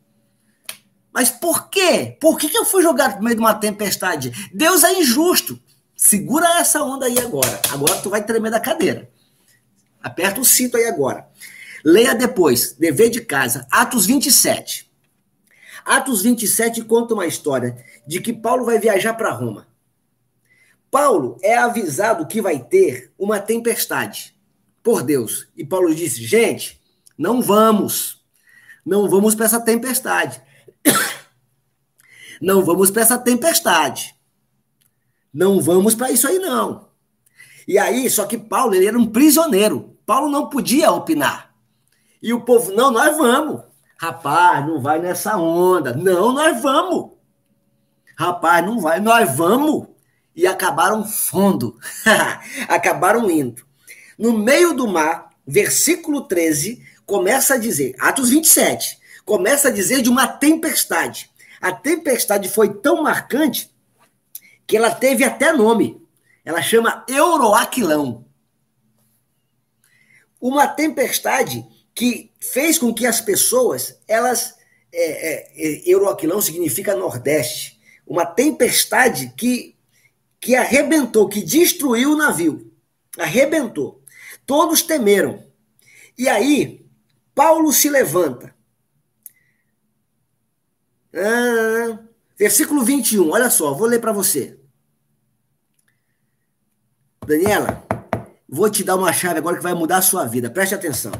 Mas 1.11 1.31
por 1.31 1.69
quê? 1.69 2.15
Por 2.21 2.37
que, 2.37 2.47
que 2.47 2.57
eu 2.57 2.65
fui 2.65 2.83
jogado 2.83 3.15
no 3.15 3.23
meio 3.23 3.35
de 3.35 3.41
uma 3.41 3.55
tempestade? 3.55 4.51
Deus 4.53 4.83
é 4.83 4.93
injusto. 4.99 5.59
Segura 5.95 6.59
essa 6.59 6.83
onda 6.83 7.07
aí 7.07 7.17
agora. 7.17 7.59
Agora 7.71 7.95
tu 8.01 8.09
vai 8.09 8.23
tremer 8.23 8.51
da 8.51 8.59
cadeira. 8.59 9.09
Aperta 10.01 10.39
o 10.39 10.45
cinto 10.45 10.77
aí 10.77 10.85
agora. 10.85 11.27
Leia 11.83 12.13
depois, 12.13 12.73
dever 12.73 13.09
de 13.09 13.21
casa, 13.21 13.65
Atos 13.71 14.05
27. 14.05 14.89
Atos 15.83 16.21
27 16.21 16.83
conta 16.83 17.15
uma 17.15 17.25
história 17.25 17.83
de 18.05 18.21
que 18.21 18.31
Paulo 18.31 18.63
vai 18.63 18.77
viajar 18.77 19.15
para 19.15 19.31
Roma. 19.31 19.68
Paulo 20.91 21.37
é 21.41 21.57
avisado 21.57 22.25
que 22.25 22.41
vai 22.41 22.59
ter 22.59 23.13
uma 23.17 23.39
tempestade 23.39 24.35
por 24.83 25.03
Deus. 25.03 25.47
E 25.55 25.65
Paulo 25.65 25.93
disse: 25.93 26.23
gente, 26.23 26.81
não 27.17 27.41
vamos. 27.41 28.23
Não 28.85 29.07
vamos 29.09 29.35
para 29.35 29.45
essa 29.45 29.59
tempestade. 29.59 30.41
Não 32.41 32.63
vamos 32.63 32.89
para 32.89 33.01
essa 33.01 33.17
tempestade. 33.17 34.15
Não 35.33 35.61
vamos 35.61 35.93
para 35.93 36.09
isso 36.09 36.27
aí, 36.27 36.39
não. 36.39 36.87
E 37.67 37.77
aí, 37.77 38.09
só 38.09 38.25
que 38.25 38.37
Paulo 38.37 38.73
ele 38.73 38.87
era 38.87 38.97
um 38.97 39.05
prisioneiro. 39.05 39.95
Paulo 40.05 40.29
não 40.29 40.49
podia 40.49 40.91
opinar. 40.91 41.53
E 42.21 42.33
o 42.33 42.41
povo, 42.41 42.71
não, 42.73 42.89
nós 42.89 43.15
vamos. 43.15 43.61
Rapaz, 43.97 44.65
não 44.65 44.81
vai 44.81 44.99
nessa 44.99 45.37
onda. 45.37 45.93
Não, 45.93 46.33
nós 46.33 46.61
vamos. 46.61 47.11
Rapaz, 48.17 48.65
não 48.65 48.79
vai, 48.79 48.99
nós 48.99 49.35
vamos 49.35 49.87
e 50.39 50.47
acabaram 50.47 51.03
fundo. 51.03 51.77
acabaram 52.69 53.29
indo. 53.29 53.65
No 54.17 54.37
meio 54.37 54.73
do 54.73 54.87
mar, 54.87 55.31
versículo 55.45 56.21
13, 56.21 56.81
começa 57.05 57.55
a 57.55 57.57
dizer, 57.57 57.93
Atos 57.99 58.29
27, 58.29 58.97
começa 59.25 59.67
a 59.67 59.71
dizer 59.71 60.01
de 60.01 60.09
uma 60.09 60.27
tempestade. 60.27 61.29
A 61.59 61.73
tempestade 61.73 62.47
foi 62.47 62.73
tão 62.73 63.03
marcante 63.03 63.69
que 64.65 64.77
ela 64.77 64.91
teve 64.95 65.25
até 65.25 65.51
nome. 65.51 66.01
Ela 66.45 66.61
chama 66.61 67.03
Euroaquilão. 67.09 68.25
Uma 70.39 70.69
tempestade 70.69 71.67
que 71.93 72.31
fez 72.39 72.77
com 72.77 72.93
que 72.93 73.05
as 73.05 73.19
pessoas, 73.19 73.99
elas. 74.07 74.57
É, 74.91 75.51
é, 75.53 75.81
Euroaquilão 75.85 76.41
significa 76.41 76.95
Nordeste. 76.95 77.77
Uma 78.07 78.25
tempestade 78.25 79.33
que 79.37 79.77
que 80.39 80.55
arrebentou, 80.55 81.27
que 81.27 81.41
destruiu 81.41 82.13
o 82.13 82.17
navio. 82.17 82.71
Arrebentou. 83.17 84.03
Todos 84.45 84.81
temeram. 84.81 85.43
E 86.17 86.27
aí, 86.27 86.85
Paulo 87.35 87.71
se 87.71 87.89
levanta. 87.89 88.53
Ah, 91.13 91.99
versículo 92.37 92.83
21, 92.83 93.29
olha 93.29 93.49
só, 93.49 93.73
vou 93.73 93.87
ler 93.87 93.99
para 93.99 94.11
você. 94.11 94.59
Daniela, 97.25 97.85
vou 98.47 98.69
te 98.69 98.83
dar 98.83 98.95
uma 98.95 99.13
chave 99.13 99.39
agora 99.39 99.57
que 99.57 99.63
vai 99.63 99.73
mudar 99.73 99.97
a 99.97 100.01
sua 100.01 100.25
vida, 100.25 100.49
preste 100.49 100.75
atenção. 100.75 101.11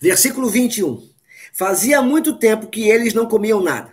Versículo 0.00 0.48
21. 0.48 1.10
Fazia 1.52 2.00
muito 2.00 2.38
tempo 2.38 2.68
que 2.68 2.88
eles 2.88 3.12
não 3.12 3.26
comiam 3.26 3.60
nada. 3.60 3.92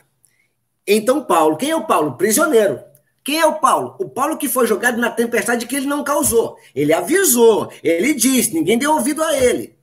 Então, 0.85 1.23
Paulo, 1.25 1.57
quem 1.57 1.71
é 1.71 1.75
o 1.75 1.85
Paulo? 1.85 2.15
Prisioneiro. 2.15 2.79
Quem 3.27 3.41
é 3.41 3.45
o 3.45 3.59
Paulo? 3.59 3.93
O 3.99 4.07
Paulo 4.07 4.37
que 4.37 4.47
foi 4.47 4.65
jogado 4.65 4.97
na 5.01 5.11
tempestade 5.11 5.67
que 5.67 5.75
ele 5.75 5.85
não 5.85 6.01
causou. 6.01 6.57
Ele 6.73 6.93
avisou, 6.93 7.69
ele 7.83 8.13
disse, 8.13 8.53
ninguém 8.53 8.77
deu 8.77 8.93
ouvido 8.93 9.21
a 9.21 9.35
ele. 9.35 9.77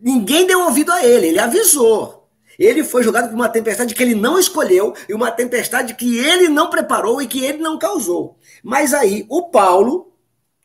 Ninguém 0.00 0.46
deu 0.46 0.60
ouvido 0.60 0.92
a 0.92 1.04
ele, 1.04 1.26
ele 1.26 1.40
avisou. 1.40 2.30
Ele 2.56 2.84
foi 2.84 3.02
jogado 3.02 3.28
por 3.28 3.34
uma 3.34 3.48
tempestade 3.48 3.96
que 3.96 4.00
ele 4.00 4.14
não 4.14 4.38
escolheu 4.38 4.94
e 5.08 5.12
uma 5.12 5.32
tempestade 5.32 5.94
que 5.94 6.18
ele 6.18 6.48
não 6.48 6.70
preparou 6.70 7.20
e 7.20 7.26
que 7.26 7.44
ele 7.44 7.58
não 7.58 7.80
causou. 7.80 8.38
Mas 8.62 8.94
aí, 8.94 9.26
o 9.28 9.50
Paulo, 9.50 10.12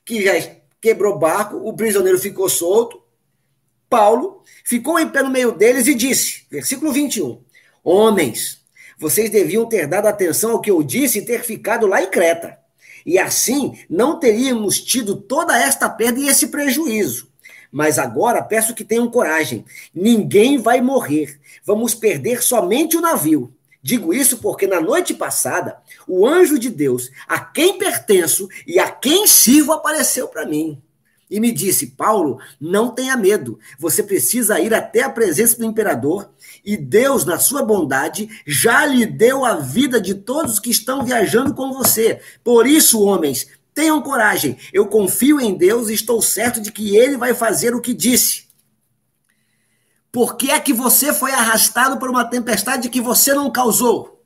que 0.06 0.22
já 0.22 0.34
quebrou 0.80 1.18
barco, 1.18 1.58
o 1.68 1.76
prisioneiro 1.76 2.20
ficou 2.20 2.48
solto. 2.48 3.02
Paulo 3.90 4.44
ficou 4.64 5.00
em 5.00 5.10
pé 5.10 5.24
no 5.24 5.32
meio 5.32 5.52
deles 5.52 5.88
e 5.88 5.96
disse, 5.96 6.46
versículo 6.48 6.92
21, 6.92 7.42
Homens, 7.84 8.57
vocês 8.98 9.30
deviam 9.30 9.66
ter 9.66 9.88
dado 9.88 10.08
atenção 10.08 10.52
ao 10.52 10.62
que 10.62 10.72
eu 10.72 10.82
disse 10.82 11.20
e 11.20 11.26
ter 11.26 11.44
ficado 11.44 11.86
lá 11.86 12.02
em 12.02 12.10
Creta. 12.10 12.58
E 13.06 13.20
assim 13.20 13.78
não 13.90 14.20
teríamos 14.20 14.82
tido 14.82 15.16
toda 15.16 15.58
esta 15.58 15.90
perda 15.90 16.20
e 16.20 16.28
esse 16.28 16.48
prejuízo. 16.48 17.30
Mas 17.72 18.00
agora 18.00 18.42
peço 18.42 18.74
que 18.74 18.84
tenham 18.84 19.10
coragem. 19.10 19.64
Ninguém 19.94 20.58
vai 20.58 20.82
morrer. 20.82 21.40
Vamos 21.64 21.94
perder 21.94 22.42
somente 22.42 22.98
o 22.98 23.02
navio. 23.02 23.54
Digo 23.84 24.14
isso 24.14 24.40
porque 24.40 24.66
na 24.66 24.82
noite 24.82 25.14
passada, 25.14 25.78
o 26.08 26.28
anjo 26.28 26.58
de 26.58 26.70
Deus, 26.70 27.12
a 27.28 27.40
quem 27.40 27.78
pertenço 27.78 28.50
e 28.66 28.80
a 28.80 28.90
quem 28.90 29.28
sirvo, 29.28 29.72
apareceu 29.72 30.28
para 30.28 30.46
mim 30.46 30.82
e 31.30 31.40
me 31.40 31.52
disse: 31.52 31.88
Paulo, 31.88 32.40
não 32.60 32.90
tenha 32.90 33.18
medo, 33.18 33.60
você 33.78 34.02
precisa 34.02 34.60
ir 34.60 34.74
até 34.74 35.04
a 35.04 35.10
presença 35.10 35.58
do 35.58 35.66
imperador 35.66 36.30
e 36.64 36.76
Deus, 36.76 37.24
na 37.24 37.40
sua 37.40 37.64
bondade, 37.64 38.30
já 38.46 38.86
lhe 38.86 39.06
deu 39.06 39.46
a 39.46 39.56
vida 39.56 40.02
de 40.02 40.14
todos 40.14 40.60
que 40.60 40.70
estão 40.70 41.06
viajando 41.06 41.54
com 41.54 41.72
você. 41.72 42.20
Por 42.44 42.68
isso, 42.68 43.02
homens, 43.02 43.48
tenham 43.74 44.02
coragem. 44.02 44.58
Eu 44.74 44.88
confio 44.88 45.40
em 45.40 45.56
Deus 45.56 45.88
e 45.88 45.94
estou 45.94 46.22
certo 46.22 46.60
de 46.60 46.72
que 46.72 46.98
ele 46.98 47.16
vai 47.16 47.34
fazer 47.34 47.74
o 47.74 47.80
que 47.80 47.94
disse. 47.94 48.48
Por 50.12 50.36
que 50.36 50.52
é 50.52 50.60
que 50.60 50.74
você 50.74 51.14
foi 51.14 51.32
arrastado 51.32 51.98
por 51.98 52.10
uma 52.10 52.26
tempestade 52.26 52.90
que 52.90 53.00
você 53.00 53.34
não 53.34 53.52
causou? 53.52 54.22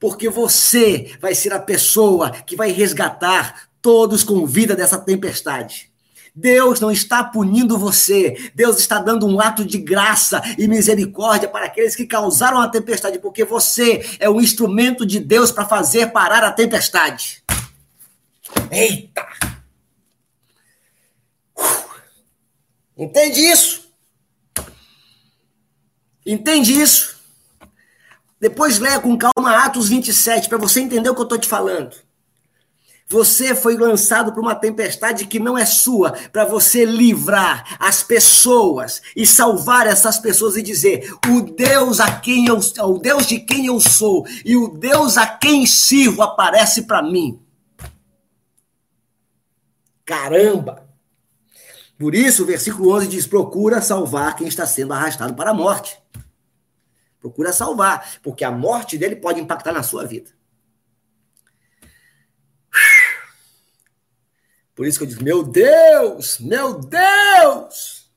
Porque 0.00 0.28
você 0.28 1.16
vai 1.20 1.34
ser 1.34 1.52
a 1.52 1.60
pessoa 1.60 2.30
que 2.30 2.56
vai 2.56 2.72
resgatar 2.72 3.68
todos 3.86 4.24
com 4.24 4.44
vida 4.44 4.74
dessa 4.74 4.98
tempestade. 4.98 5.92
Deus 6.34 6.80
não 6.80 6.90
está 6.90 7.22
punindo 7.22 7.78
você, 7.78 8.50
Deus 8.52 8.80
está 8.80 8.98
dando 8.98 9.28
um 9.28 9.40
ato 9.40 9.64
de 9.64 9.78
graça 9.78 10.42
e 10.58 10.66
misericórdia 10.66 11.48
para 11.48 11.66
aqueles 11.66 11.94
que 11.94 12.04
causaram 12.04 12.58
a 12.58 12.68
tempestade, 12.68 13.20
porque 13.20 13.44
você 13.44 14.04
é 14.18 14.28
o 14.28 14.40
instrumento 14.40 15.06
de 15.06 15.20
Deus 15.20 15.52
para 15.52 15.64
fazer 15.64 16.10
parar 16.10 16.42
a 16.42 16.50
tempestade. 16.50 17.44
Eita! 18.72 19.24
Entende 22.98 23.40
isso? 23.40 23.88
Entende 26.26 26.72
isso? 26.72 27.20
Depois 28.40 28.80
leia 28.80 28.98
com 28.98 29.16
calma 29.16 29.64
Atos 29.64 29.88
27 29.88 30.48
para 30.48 30.58
você 30.58 30.80
entender 30.80 31.08
o 31.08 31.14
que 31.14 31.20
eu 31.20 31.22
estou 31.22 31.38
te 31.38 31.46
falando. 31.46 32.04
Você 33.08 33.54
foi 33.54 33.76
lançado 33.76 34.32
para 34.32 34.40
uma 34.40 34.54
tempestade 34.54 35.26
que 35.26 35.38
não 35.38 35.56
é 35.56 35.64
sua, 35.64 36.12
para 36.32 36.44
você 36.44 36.84
livrar 36.84 37.76
as 37.78 38.02
pessoas 38.02 39.00
e 39.14 39.24
salvar 39.24 39.86
essas 39.86 40.18
pessoas 40.18 40.56
e 40.56 40.62
dizer: 40.62 41.14
o 41.28 41.42
Deus 41.42 42.00
a 42.00 42.18
quem 42.18 42.46
eu, 42.46 42.58
o 42.58 42.98
Deus 42.98 43.26
de 43.26 43.38
quem 43.38 43.66
eu 43.66 43.78
sou 43.78 44.26
e 44.44 44.56
o 44.56 44.68
Deus 44.68 45.16
a 45.16 45.24
quem 45.24 45.64
sirvo 45.66 46.20
aparece 46.20 46.82
para 46.82 47.00
mim. 47.00 47.40
Caramba! 50.04 50.84
Por 51.96 52.14
isso, 52.14 52.42
o 52.42 52.46
versículo 52.46 52.90
11 52.96 53.06
diz: 53.06 53.26
procura 53.26 53.80
salvar 53.80 54.34
quem 54.34 54.48
está 54.48 54.66
sendo 54.66 54.92
arrastado 54.92 55.34
para 55.34 55.50
a 55.50 55.54
morte. 55.54 55.96
Procura 57.20 57.52
salvar, 57.52 58.18
porque 58.20 58.44
a 58.44 58.50
morte 58.50 58.98
dele 58.98 59.14
pode 59.14 59.40
impactar 59.40 59.72
na 59.72 59.84
sua 59.84 60.04
vida. 60.04 60.30
Por 64.76 64.86
isso 64.86 64.98
que 64.98 65.04
eu 65.04 65.08
digo, 65.08 65.24
meu 65.24 65.42
Deus, 65.42 66.38
meu 66.38 66.78
Deus! 66.78 68.10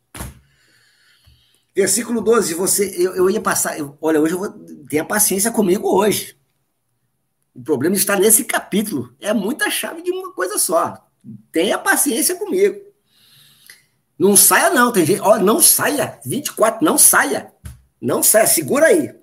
Versículo 1.74 2.20
12, 2.20 2.54
você, 2.54 2.94
eu, 2.98 3.16
eu 3.16 3.30
ia 3.30 3.40
passar, 3.40 3.80
eu, 3.80 3.98
olha, 4.02 4.20
hoje 4.20 4.34
eu 4.34 4.40
vou, 4.40 4.50
tenha 4.90 5.06
paciência 5.06 5.52
comigo 5.52 5.88
hoje. 5.88 6.38
O 7.56 7.64
problema 7.64 7.96
está 7.96 8.18
nesse 8.18 8.44
capítulo. 8.44 9.16
É 9.22 9.34
muita 9.34 9.72
chave 9.72 10.02
de 10.02 10.12
uma 10.12 10.34
coisa 10.34 10.60
só. 10.60 11.08
Tenha 11.50 11.78
paciência 11.78 12.36
comigo. 12.36 12.78
Não 14.18 14.36
saia 14.36 14.70
não, 14.70 14.92
tem 14.92 15.06
gente, 15.06 15.22
ó, 15.22 15.40
não 15.40 15.62
saia. 15.62 16.20
24, 16.26 16.84
não 16.84 16.98
saia. 16.98 17.54
Não 18.02 18.22
saia, 18.22 18.48
segura 18.48 18.88
aí. 18.88 19.16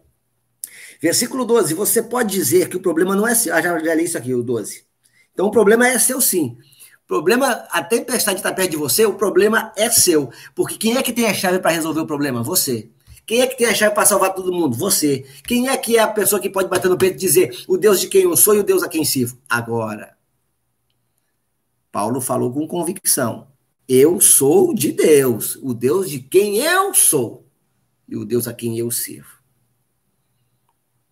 Versículo 1.02 1.44
12, 1.44 1.74
você 1.74 2.02
pode 2.02 2.32
dizer 2.32 2.70
que 2.70 2.78
o 2.78 2.82
problema 2.82 3.14
não 3.14 3.28
é 3.28 3.34
seu. 3.34 3.54
Ah, 3.54 3.60
já, 3.60 3.78
já 3.78 3.94
li 3.94 4.04
isso 4.04 4.16
aqui, 4.16 4.32
o 4.32 4.42
12. 4.42 4.86
Então 5.34 5.46
o 5.46 5.50
problema 5.50 5.86
é 5.86 5.98
seu 5.98 6.18
sim 6.18 6.56
problema, 7.06 7.66
a 7.70 7.82
tempestade 7.82 8.38
está 8.38 8.52
perto 8.52 8.72
de 8.72 8.76
você, 8.76 9.06
o 9.06 9.14
problema 9.14 9.72
é 9.76 9.90
seu. 9.90 10.30
Porque 10.54 10.76
quem 10.76 10.96
é 10.96 11.02
que 11.02 11.12
tem 11.12 11.26
a 11.26 11.34
chave 11.34 11.58
para 11.58 11.70
resolver 11.70 12.00
o 12.00 12.06
problema? 12.06 12.42
Você. 12.42 12.90
Quem 13.26 13.40
é 13.40 13.46
que 13.46 13.56
tem 13.56 13.66
a 13.66 13.74
chave 13.74 13.94
para 13.94 14.06
salvar 14.06 14.34
todo 14.34 14.52
mundo? 14.52 14.76
Você. 14.76 15.24
Quem 15.46 15.68
é 15.68 15.76
que 15.76 15.96
é 15.96 16.00
a 16.00 16.08
pessoa 16.08 16.40
que 16.40 16.50
pode 16.50 16.68
bater 16.68 16.88
no 16.88 16.98
peito 16.98 17.14
e 17.14 17.18
dizer 17.18 17.64
o 17.66 17.76
Deus 17.76 18.00
de 18.00 18.08
quem 18.08 18.22
eu 18.22 18.36
sou 18.36 18.54
e 18.54 18.60
o 18.60 18.64
Deus 18.64 18.82
a 18.82 18.88
quem 18.88 19.04
sirvo? 19.04 19.38
Agora. 19.48 20.16
Paulo 21.90 22.20
falou 22.20 22.52
com 22.52 22.66
convicção. 22.66 23.48
Eu 23.88 24.20
sou 24.20 24.74
de 24.74 24.92
Deus, 24.92 25.56
o 25.62 25.72
Deus 25.72 26.10
de 26.10 26.18
quem 26.20 26.58
eu 26.58 26.92
sou 26.92 27.48
e 28.08 28.16
o 28.16 28.24
Deus 28.24 28.46
a 28.46 28.52
quem 28.52 28.78
eu 28.78 28.90
sirvo. 28.90 29.36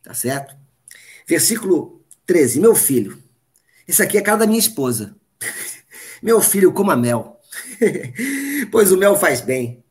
Tá 0.02 0.12
certo? 0.12 0.54
Versículo 1.26 2.04
13. 2.26 2.60
Meu 2.60 2.74
filho, 2.74 3.22
isso 3.86 4.02
aqui 4.02 4.18
é 4.18 4.22
cara 4.22 4.38
da 4.38 4.46
minha 4.46 4.58
esposa. 4.58 5.16
Meu 6.24 6.40
filho, 6.40 6.72
coma 6.72 6.96
mel, 6.96 7.38
pois 8.72 8.90
o 8.90 8.96
mel 8.96 9.14
faz 9.14 9.42
bem. 9.42 9.84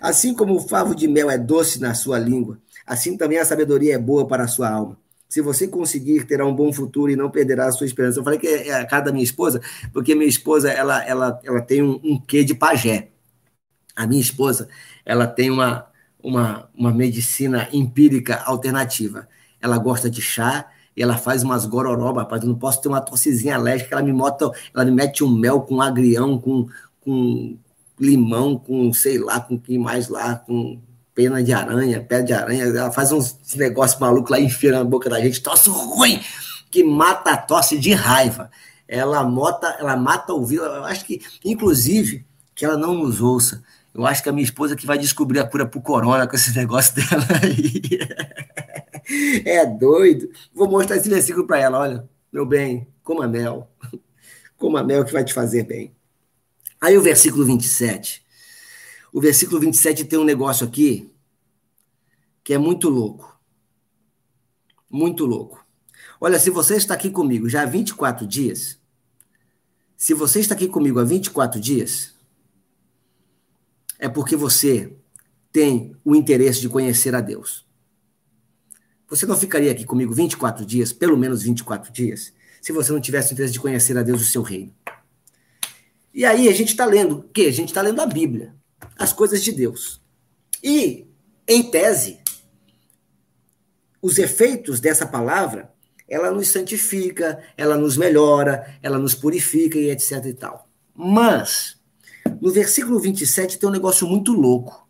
Assim 0.00 0.34
como 0.34 0.56
o 0.56 0.60
favo 0.60 0.96
de 0.96 1.06
mel 1.06 1.30
é 1.30 1.38
doce 1.38 1.80
na 1.80 1.94
sua 1.94 2.18
língua, 2.18 2.58
assim 2.84 3.16
também 3.16 3.38
a 3.38 3.44
sabedoria 3.44 3.94
é 3.94 3.98
boa 3.98 4.26
para 4.26 4.42
a 4.42 4.48
sua 4.48 4.68
alma. 4.68 4.98
Se 5.28 5.40
você 5.40 5.68
conseguir, 5.68 6.24
terá 6.24 6.44
um 6.44 6.52
bom 6.52 6.72
futuro 6.72 7.12
e 7.12 7.14
não 7.14 7.30
perderá 7.30 7.66
a 7.68 7.72
sua 7.72 7.86
esperança. 7.86 8.18
Eu 8.18 8.24
falei 8.24 8.40
que 8.40 8.48
é 8.48 8.74
a 8.74 8.84
cara 8.84 9.04
da 9.04 9.12
minha 9.12 9.22
esposa, 9.22 9.60
porque 9.92 10.16
minha 10.16 10.28
esposa 10.28 10.72
ela, 10.72 11.04
ela, 11.04 11.40
ela 11.44 11.62
tem 11.62 11.80
um, 11.84 12.00
um 12.02 12.20
quê 12.20 12.42
de 12.42 12.52
pajé. 12.52 13.10
A 13.94 14.08
minha 14.08 14.20
esposa 14.20 14.68
ela 15.04 15.24
tem 15.24 15.52
uma, 15.52 15.86
uma, 16.20 16.68
uma 16.74 16.92
medicina 16.92 17.68
empírica 17.72 18.42
alternativa. 18.44 19.28
Ela 19.62 19.78
gosta 19.78 20.10
de 20.10 20.20
chá, 20.20 20.68
e 20.96 21.02
ela 21.02 21.18
faz 21.18 21.42
umas 21.42 21.66
gororoba, 21.66 22.22
rapaz, 22.22 22.42
eu 22.42 22.48
não 22.48 22.56
posso 22.56 22.80
ter 22.80 22.88
uma 22.88 23.00
tossezinha 23.00 23.56
alérgica, 23.56 23.94
ela 23.94 24.02
me, 24.02 24.12
mota, 24.12 24.50
ela 24.74 24.84
me 24.84 24.90
mete 24.90 25.22
um 25.22 25.28
mel 25.28 25.60
com 25.60 25.82
agrião, 25.82 26.38
com, 26.38 26.66
com 27.00 27.58
limão, 28.00 28.58
com 28.58 28.92
sei 28.92 29.18
lá, 29.18 29.38
com 29.40 29.58
que 29.58 29.78
mais 29.78 30.08
lá, 30.08 30.36
com 30.36 30.80
pena 31.14 31.42
de 31.42 31.52
aranha, 31.52 32.00
pé 32.00 32.22
de 32.22 32.32
aranha, 32.32 32.64
ela 32.64 32.90
faz 32.90 33.12
uns 33.12 33.36
negócios 33.56 34.00
malucos 34.00 34.30
lá, 34.30 34.40
enfia 34.40 34.72
na 34.72 34.84
boca 34.84 35.10
da 35.10 35.20
gente, 35.20 35.42
tosse 35.42 35.68
ruim, 35.68 36.20
que 36.70 36.82
mata 36.82 37.32
a 37.32 37.36
tosse 37.36 37.78
de 37.78 37.92
raiva. 37.92 38.50
Ela 38.88 39.22
mata, 39.24 39.76
ela 39.78 39.96
mata 39.96 40.32
o 40.32 40.44
vírus, 40.44 40.66
eu 40.66 40.84
acho 40.84 41.04
que, 41.04 41.20
inclusive, 41.44 42.24
que 42.54 42.64
ela 42.64 42.76
não 42.76 42.94
nos 42.94 43.20
ouça, 43.20 43.62
eu 43.94 44.06
acho 44.06 44.22
que 44.22 44.28
a 44.28 44.32
minha 44.32 44.44
esposa 44.44 44.76
que 44.76 44.86
vai 44.86 44.98
descobrir 44.98 45.40
a 45.40 45.44
cura 45.44 45.66
pro 45.66 45.80
corona 45.80 46.26
com 46.26 46.36
esse 46.36 46.54
negócio 46.54 46.94
dela 46.94 47.26
aí. 47.42 47.82
É 49.44 49.64
doido. 49.64 50.30
Vou 50.52 50.68
mostrar 50.68 50.96
esse 50.96 51.08
versículo 51.08 51.46
para 51.46 51.60
ela. 51.60 51.78
Olha, 51.78 52.08
meu 52.32 52.44
bem, 52.44 52.86
coma 53.02 53.26
mel. 53.26 53.70
Coma 54.58 54.82
mel 54.82 55.04
que 55.04 55.12
vai 55.12 55.22
te 55.22 55.34
fazer 55.34 55.64
bem. 55.64 55.94
Aí 56.80 56.96
o 56.96 57.02
versículo 57.02 57.44
27. 57.44 58.24
O 59.12 59.20
versículo 59.20 59.60
27 59.60 60.06
tem 60.06 60.18
um 60.18 60.24
negócio 60.24 60.66
aqui 60.66 61.10
que 62.42 62.54
é 62.54 62.58
muito 62.58 62.88
louco. 62.88 63.38
Muito 64.88 65.26
louco. 65.26 65.62
Olha, 66.18 66.38
se 66.38 66.48
você 66.48 66.76
está 66.76 66.94
aqui 66.94 67.10
comigo 67.10 67.50
já 67.50 67.62
há 67.62 67.66
24 67.66 68.26
dias, 68.26 68.80
se 69.94 70.14
você 70.14 70.40
está 70.40 70.54
aqui 70.54 70.68
comigo 70.68 70.98
há 70.98 71.04
24 71.04 71.60
dias, 71.60 72.14
é 73.98 74.08
porque 74.08 74.36
você 74.36 74.96
tem 75.52 75.94
o 76.02 76.14
interesse 76.14 76.62
de 76.62 76.68
conhecer 76.68 77.14
a 77.14 77.20
Deus. 77.20 77.65
Você 79.08 79.24
não 79.24 79.36
ficaria 79.36 79.70
aqui 79.70 79.84
comigo 79.84 80.12
24 80.12 80.66
dias, 80.66 80.92
pelo 80.92 81.16
menos 81.16 81.42
24 81.42 81.92
dias, 81.92 82.32
se 82.60 82.72
você 82.72 82.90
não 82.92 83.00
tivesse 83.00 83.32
interesse 83.32 83.52
de 83.52 83.60
conhecer 83.60 83.96
a 83.96 84.02
Deus 84.02 84.20
o 84.20 84.24
seu 84.24 84.42
reino. 84.42 84.74
E 86.12 86.24
aí 86.24 86.48
a 86.48 86.52
gente 86.52 86.70
está 86.70 86.84
lendo 86.84 87.18
o 87.18 87.22
quê? 87.22 87.42
A 87.42 87.52
gente 87.52 87.68
está 87.68 87.82
lendo 87.82 88.00
a 88.00 88.06
Bíblia, 88.06 88.54
as 88.98 89.12
coisas 89.12 89.42
de 89.44 89.52
Deus. 89.52 90.00
E, 90.62 91.06
em 91.46 91.70
tese, 91.70 92.18
os 94.02 94.18
efeitos 94.18 94.80
dessa 94.80 95.06
palavra, 95.06 95.72
ela 96.08 96.30
nos 96.30 96.48
santifica, 96.48 97.42
ela 97.56 97.76
nos 97.76 97.96
melhora, 97.96 98.78
ela 98.82 98.98
nos 98.98 99.14
purifica 99.14 99.78
e 99.78 99.90
etc 99.90 100.24
e 100.24 100.34
tal. 100.34 100.68
Mas, 100.94 101.78
no 102.40 102.50
versículo 102.50 102.98
27 102.98 103.58
tem 103.58 103.68
um 103.68 103.72
negócio 103.72 104.06
muito 104.06 104.32
louco. 104.32 104.85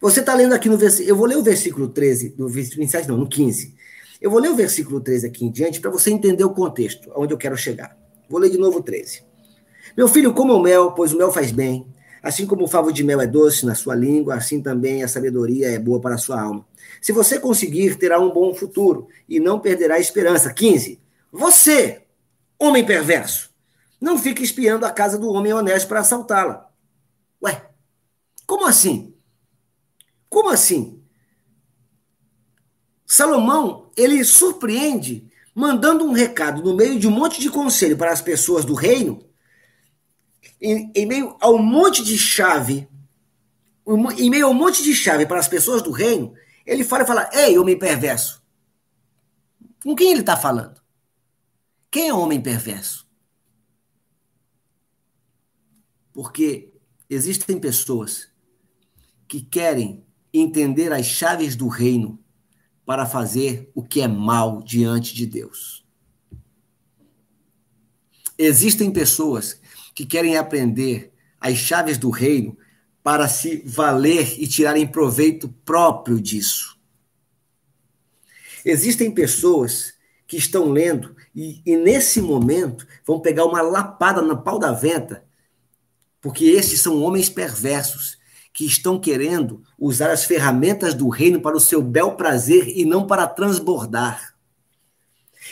Você 0.00 0.20
está 0.20 0.34
lendo 0.34 0.54
aqui 0.54 0.68
no 0.68 0.78
versículo. 0.78 1.10
Eu 1.10 1.16
vou 1.16 1.26
ler 1.26 1.36
o 1.36 1.42
versículo 1.42 1.88
13, 1.88 2.34
no 2.38 2.48
versículo 2.48 2.80
27, 2.80 3.08
não, 3.08 3.18
no 3.18 3.28
15. 3.28 3.74
Eu 4.20 4.30
vou 4.30 4.40
ler 4.40 4.50
o 4.50 4.56
versículo 4.56 5.00
13 5.00 5.26
aqui 5.26 5.44
em 5.44 5.50
diante 5.50 5.80
para 5.80 5.90
você 5.90 6.10
entender 6.10 6.44
o 6.44 6.50
contexto, 6.50 7.10
aonde 7.12 7.34
eu 7.34 7.38
quero 7.38 7.56
chegar. 7.56 7.96
Vou 8.28 8.40
ler 8.40 8.50
de 8.50 8.56
novo 8.56 8.78
o 8.78 8.82
13. 8.82 9.22
Meu 9.96 10.08
filho, 10.08 10.32
coma 10.32 10.54
o 10.54 10.62
mel, 10.62 10.92
pois 10.92 11.12
o 11.12 11.18
mel 11.18 11.30
faz 11.30 11.52
bem. 11.52 11.86
Assim 12.22 12.46
como 12.46 12.64
o 12.64 12.68
favo 12.68 12.92
de 12.92 13.02
mel 13.02 13.20
é 13.20 13.26
doce 13.26 13.64
na 13.66 13.74
sua 13.74 13.94
língua, 13.94 14.34
assim 14.34 14.62
também 14.62 15.02
a 15.02 15.08
sabedoria 15.08 15.68
é 15.68 15.78
boa 15.78 16.00
para 16.00 16.14
a 16.14 16.18
sua 16.18 16.40
alma. 16.40 16.66
Se 17.00 17.12
você 17.12 17.38
conseguir, 17.38 17.96
terá 17.96 18.18
um 18.20 18.30
bom 18.30 18.54
futuro 18.54 19.08
e 19.28 19.40
não 19.40 19.58
perderá 19.58 19.94
a 19.96 20.00
esperança. 20.00 20.52
15. 20.52 21.00
Você, 21.32 22.02
homem 22.58 22.84
perverso, 22.84 23.50
não 24.00 24.18
fique 24.18 24.42
espiando 24.42 24.84
a 24.84 24.90
casa 24.90 25.18
do 25.18 25.30
homem 25.30 25.52
honesto 25.52 25.88
para 25.88 26.00
assaltá-la. 26.00 26.70
Ué, 27.42 27.62
como 28.46 28.66
assim? 28.66 29.14
Como 30.30 30.48
assim? 30.48 31.02
Salomão, 33.04 33.90
ele 33.96 34.24
surpreende 34.24 35.28
mandando 35.52 36.04
um 36.04 36.12
recado 36.12 36.62
no 36.62 36.74
meio 36.74 36.98
de 36.98 37.08
um 37.08 37.10
monte 37.10 37.40
de 37.40 37.50
conselho 37.50 37.98
para 37.98 38.12
as 38.12 38.22
pessoas 38.22 38.64
do 38.64 38.72
reino, 38.72 39.28
em, 40.60 40.92
em 40.94 41.06
meio 41.06 41.36
a 41.40 41.50
um 41.50 41.58
monte 41.58 42.04
de 42.04 42.16
chave, 42.16 42.88
em 44.16 44.30
meio 44.30 44.46
a 44.46 44.48
um 44.48 44.54
monte 44.54 44.82
de 44.84 44.94
chave 44.94 45.26
para 45.26 45.40
as 45.40 45.48
pessoas 45.48 45.82
do 45.82 45.90
reino, 45.90 46.32
ele 46.64 46.84
fala 46.84 47.02
e 47.02 47.06
fala: 47.06 47.30
Ei, 47.32 47.58
homem 47.58 47.76
perverso. 47.76 48.40
Com 49.82 49.96
quem 49.96 50.12
ele 50.12 50.20
está 50.20 50.36
falando? 50.36 50.80
Quem 51.90 52.08
é 52.08 52.14
homem 52.14 52.40
perverso? 52.40 53.08
Porque 56.12 56.72
existem 57.08 57.58
pessoas 57.58 58.30
que 59.26 59.40
querem 59.40 60.06
entender 60.32 60.92
as 60.92 61.06
chaves 61.06 61.56
do 61.56 61.68
reino 61.68 62.18
para 62.84 63.06
fazer 63.06 63.70
o 63.74 63.82
que 63.82 64.00
é 64.00 64.08
mal 64.08 64.62
diante 64.62 65.14
de 65.14 65.26
Deus. 65.26 65.84
Existem 68.38 68.90
pessoas 68.90 69.60
que 69.94 70.06
querem 70.06 70.36
aprender 70.36 71.12
as 71.40 71.56
chaves 71.56 71.98
do 71.98 72.10
reino 72.10 72.56
para 73.02 73.28
se 73.28 73.62
valer 73.64 74.40
e 74.40 74.46
tirarem 74.46 74.86
proveito 74.86 75.48
próprio 75.64 76.20
disso. 76.20 76.78
Existem 78.64 79.10
pessoas 79.10 79.94
que 80.26 80.36
estão 80.36 80.70
lendo 80.70 81.16
e, 81.34 81.62
e, 81.64 81.76
nesse 81.76 82.20
momento 82.20 82.86
vão 83.06 83.20
pegar 83.20 83.44
uma 83.44 83.62
lapada 83.62 84.20
no 84.20 84.42
pau 84.42 84.58
da 84.58 84.72
venta, 84.72 85.24
porque 86.20 86.44
esses 86.44 86.80
são 86.80 87.02
homens 87.02 87.28
perversos 87.28 88.19
que 88.60 88.66
estão 88.66 89.00
querendo 89.00 89.62
usar 89.78 90.10
as 90.10 90.26
ferramentas 90.26 90.92
do 90.92 91.08
reino 91.08 91.40
para 91.40 91.56
o 91.56 91.60
seu 91.60 91.80
bel 91.80 92.14
prazer 92.14 92.68
e 92.68 92.84
não 92.84 93.06
para 93.06 93.26
transbordar. 93.26 94.34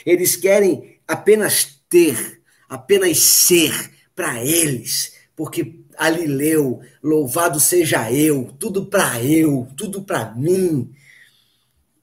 Eles 0.05 0.37
querem 0.37 1.01
apenas 1.09 1.81
ter, 1.89 2.43
apenas 2.69 3.17
ser 3.17 3.95
para 4.15 4.45
eles, 4.45 5.15
porque 5.35 5.81
ali 5.97 6.27
leu, 6.27 6.83
louvado 7.03 7.59
seja 7.59 8.13
eu, 8.13 8.55
tudo 8.59 8.85
para 8.85 9.25
eu, 9.25 9.67
tudo 9.75 10.03
para 10.03 10.35
mim. 10.35 10.93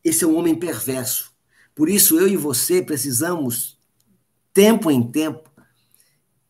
Esse 0.04 0.24
é 0.24 0.28
um 0.28 0.36
homem 0.36 0.56
perverso. 0.56 1.32
Por 1.76 1.88
isso 1.88 2.20
eu 2.20 2.28
e 2.28 2.36
você 2.36 2.82
precisamos, 2.82 3.78
tempo 4.52 4.90
em 4.90 5.04
tempo, 5.04 5.52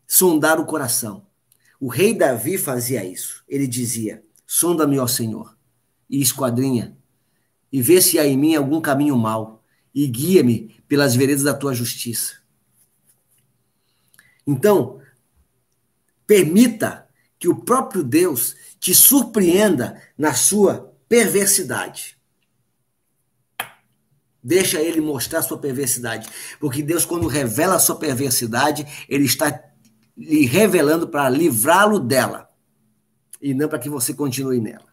sondar 0.07 0.61
o 0.61 0.65
coração. 0.65 1.27
O 1.77 1.89
rei 1.89 2.13
Davi 2.13 2.57
fazia 2.57 3.03
isso. 3.03 3.43
Ele 3.49 3.67
dizia: 3.67 4.24
Sonda-me, 4.45 4.99
ó 4.99 5.07
Senhor, 5.07 5.57
e 6.09 6.21
esquadrinha, 6.21 6.97
e 7.71 7.81
vê 7.81 8.01
se 8.01 8.19
há 8.19 8.25
em 8.25 8.37
mim 8.37 8.55
algum 8.55 8.79
caminho 8.79 9.17
mau, 9.17 9.63
e 9.93 10.07
guia-me 10.07 10.75
pelas 10.87 11.15
veredas 11.15 11.43
da 11.43 11.53
tua 11.53 11.73
justiça. 11.73 12.35
Então, 14.45 15.01
permita 16.27 17.07
que 17.39 17.47
o 17.47 17.55
próprio 17.55 18.03
Deus 18.03 18.55
te 18.79 18.93
surpreenda 18.93 20.01
na 20.17 20.33
sua 20.33 20.93
perversidade. 21.07 22.17
Deixa 24.43 24.79
ele 24.79 25.01
mostrar 25.01 25.41
sua 25.41 25.57
perversidade. 25.57 26.29
Porque 26.59 26.83
Deus, 26.83 27.03
quando 27.03 27.27
revela 27.27 27.75
a 27.75 27.79
sua 27.79 27.95
perversidade, 27.95 28.85
ele 29.09 29.25
está 29.25 29.63
lhe 30.15 30.45
revelando 30.45 31.07
para 31.07 31.29
livrá-lo 31.29 31.99
dela 31.99 32.49
e 33.45 33.53
não 33.53 33.69
para 33.69 33.77
que 33.77 33.87
você 33.87 34.11
continue 34.11 34.59
nela. 34.59 34.87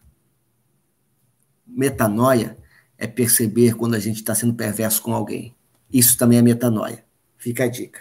Metanoia 1.65 2.55
é 2.99 3.07
perceber 3.07 3.73
quando 3.73 3.95
a 3.95 3.99
gente 3.99 4.17
está 4.17 4.35
sendo 4.35 4.53
perverso 4.53 5.01
com 5.01 5.11
alguém. 5.11 5.55
Isso 5.91 6.15
também 6.15 6.37
é 6.37 6.41
metanoia. 6.43 7.03
Fica 7.35 7.63
a 7.63 7.67
dica. 7.67 7.99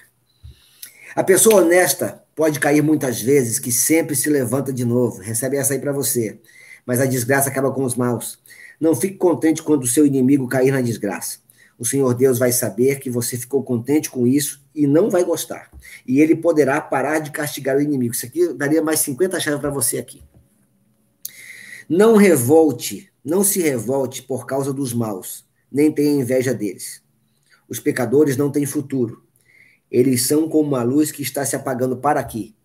A 1.17 1.25
pessoa 1.25 1.63
honesta 1.63 2.23
pode 2.37 2.61
cair 2.61 2.83
muitas 2.83 3.23
vezes, 3.23 3.59
que 3.59 3.73
sempre 3.73 4.15
se 4.15 4.29
levanta 4.29 4.75
de 4.75 4.85
novo. 4.85 5.23
Recebe 5.23 5.57
essa 5.57 5.73
aí 5.73 5.79
para 5.79 5.91
você. 5.91 6.39
Mas 6.85 7.01
a 7.01 7.07
desgraça 7.07 7.49
acaba 7.49 7.73
com 7.73 7.83
os 7.83 7.95
maus. 7.95 8.39
Não 8.79 8.95
fique 8.95 9.17
contente 9.17 9.63
quando 9.63 9.85
o 9.85 9.89
seu 9.89 10.05
inimigo 10.05 10.47
cair 10.47 10.71
na 10.71 10.83
desgraça. 10.83 11.39
O 11.79 11.85
Senhor 11.87 12.13
Deus 12.13 12.39
vai 12.39 12.53
saber 12.53 12.99
que 12.99 13.09
você 13.09 13.39
ficou 13.39 13.63
contente 13.63 14.11
com 14.11 14.27
isso 14.27 14.63
e 14.75 14.87
não 14.87 15.09
vai 15.09 15.25
gostar. 15.25 15.71
E 16.07 16.21
ele 16.21 16.37
poderá 16.37 16.79
parar 16.79 17.21
de 17.21 17.31
castigar 17.31 17.79
o 17.79 17.81
inimigo. 17.81 18.13
Isso 18.13 18.27
aqui 18.27 18.53
daria 18.53 18.83
mais 18.83 19.01
50 19.01 19.41
chaves 19.41 19.59
para 19.59 19.71
você 19.71 19.97
aqui. 19.97 20.23
Não 21.95 22.17
revolte, 22.17 23.13
não 23.23 23.45
se 23.45 23.61
revolte 23.61 24.23
por 24.23 24.47
causa 24.47 24.73
dos 24.73 24.95
maus, 24.95 25.47
nem 25.71 25.93
tenha 25.93 26.23
inveja 26.23 26.55
deles. 26.55 27.03
Os 27.69 27.79
pecadores 27.79 28.35
não 28.35 28.51
têm 28.51 28.65
futuro. 28.65 29.23
Eles 29.91 30.27
são 30.27 30.49
como 30.49 30.69
uma 30.69 30.83
luz 30.83 31.13
que 31.13 31.21
está 31.21 31.45
se 31.45 31.55
apagando 31.55 31.99
para 31.99 32.19
aqui. 32.19 32.57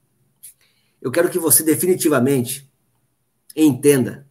Eu 1.01 1.11
quero 1.11 1.30
que 1.30 1.38
você 1.38 1.61
definitivamente 1.61 2.71
entenda 3.53 4.25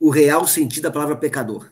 o 0.00 0.10
real 0.10 0.44
sentido 0.48 0.82
da 0.82 0.90
palavra 0.90 1.14
pecador. 1.14 1.70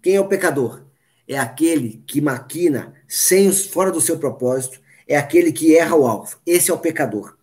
Quem 0.00 0.14
é 0.14 0.20
o 0.20 0.28
pecador? 0.28 0.86
É 1.26 1.36
aquele 1.36 2.04
que 2.06 2.20
maquina 2.20 2.94
sem 3.08 3.50
fora 3.50 3.90
do 3.90 4.00
seu 4.00 4.16
propósito, 4.16 4.80
é 5.08 5.16
aquele 5.16 5.50
que 5.50 5.76
erra 5.76 5.96
o 5.96 6.06
alvo. 6.06 6.38
Esse 6.46 6.70
é 6.70 6.74
o 6.74 6.78
pecador. 6.78 7.35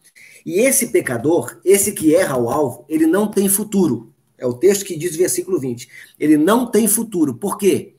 E 0.45 0.59
esse 0.59 0.87
pecador, 0.87 1.59
esse 1.63 1.93
que 1.93 2.15
erra 2.15 2.37
o 2.37 2.49
alvo, 2.49 2.85
ele 2.89 3.05
não 3.05 3.27
tem 3.27 3.47
futuro. 3.47 4.13
É 4.37 4.45
o 4.45 4.53
texto 4.53 4.85
que 4.85 4.97
diz, 4.97 5.15
versículo 5.15 5.59
20. 5.59 5.87
Ele 6.19 6.37
não 6.37 6.65
tem 6.65 6.87
futuro. 6.87 7.33
Por 7.33 7.57
quê? 7.57 7.95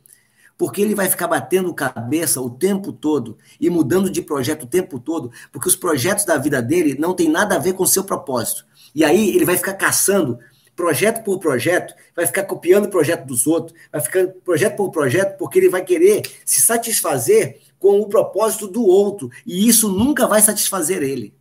Porque 0.59 0.80
ele 0.80 0.95
vai 0.95 1.09
ficar 1.09 1.26
batendo 1.26 1.72
cabeça 1.74 2.40
o 2.40 2.51
tempo 2.51 2.92
todo 2.92 3.38
e 3.61 3.70
mudando 3.70 4.11
de 4.11 4.22
projeto 4.22 4.64
o 4.64 4.68
tempo 4.68 5.01
todo, 5.01 5.30
porque 5.51 5.68
os 5.68 5.74
projetos 5.74 6.24
da 6.24 6.36
vida 6.36 6.62
dele 6.62 6.97
não 6.99 7.14
tem 7.14 7.28
nada 7.28 7.57
a 7.57 7.59
ver 7.59 7.72
com 7.72 7.82
o 7.82 7.88
seu 7.88 8.05
propósito. 8.05 8.64
E 8.95 9.05
aí 9.05 9.34
ele 9.34 9.45
vai 9.45 9.57
ficar 9.57 9.74
caçando 9.74 10.38
projeto 10.76 11.24
por 11.24 11.38
projeto, 11.38 11.95
vai 12.14 12.26
ficar 12.26 12.45
copiando 12.45 12.86
o 12.86 12.90
projeto 12.90 13.24
dos 13.24 13.47
outros, 13.47 13.78
vai 13.90 14.01
ficar 14.01 14.26
projeto 14.45 14.76
por 14.76 14.90
projeto, 14.90 15.38
porque 15.38 15.59
ele 15.59 15.68
vai 15.68 15.84
querer 15.84 16.22
se 16.45 16.61
satisfazer 16.61 17.61
com 17.78 18.01
o 18.01 18.09
propósito 18.09 18.66
do 18.66 18.84
outro, 18.84 19.30
e 19.47 19.68
isso 19.68 19.88
nunca 19.88 20.26
vai 20.26 20.40
satisfazer 20.40 21.03
ele. 21.03 21.34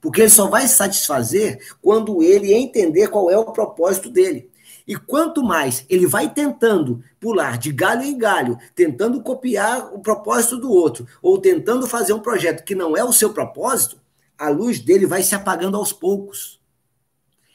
Porque 0.00 0.22
ele 0.22 0.30
só 0.30 0.48
vai 0.48 0.66
se 0.66 0.74
satisfazer 0.74 1.60
quando 1.82 2.22
ele 2.22 2.52
entender 2.52 3.08
qual 3.08 3.30
é 3.30 3.38
o 3.38 3.52
propósito 3.52 4.08
dele. 4.08 4.50
E 4.86 4.96
quanto 4.96 5.42
mais 5.42 5.84
ele 5.88 6.06
vai 6.06 6.32
tentando 6.32 7.02
pular 7.20 7.58
de 7.58 7.70
galho 7.70 8.02
em 8.02 8.16
galho, 8.16 8.58
tentando 8.74 9.22
copiar 9.22 9.94
o 9.94 10.00
propósito 10.00 10.56
do 10.56 10.70
outro, 10.70 11.06
ou 11.22 11.38
tentando 11.38 11.86
fazer 11.86 12.12
um 12.12 12.20
projeto 12.20 12.64
que 12.64 12.74
não 12.74 12.96
é 12.96 13.04
o 13.04 13.12
seu 13.12 13.32
propósito, 13.32 14.00
a 14.36 14.48
luz 14.48 14.80
dele 14.80 15.06
vai 15.06 15.22
se 15.22 15.34
apagando 15.34 15.76
aos 15.76 15.92
poucos. 15.92 16.58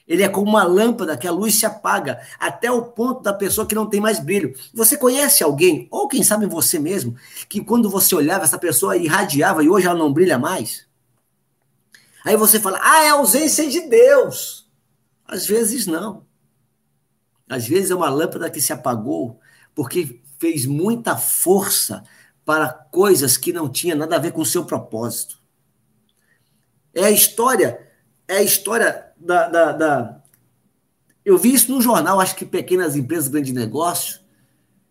Ele 0.08 0.22
é 0.22 0.30
como 0.30 0.48
uma 0.48 0.64
lâmpada 0.64 1.18
que 1.18 1.28
a 1.28 1.32
luz 1.32 1.56
se 1.56 1.66
apaga 1.66 2.22
até 2.39 2.72
o 2.72 2.84
ponto 2.84 3.24
da 3.24 3.34
pessoa 3.34 3.66
que 3.66 3.74
não 3.74 3.88
tem 3.88 4.00
mais 4.00 4.20
brilho. 4.20 4.54
Você 4.74 4.96
conhece 4.96 5.43
alguém, 5.43 5.88
ou 5.89 6.08
quem 6.08 6.24
sabe 6.24 6.46
você 6.46 6.78
mesmo, 6.78 7.16
que 7.50 7.64
quando 7.64 7.89
você 7.89 8.14
olhava, 8.14 8.43
essa 8.43 8.60
pessoa 8.60 8.96
irradiava 8.96 9.64
e 9.64 9.70
hoje 9.70 9.88
ela 9.88 9.98
não 9.98 10.14
brilha 10.14 10.38
mais? 10.38 10.86
Aí 12.26 12.36
você 12.36 12.59
fala, 12.59 12.80
ah, 12.82 13.03
é 13.03 13.09
ausência 13.09 13.69
de 13.69 13.82
Deus. 13.82 14.67
Às 15.28 15.45
vezes 15.45 15.86
não. 15.86 16.26
Às 17.47 17.67
vezes 17.67 17.91
é 17.91 17.95
uma 17.95 18.09
lâmpada 18.09 18.49
que 18.49 18.59
se 18.59 18.73
apagou 18.73 19.39
porque 19.76 20.19
fez 20.39 20.65
muita 20.65 21.15
força 21.15 22.03
para 22.43 22.73
coisas 22.73 23.38
que 23.38 23.53
não 23.53 23.69
tinha 23.69 23.95
nada 23.95 24.15
a 24.15 24.19
ver 24.19 24.32
com 24.32 24.41
o 24.41 24.45
seu 24.45 24.65
propósito. 24.65 25.39
É 26.95 27.05
a 27.05 27.11
história, 27.11 27.91
é 28.28 28.38
a 28.38 28.43
história 28.43 29.11
da, 29.17 29.47
da, 29.47 29.71
da, 29.71 30.23
Eu 31.23 31.38
vi 31.38 31.53
isso 31.53 31.71
no 31.71 31.82
jornal, 31.82 32.19
acho 32.19 32.36
que 32.36 32.45
Pequenas 32.45 32.95
Empresas, 32.95 33.28
Grande 33.28 33.53
Negócio, 33.53 34.19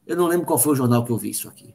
Eu 0.06 0.16
não 0.16 0.26
lembro 0.26 0.46
qual 0.46 0.58
foi 0.58 0.74
o 0.74 0.76
jornal 0.76 1.04
que 1.04 1.10
eu 1.10 1.18
vi 1.18 1.30
isso 1.30 1.48
aqui. 1.48 1.74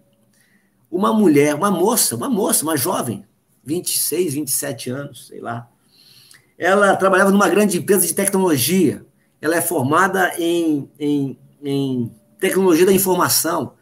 Uma 0.89 1.11
mulher, 1.11 1.53
uma 1.53 1.71
moça, 1.71 2.15
uma 2.15 2.29
moça, 2.29 2.63
uma 2.63 2.77
jovem, 2.77 3.27
26, 3.63 4.33
27 4.33 4.89
anos, 4.89 5.27
sei 5.27 5.39
lá. 5.39 5.69
Ela 6.57 6.95
trabalhava 6.95 7.31
numa 7.31 7.47
grande 7.47 7.77
empresa 7.77 8.05
de 8.05 8.13
tecnologia. 8.13 9.05
Ela 9.41 9.55
é 9.55 9.61
formada 9.61 10.33
em, 10.37 10.89
em, 10.99 11.39
em 11.63 12.11
tecnologia 12.39 12.85
da 12.85 12.91
informação. 12.91 13.73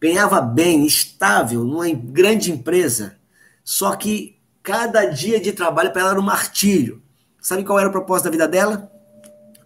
Ganhava 0.00 0.40
bem, 0.40 0.86
estável, 0.86 1.64
numa 1.64 1.88
grande 1.90 2.52
empresa. 2.52 3.16
Só 3.64 3.96
que 3.96 4.40
cada 4.62 5.06
dia 5.06 5.40
de 5.40 5.52
trabalho 5.52 5.92
para 5.92 6.02
ela 6.02 6.10
era 6.10 6.20
um 6.20 6.24
martírio. 6.24 7.02
Sabe 7.40 7.64
qual 7.64 7.78
era 7.78 7.88
o 7.88 7.92
propósito 7.92 8.26
da 8.26 8.30
vida 8.30 8.48
dela? 8.48 8.90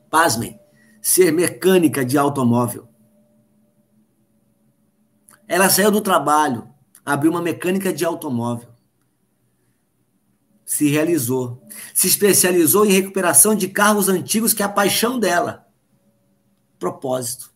Pasmem, 0.09 0.59
ser 1.03 1.31
mecânica 1.33 2.05
de 2.05 2.17
automóvel. 2.17 2.89
Ela 5.47 5.69
saiu 5.69 5.91
do 5.91 6.01
trabalho, 6.01 6.69
abriu 7.05 7.31
uma 7.31 7.43
mecânica 7.43 7.93
de 7.93 8.05
automóvel. 8.05 8.69
Se 10.67 10.91
realizou. 10.91 11.63
Se 11.95 12.07
especializou 12.09 12.85
em 12.85 12.93
recuperação 12.93 13.55
de 13.55 13.69
carros 13.69 14.11
antigos, 14.11 14.53
que 14.53 14.63
é 14.63 14.67
a 14.67 14.69
paixão 14.69 15.19
dela. 15.19 15.67
Propósito. 16.79 17.55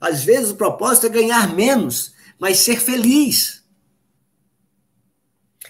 Às 0.00 0.22
vezes 0.22 0.50
o 0.50 0.56
propósito 0.56 1.06
é 1.06 1.10
ganhar 1.10 1.52
menos, 1.54 2.14
mas 2.38 2.58
ser 2.58 2.78
feliz. 2.78 3.64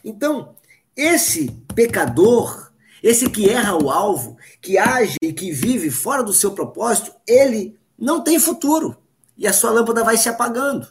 Então, 0.05 0.55
esse 0.97 1.51
pecador, 1.74 2.72
esse 3.03 3.31
que 3.31 3.49
erra 3.49 3.76
o 3.76 3.91
alvo, 3.91 4.37
que 4.61 4.76
age 4.76 5.16
e 5.22 5.33
que 5.33 5.53
vive 5.53 5.91
fora 5.91 6.22
do 6.22 6.33
seu 6.33 6.53
propósito, 6.53 7.14
ele 7.26 7.79
não 7.97 8.22
tem 8.22 8.39
futuro. 8.39 8.97
E 9.37 9.47
a 9.47 9.53
sua 9.53 9.70
lâmpada 9.70 10.03
vai 10.03 10.16
se 10.16 10.29
apagando. 10.29 10.89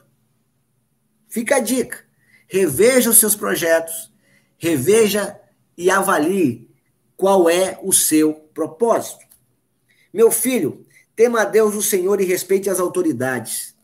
Fica 1.27 1.57
a 1.57 1.59
dica. 1.59 2.05
Reveja 2.47 3.09
os 3.09 3.17
seus 3.17 3.35
projetos, 3.35 4.11
reveja 4.57 5.39
e 5.77 5.89
avalie 5.89 6.69
qual 7.15 7.49
é 7.49 7.79
o 7.81 7.91
seu 7.93 8.33
propósito. 8.33 9.25
Meu 10.13 10.31
filho, 10.31 10.85
tema 11.15 11.41
a 11.41 11.45
Deus 11.45 11.75
o 11.75 11.81
Senhor 11.81 12.19
e 12.19 12.25
respeite 12.25 12.69
as 12.69 12.79
autoridades. 12.79 13.75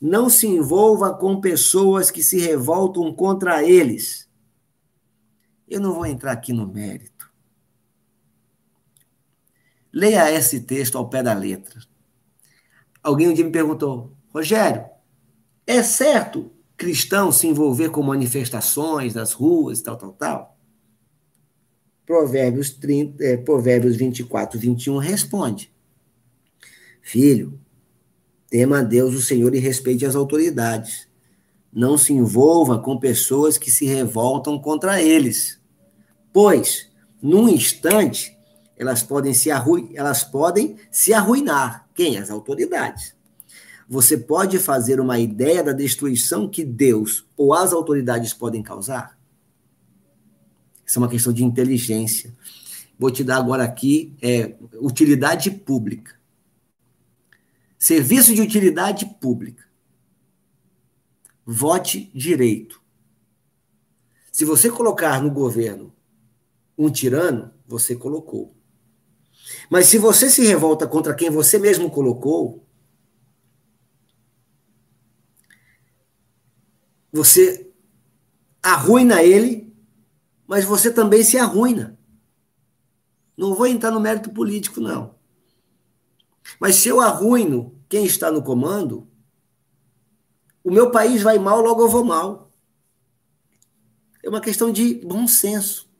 Não 0.00 0.28
se 0.28 0.46
envolva 0.46 1.14
com 1.14 1.40
pessoas 1.40 2.10
que 2.10 2.22
se 2.22 2.38
revoltam 2.38 3.12
contra 3.14 3.62
eles. 3.62 4.28
Eu 5.68 5.80
não 5.80 5.94
vou 5.94 6.06
entrar 6.06 6.32
aqui 6.32 6.52
no 6.52 6.66
mérito. 6.66 7.30
Leia 9.92 10.30
esse 10.32 10.60
texto 10.60 10.98
ao 10.98 11.08
pé 11.08 11.22
da 11.22 11.34
letra. 11.34 11.80
Alguém 13.02 13.28
um 13.28 13.34
dia 13.34 13.44
me 13.44 13.50
perguntou, 13.50 14.16
Rogério, 14.32 14.84
é 15.66 15.82
certo 15.82 16.51
cristão 16.82 17.30
se 17.30 17.46
envolver 17.46 17.90
com 17.90 18.02
manifestações 18.02 19.14
nas 19.14 19.32
ruas, 19.32 19.80
tal, 19.80 19.96
tal, 19.96 20.12
tal? 20.14 20.58
Provérbios, 22.04 22.70
30, 22.70 23.24
é, 23.24 23.36
Provérbios 23.36 23.94
24, 23.94 24.58
21 24.58 24.98
responde: 24.98 25.72
Filho, 27.00 27.60
tema 28.50 28.80
a 28.80 28.82
Deus 28.82 29.14
o 29.14 29.22
Senhor 29.22 29.54
e 29.54 29.60
respeite 29.60 30.04
as 30.04 30.16
autoridades. 30.16 31.06
Não 31.72 31.96
se 31.96 32.12
envolva 32.12 32.80
com 32.80 32.98
pessoas 32.98 33.56
que 33.56 33.70
se 33.70 33.86
revoltam 33.86 34.58
contra 34.58 35.00
eles, 35.00 35.60
pois, 36.32 36.90
num 37.22 37.48
instante, 37.48 38.36
elas 38.76 39.04
podem 39.04 39.32
se, 39.32 39.52
arru... 39.52 39.88
elas 39.94 40.24
podem 40.24 40.76
se 40.90 41.14
arruinar. 41.14 41.88
Quem? 41.94 42.18
As 42.18 42.28
autoridades. 42.28 43.14
Você 43.88 44.16
pode 44.16 44.58
fazer 44.58 45.00
uma 45.00 45.18
ideia 45.18 45.62
da 45.62 45.72
destruição 45.72 46.48
que 46.48 46.64
Deus 46.64 47.26
ou 47.36 47.52
as 47.52 47.72
autoridades 47.72 48.32
podem 48.32 48.62
causar? 48.62 49.18
Isso 50.84 50.98
é 50.98 51.02
uma 51.02 51.08
questão 51.08 51.32
de 51.32 51.44
inteligência. 51.44 52.34
Vou 52.98 53.10
te 53.10 53.24
dar 53.24 53.38
agora 53.38 53.64
aqui 53.64 54.14
é, 54.20 54.54
utilidade 54.74 55.50
pública. 55.50 56.14
Serviço 57.78 58.34
de 58.34 58.40
utilidade 58.40 59.06
pública. 59.20 59.64
Vote 61.44 62.10
direito. 62.14 62.80
Se 64.30 64.44
você 64.44 64.70
colocar 64.70 65.20
no 65.20 65.30
governo 65.30 65.92
um 66.78 66.90
tirano, 66.90 67.52
você 67.66 67.96
colocou. 67.96 68.54
Mas 69.68 69.86
se 69.86 69.98
você 69.98 70.30
se 70.30 70.44
revolta 70.44 70.86
contra 70.86 71.14
quem 71.14 71.30
você 71.30 71.58
mesmo 71.58 71.90
colocou, 71.90 72.61
você 77.12 77.70
arruina 78.62 79.22
ele, 79.22 79.72
mas 80.46 80.64
você 80.64 80.90
também 80.90 81.22
se 81.22 81.36
arruina. 81.36 81.98
Não 83.36 83.54
vou 83.54 83.66
entrar 83.66 83.90
no 83.90 84.00
mérito 84.00 84.30
político, 84.30 84.80
não. 84.80 85.14
Mas 86.58 86.76
se 86.76 86.88
eu 86.88 87.00
arruino 87.00 87.78
quem 87.88 88.04
está 88.04 88.30
no 88.30 88.42
comando, 88.42 89.06
o 90.64 90.70
meu 90.70 90.90
país 90.90 91.22
vai 91.22 91.38
mal, 91.38 91.60
logo 91.60 91.82
eu 91.82 91.88
vou 91.88 92.04
mal. 92.04 92.50
É 94.22 94.28
uma 94.28 94.40
questão 94.40 94.72
de 94.72 94.94
bom 94.94 95.26
senso. 95.26 95.90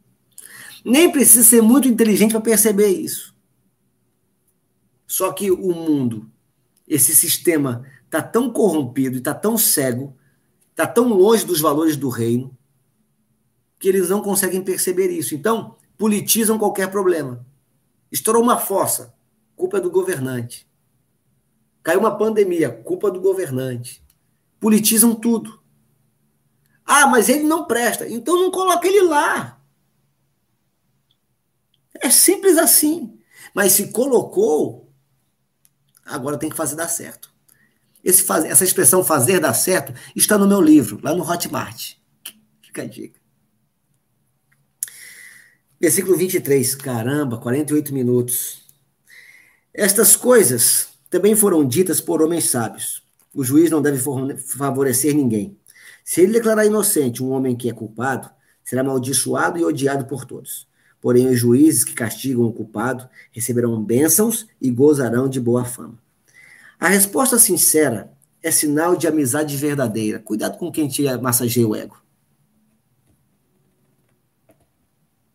Nem 0.85 1.11
precisa 1.11 1.45
ser 1.45 1.63
muito 1.63 1.89
inteligente 1.89 2.31
para 2.31 2.41
perceber 2.41 2.89
isso. 2.89 3.35
Só 5.07 5.33
que 5.33 5.51
o 5.51 5.75
mundo, 5.75 6.31
esse 6.87 7.15
sistema, 7.15 7.85
está 8.05 8.23
tão 8.23 8.51
corrompido 8.51 9.17
e 9.17 9.19
está 9.19 9.35
tão 9.35 9.59
cego 9.59 10.17
está 10.73 10.87
tão 10.87 11.09
longe 11.09 11.47
dos 11.47 11.61
valores 11.61 11.97
do 11.97 12.09
reino 12.09 12.57
que 13.79 13.89
eles 13.89 14.09
não 14.09 14.23
conseguem 14.23 14.63
perceber 14.63 15.09
isso. 15.11 15.35
Então, 15.35 15.77
politizam 15.97 16.59
qualquer 16.59 16.91
problema. 16.91 17.45
Estourou 18.11 18.43
uma 18.43 18.59
fossa, 18.59 19.15
culpa 19.57 19.79
é 19.79 19.81
do 19.81 19.91
governante. 19.91 20.69
Caiu 21.83 22.01
uma 22.01 22.17
pandemia, 22.17 22.71
culpa 22.71 23.11
do 23.11 23.21
governante. 23.21 24.05
Politizam 24.61 25.15
tudo. 25.15 25.63
Ah, 26.85 27.07
mas 27.07 27.29
ele 27.29 27.45
não 27.45 27.65
presta, 27.67 28.09
então 28.09 28.37
não 28.37 28.51
coloca 28.51 28.87
ele 28.87 29.03
lá. 29.03 29.61
É 31.95 32.11
simples 32.11 32.59
assim. 32.59 33.19
Mas 33.55 33.73
se 33.73 33.91
colocou, 33.91 34.93
agora 36.05 36.39
tem 36.39 36.51
que 36.51 36.57
fazer 36.57 36.77
dar 36.77 36.89
certo. 36.89 37.32
Esse 38.03 38.25
essa 38.47 38.65
expressão 38.65 39.05
fazer 39.05 39.39
dar 39.39 39.55
certo 39.55 39.95
está 40.17 40.37
no 40.37 40.47
meu 40.47 40.61
livro, 40.61 40.99
lá 41.03 41.15
no 41.15 41.29
Hotmart. 41.29 41.95
Fica 42.61 42.83
a 42.83 42.87
dica. 42.87 43.21
Versículo 45.81 46.17
23. 46.17 46.75
Caramba, 46.75 47.39
48 47.39 47.93
minutos. 47.93 48.63
Estas 49.75 50.17
coisas 50.17 50.89
também 51.09 51.35
foram 51.35 51.67
ditas 51.67 52.01
por 52.01 52.23
homens 52.23 52.51
sábios. 52.51 53.03
O 53.35 53.45
juiz 53.45 53.71
não 53.71 53.81
deve 53.81 54.01
favorecer 54.39 55.15
ninguém. 55.15 55.57
Se 56.05 56.21
ele 56.21 56.33
declarar 56.33 56.67
inocente 56.67 57.23
um 57.23 57.31
homem 57.31 57.57
que 57.57 57.71
é 57.71 57.73
culpado, 57.73 58.29
será 58.65 58.83
amaldiçoado 58.83 59.59
e 59.59 59.65
odiado 59.65 60.05
por 60.07 60.25
todos. 60.25 60.67
Porém, 61.01 61.29
os 61.29 61.39
juízes 61.39 61.85
que 61.85 61.95
castigam 61.95 62.45
o 62.45 62.53
culpado 62.53 63.09
receberão 63.31 63.83
bênçãos 63.83 64.47
e 64.61 64.71
gozarão 64.71 65.29
de 65.29 65.41
boa 65.41 65.65
fama. 65.65 66.02
A 66.83 66.89
resposta 66.89 67.39
sincera 67.39 68.13
é 68.43 68.51
sinal 68.51 68.97
de 68.97 69.07
amizade 69.07 69.57
verdadeira. 69.57 70.19
Cuidado 70.19 70.59
com 70.59 70.69
quem 70.73 70.89
te 70.89 71.05
massageia 71.19 71.69
o 71.69 71.77
ego. 71.77 71.97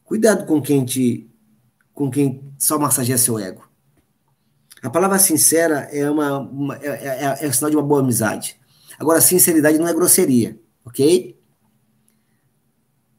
Cuidado 0.04 0.46
com 0.46 0.62
quem 0.62 0.84
te 0.84 1.32
com 1.94 2.12
quem 2.12 2.54
só 2.60 2.78
massageia 2.78 3.18
seu 3.18 3.40
ego. 3.40 3.66
A 4.84 4.90
palavra 4.90 5.18
sincera 5.20 5.88
é 5.90 6.12
uma, 6.12 6.38
uma 6.38 6.76
é, 6.80 7.38
é, 7.40 7.46
é, 7.46 7.52
sinal 7.54 7.72
de 7.72 7.78
uma 7.78 7.84
boa 7.84 8.02
amizade. 8.02 8.60
Agora, 9.00 9.22
sinceridade 9.22 9.78
não 9.78 9.88
é 9.88 9.94
grosseria, 9.94 10.60
ok? 10.84 11.40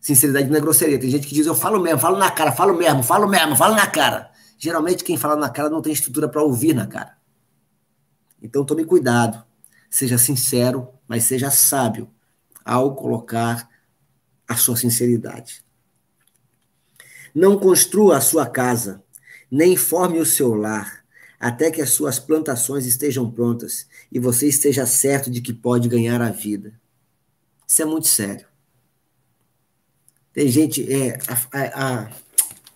Sinceridade 0.03 0.51
não 0.51 0.57
é 0.59 0.61
grosseria. 0.61 1.01
Tem 1.01 1.09
gente 1.09 1.26
que 1.26 1.35
diz, 1.35 1.47
eu 1.47 1.55
falo 1.55 1.81
mesmo, 1.81 1.99
falo 1.99 2.18
na 2.18 2.31
cara, 2.31 2.53
falo 2.53 2.76
mesmo, 2.76 3.03
falo 3.03 3.26
mesmo, 3.26 3.57
falo 3.57 3.74
na 3.74 3.87
cara. 3.87 4.31
Geralmente, 4.59 5.03
quem 5.03 5.16
fala 5.16 5.35
na 5.35 5.49
cara 5.49 5.70
não 5.70 5.81
tem 5.81 5.95
estrutura 5.95 6.29
para 6.29 6.43
ouvir 6.43 6.74
na 6.74 6.87
cara. 6.87 7.18
Então 8.43 8.64
tome 8.64 8.84
cuidado, 8.84 9.45
seja 9.91 10.18
sincero, 10.18 10.89
mas 11.07 11.24
seja 11.24 11.51
sábio 11.51 12.11
ao 12.64 12.95
colocar 12.95 13.68
a 14.47 14.57
sua 14.57 14.76
sinceridade. 14.76 15.62
Não 17.34 17.59
construa 17.59 18.16
a 18.16 18.20
sua 18.20 18.47
casa, 18.47 19.03
nem 19.51 19.76
forme 19.76 20.18
o 20.18 20.26
seu 20.26 20.55
lar, 20.55 21.05
até 21.39 21.70
que 21.70 21.80
as 21.80 21.91
suas 21.91 22.18
plantações 22.18 22.84
estejam 22.84 23.30
prontas 23.30 23.86
e 24.11 24.18
você 24.18 24.49
esteja 24.49 24.86
certo 24.86 25.30
de 25.30 25.41
que 25.41 25.53
pode 25.53 25.89
ganhar 25.89 26.20
a 26.20 26.30
vida. 26.30 26.78
Isso 27.66 27.82
é 27.82 27.84
muito 27.84 28.09
sério. 28.09 28.47
Tem 30.32 30.49
gente, 30.49 30.91
é, 30.93 31.18
a, 31.53 32.05
a, 32.05 32.11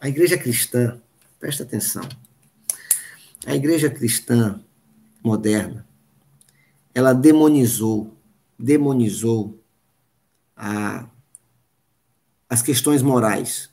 a 0.00 0.08
igreja 0.08 0.36
cristã, 0.36 1.00
presta 1.38 1.62
atenção, 1.62 2.08
a 3.44 3.54
igreja 3.54 3.90
cristã 3.90 4.62
moderna, 5.22 5.86
ela 6.94 7.12
demonizou, 7.12 8.16
demonizou 8.58 9.62
a, 10.56 11.08
as 12.48 12.62
questões 12.62 13.02
morais. 13.02 13.72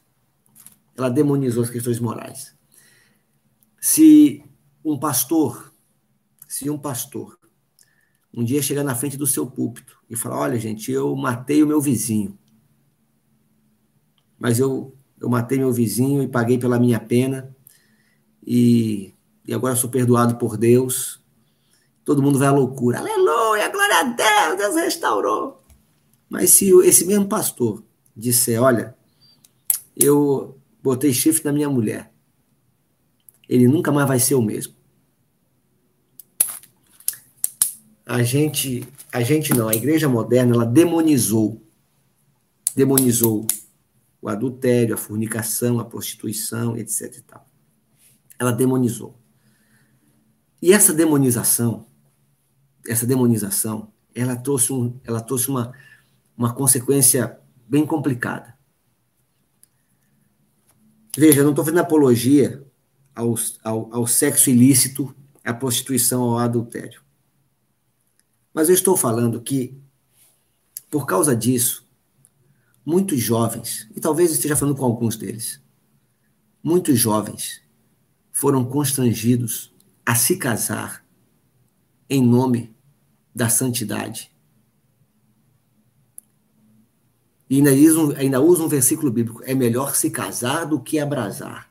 Ela 0.97 1.09
demonizou 1.09 1.63
as 1.63 1.69
questões 1.69 1.99
morais. 1.99 2.55
Se 3.79 4.43
um 4.83 4.97
pastor, 4.97 5.73
se 6.47 6.69
um 6.69 6.77
pastor 6.77 7.39
um 8.33 8.43
dia 8.43 8.61
chegar 8.61 8.83
na 8.83 8.95
frente 8.95 9.17
do 9.17 9.27
seu 9.27 9.47
púlpito 9.47 9.97
e 10.09 10.15
falar: 10.15 10.39
Olha, 10.39 10.59
gente, 10.59 10.91
eu 10.91 11.15
matei 11.15 11.63
o 11.63 11.67
meu 11.67 11.81
vizinho, 11.81 12.37
mas 14.37 14.59
eu, 14.59 14.95
eu 15.19 15.29
matei 15.29 15.57
meu 15.57 15.73
vizinho 15.73 16.21
e 16.21 16.27
paguei 16.27 16.57
pela 16.57 16.79
minha 16.79 16.99
pena, 16.99 17.55
e, 18.45 19.13
e 19.45 19.53
agora 19.53 19.75
sou 19.75 19.89
perdoado 19.89 20.37
por 20.37 20.57
Deus. 20.57 21.18
Todo 22.09 22.23
mundo 22.23 22.39
vai 22.39 22.47
à 22.47 22.51
loucura. 22.51 22.97
Aleluia, 22.97 23.69
glória 23.69 23.99
a 23.99 24.03
Deus, 24.03 24.57
Deus 24.57 24.75
restaurou. 24.75 25.63
Mas 26.27 26.49
se 26.49 26.71
esse 26.83 27.05
mesmo 27.05 27.27
pastor 27.27 27.83
disser: 28.17 28.59
Olha, 28.59 28.97
eu 29.95 30.59
botei 30.81 31.13
chifre 31.13 31.45
na 31.45 31.51
minha 31.51 31.69
mulher, 31.69 32.11
ele 33.47 33.67
nunca 33.67 33.91
mais 33.91 34.07
vai 34.07 34.19
ser 34.19 34.33
o 34.33 34.41
mesmo. 34.41 34.73
a 38.07 38.23
gente, 38.23 38.87
a 39.13 39.21
gente 39.21 39.53
não, 39.53 39.69
a 39.69 39.75
igreja 39.75 40.09
moderna, 40.09 40.55
ela 40.55 40.65
demonizou, 40.65 41.63
demonizou 42.75 43.45
o 44.19 44.27
adultério, 44.27 44.95
a 44.95 44.97
fornicação, 44.97 45.79
a 45.79 45.85
prostituição, 45.85 46.75
etc 46.75 47.17
e 47.17 47.21
tal. 47.21 47.45
Ela 48.39 48.51
demonizou. 48.51 49.15
E 50.59 50.73
essa 50.73 50.91
demonização, 50.91 51.85
essa 52.87 53.05
demonização, 53.05 53.91
ela 54.13 54.35
trouxe, 54.35 54.73
um, 54.73 54.99
ela 55.03 55.21
trouxe 55.21 55.49
uma, 55.49 55.73
uma 56.37 56.53
consequência 56.53 57.39
bem 57.67 57.85
complicada. 57.85 58.57
Veja, 61.17 61.39
eu 61.39 61.43
não 61.43 61.51
estou 61.51 61.65
fazendo 61.65 61.81
apologia 61.81 62.65
ao, 63.15 63.35
ao, 63.63 63.93
ao 63.93 64.07
sexo 64.07 64.49
ilícito, 64.49 65.13
à 65.43 65.53
prostituição, 65.53 66.21
ao 66.21 66.37
adultério. 66.37 67.01
Mas 68.53 68.69
eu 68.69 68.75
estou 68.75 68.95
falando 68.95 69.41
que, 69.41 69.77
por 70.89 71.05
causa 71.05 71.35
disso, 71.35 71.87
muitos 72.85 73.19
jovens, 73.19 73.87
e 73.95 73.99
talvez 73.99 74.31
esteja 74.31 74.55
falando 74.55 74.77
com 74.77 74.85
alguns 74.85 75.15
deles, 75.15 75.61
muitos 76.63 76.97
jovens 76.97 77.61
foram 78.31 78.65
constrangidos 78.65 79.73
a 80.05 80.15
se 80.15 80.37
casar 80.37 81.05
em 82.09 82.21
nome 82.21 82.75
da 83.33 83.47
santidade. 83.47 84.31
E 87.49 87.57
ainda, 87.57 87.71
usa, 87.71 88.17
ainda 88.17 88.41
usa 88.41 88.63
um 88.63 88.67
versículo 88.67 89.11
bíblico: 89.11 89.41
é 89.43 89.55
melhor 89.55 89.95
se 89.95 90.09
casar 90.09 90.65
do 90.65 90.79
que 90.79 90.99
abrasar. 90.99 91.69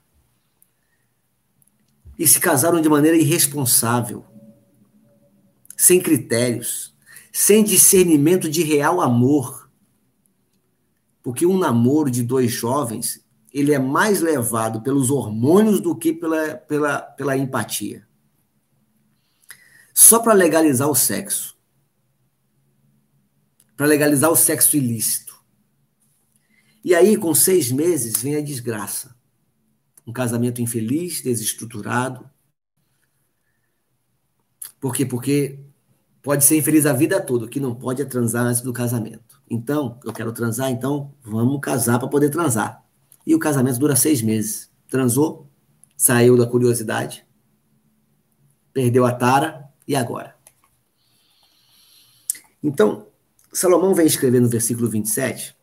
E 2.19 2.27
se 2.27 2.41
casaram 2.41 2.81
de 2.81 2.89
maneira 2.89 3.17
irresponsável, 3.17 4.25
sem 5.77 6.01
critérios, 6.01 6.93
sem 7.33 7.63
discernimento 7.63 8.51
de 8.51 8.65
real 8.65 9.01
amor. 9.01 9.71
Porque 11.23 11.47
um 11.47 11.59
namoro 11.59 12.11
de 12.11 12.23
dois 12.25 12.51
jovens, 12.51 13.25
ele 13.53 13.73
é 13.73 13.79
mais 13.79 14.21
levado 14.21 14.81
pelos 14.81 15.11
hormônios 15.11 15.81
do 15.81 15.95
que 15.95 16.13
pela, 16.13 16.55
pela, 16.55 17.01
pela 17.01 17.37
empatia. 17.37 18.08
Só 20.01 20.21
para 20.21 20.33
legalizar 20.33 20.89
o 20.89 20.95
sexo. 20.95 21.59
Para 23.77 23.85
legalizar 23.85 24.31
o 24.31 24.37
sexo 24.37 24.77
ilícito. 24.77 25.37
E 26.85 26.95
aí, 26.95 27.17
com 27.17 27.35
seis 27.35 27.73
meses, 27.73 28.23
vem 28.23 28.37
a 28.37 28.41
desgraça. 28.41 29.17
Um 30.07 30.13
casamento 30.13 30.63
infeliz, 30.63 31.21
desestruturado. 31.21 32.31
Por 34.79 34.95
quê? 34.95 35.05
Porque 35.05 35.59
pode 36.23 36.45
ser 36.45 36.57
infeliz 36.57 36.87
a 36.87 36.93
vida 36.93 37.21
toda, 37.21 37.47
o 37.47 37.49
que 37.49 37.59
não 37.59 37.75
pode 37.75 38.01
é 38.01 38.05
transar 38.05 38.47
antes 38.47 38.61
do 38.61 38.73
casamento. 38.73 39.43
Então, 39.51 39.99
eu 40.05 40.13
quero 40.13 40.33
transar, 40.33 40.71
então 40.71 41.13
vamos 41.25 41.59
casar 41.61 41.99
para 41.99 42.07
poder 42.07 42.31
transar. 42.31 42.85
E 43.27 43.35
o 43.35 43.39
casamento 43.41 43.81
dura 43.81 43.97
seis 43.97 44.23
meses. 44.23 44.71
Transou, 44.89 45.51
saiu 45.97 46.37
da 46.37 46.47
curiosidade, 46.47 47.27
perdeu 48.73 49.05
a 49.05 49.13
tara, 49.13 49.68
e 49.89 49.97
agora? 49.97 50.37
Então, 52.63 53.09
Salomão 53.53 53.95
vem 53.95 54.07
escrever 54.07 54.41
no 54.41 54.49
versículo 54.49 54.89
27 54.91 55.57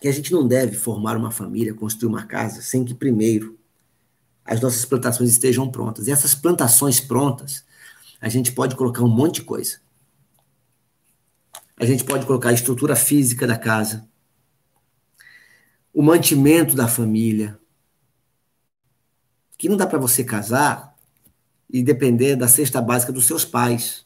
que 0.00 0.08
a 0.08 0.12
gente 0.12 0.32
não 0.32 0.46
deve 0.46 0.76
formar 0.76 1.16
uma 1.16 1.30
família, 1.30 1.72
construir 1.72 2.10
uma 2.10 2.26
casa, 2.26 2.60
sem 2.60 2.84
que 2.84 2.92
primeiro 2.92 3.58
as 4.44 4.60
nossas 4.60 4.84
plantações 4.84 5.30
estejam 5.30 5.70
prontas. 5.70 6.06
E 6.06 6.12
essas 6.12 6.34
plantações 6.34 7.00
prontas, 7.00 7.64
a 8.20 8.28
gente 8.28 8.52
pode 8.52 8.76
colocar 8.76 9.02
um 9.02 9.08
monte 9.08 9.36
de 9.36 9.42
coisa. 9.44 9.80
A 11.76 11.86
gente 11.86 12.04
pode 12.04 12.26
colocar 12.26 12.50
a 12.50 12.52
estrutura 12.52 12.94
física 12.94 13.46
da 13.46 13.56
casa, 13.56 14.06
o 15.92 16.02
mantimento 16.02 16.76
da 16.76 16.86
família, 16.86 17.58
que 19.56 19.68
não 19.68 19.76
dá 19.76 19.86
para 19.86 19.98
você 19.98 20.22
casar 20.22 20.93
e 21.70 21.82
depender 21.82 22.36
da 22.36 22.48
cesta 22.48 22.80
básica 22.80 23.12
dos 23.12 23.26
seus 23.26 23.44
pais. 23.44 24.04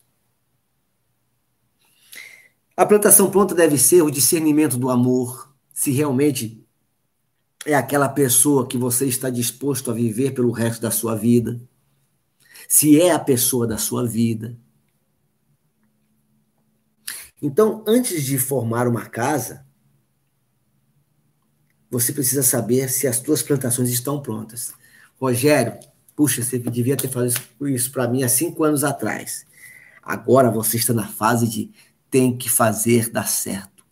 A 2.77 2.87
plantação 2.87 3.31
pronta 3.31 3.55
deve 3.55 3.77
ser 3.77 4.03
o 4.03 4.11
discernimento 4.11 4.77
do 4.77 4.89
amor, 4.89 5.53
se 5.75 5.91
realmente 5.91 6.65
é 7.67 7.75
aquela 7.75 8.09
pessoa 8.09 8.67
que 8.67 8.79
você 8.79 9.07
está 9.07 9.29
disposto 9.31 9.91
a 9.91 9.95
viver 9.95 10.33
pelo 10.33 10.53
resto 10.53 10.81
da 10.81 10.91
sua 10.91 11.15
vida, 11.15 11.61
se 12.69 13.01
é 13.01 13.11
a 13.11 13.19
pessoa 13.19 13.67
da 13.67 13.79
sua 13.79 14.07
vida. 14.07 14.57
Então, 17.41 17.85
antes 17.87 18.25
de 18.25 18.39
formar 18.39 18.89
uma 18.89 19.07
casa, 19.07 19.67
você 21.91 22.13
precisa 22.13 22.43
saber 22.43 22.89
se 22.89 23.07
as 23.07 23.17
suas 23.17 23.43
plantações 23.43 23.89
estão 23.91 24.21
prontas. 24.21 24.75
Rogério, 25.21 25.79
puxa, 26.19 26.43
você 26.43 26.59
devia 26.59 26.97
ter 26.97 27.07
falado 27.07 27.33
isso 27.61 27.93
para 27.93 28.09
mim 28.09 28.25
há 28.25 28.29
cinco 28.29 28.65
anos 28.65 28.83
atrás. 28.83 29.47
Agora 30.03 30.51
você 30.51 30.77
está 30.77 30.93
na 30.93 31.07
fase 31.07 31.47
de 31.47 31.71
tem 32.11 32.37
que 32.37 32.51
fazer 32.51 33.09
dar 33.09 33.29
certo. 33.29 33.85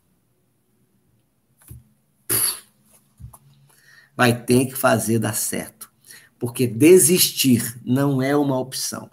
Vai 4.16 4.43
ter 4.43 4.66
que 4.66 4.74
fazer 4.74 5.20
dar 5.20 5.35
certo. 5.37 5.89
Porque 6.37 6.66
desistir 6.66 7.81
não 7.85 8.20
é 8.20 8.37
uma 8.37 8.59
opção. 8.59 9.09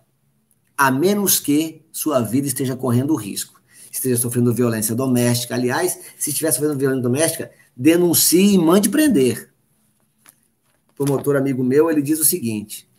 A 0.75 0.89
menos 0.89 1.39
que 1.39 1.85
sua 1.91 2.19
vida 2.19 2.47
esteja 2.47 2.75
correndo 2.75 3.13
risco 3.13 3.61
esteja 3.91 4.17
sofrendo 4.17 4.51
violência 4.51 4.95
doméstica. 4.95 5.53
Aliás, 5.53 5.99
se 6.17 6.31
estiver 6.31 6.51
sofrendo 6.51 6.79
violência 6.79 7.03
doméstica, 7.03 7.51
denuncie 7.77 8.55
e 8.55 8.57
mande 8.57 8.89
prender. 8.89 9.53
Promotor 10.95 11.35
amigo 11.35 11.63
meu, 11.63 11.91
ele 11.91 12.01
diz 12.01 12.19
o 12.19 12.25
seguinte: 12.25 12.91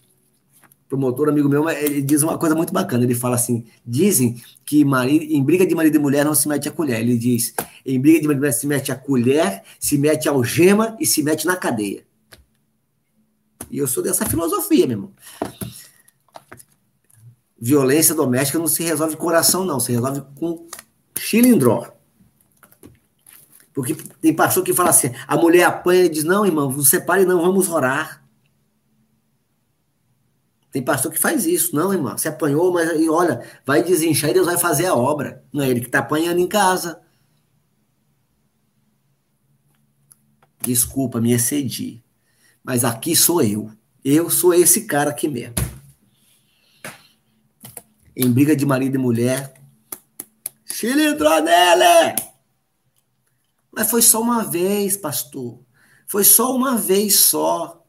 promotor 0.94 1.28
amigo 1.28 1.48
meu, 1.48 1.68
ele 1.68 2.00
diz 2.00 2.22
uma 2.22 2.38
coisa 2.38 2.54
muito 2.54 2.72
bacana. 2.72 3.02
Ele 3.02 3.14
fala 3.14 3.34
assim: 3.34 3.64
dizem 3.84 4.40
que 4.64 4.84
marido, 4.84 5.24
em 5.24 5.42
briga 5.42 5.66
de 5.66 5.74
marido 5.74 5.96
e 5.96 5.98
mulher 5.98 6.24
não 6.24 6.34
se 6.34 6.48
mete 6.48 6.68
a 6.68 6.72
colher. 6.72 7.00
Ele 7.00 7.18
diz: 7.18 7.52
em 7.84 8.00
briga 8.00 8.20
de 8.20 8.26
marido 8.26 8.38
e 8.38 8.40
mulher 8.40 8.52
se 8.52 8.66
mete 8.66 8.92
a 8.92 8.94
colher, 8.94 9.62
se 9.78 9.98
mete 9.98 10.28
a 10.28 10.32
algema 10.32 10.96
e 11.00 11.06
se 11.06 11.22
mete 11.22 11.46
na 11.46 11.56
cadeia. 11.56 12.04
E 13.70 13.78
eu 13.78 13.88
sou 13.88 14.02
dessa 14.02 14.24
filosofia, 14.24 14.86
meu 14.86 14.96
irmão. 14.96 15.12
Violência 17.58 18.14
doméstica 18.14 18.58
não 18.58 18.68
se 18.68 18.82
resolve 18.82 19.16
com 19.16 19.24
coração, 19.24 19.64
não. 19.64 19.80
Se 19.80 19.90
resolve 19.90 20.22
com 20.36 20.66
Chilindró. 21.18 21.92
Porque 23.72 23.96
tem 24.22 24.32
pastor 24.32 24.62
que 24.62 24.72
fala 24.72 24.90
assim: 24.90 25.10
a 25.26 25.36
mulher 25.36 25.64
apanha 25.64 26.04
e 26.04 26.08
diz: 26.08 26.22
não, 26.22 26.46
irmão, 26.46 26.70
não 26.70 26.84
separe, 26.84 27.24
não, 27.24 27.42
vamos 27.42 27.68
orar. 27.68 28.23
Tem 30.74 30.82
pastor 30.82 31.12
que 31.12 31.18
faz 31.20 31.46
isso. 31.46 31.76
Não, 31.76 31.92
irmão, 31.92 32.18
você 32.18 32.26
apanhou, 32.26 32.72
mas 32.72 32.90
olha, 33.08 33.48
vai 33.64 33.80
desinchar 33.80 34.30
e 34.30 34.34
Deus 34.34 34.46
vai 34.46 34.58
fazer 34.58 34.86
a 34.86 34.94
obra. 34.96 35.44
Não 35.52 35.62
é 35.62 35.70
ele 35.70 35.78
que 35.78 35.86
está 35.86 36.00
apanhando 36.00 36.40
em 36.40 36.48
casa. 36.48 37.00
Desculpa, 40.60 41.20
me 41.20 41.32
excedi. 41.32 42.02
Mas 42.60 42.84
aqui 42.84 43.14
sou 43.14 43.40
eu. 43.40 43.70
Eu 44.04 44.28
sou 44.28 44.52
esse 44.52 44.84
cara 44.84 45.10
aqui 45.10 45.28
mesmo. 45.28 45.54
Em 48.16 48.28
briga 48.32 48.56
de 48.56 48.66
marido 48.66 48.96
e 48.96 48.98
mulher, 48.98 49.54
Cilindrou 50.66 51.40
nele! 51.40 52.16
Mas 53.70 53.88
foi 53.88 54.02
só 54.02 54.20
uma 54.20 54.42
vez, 54.42 54.96
pastor. 54.96 55.60
Foi 56.08 56.24
só 56.24 56.52
uma 56.52 56.76
vez 56.76 57.14
só. 57.14 57.86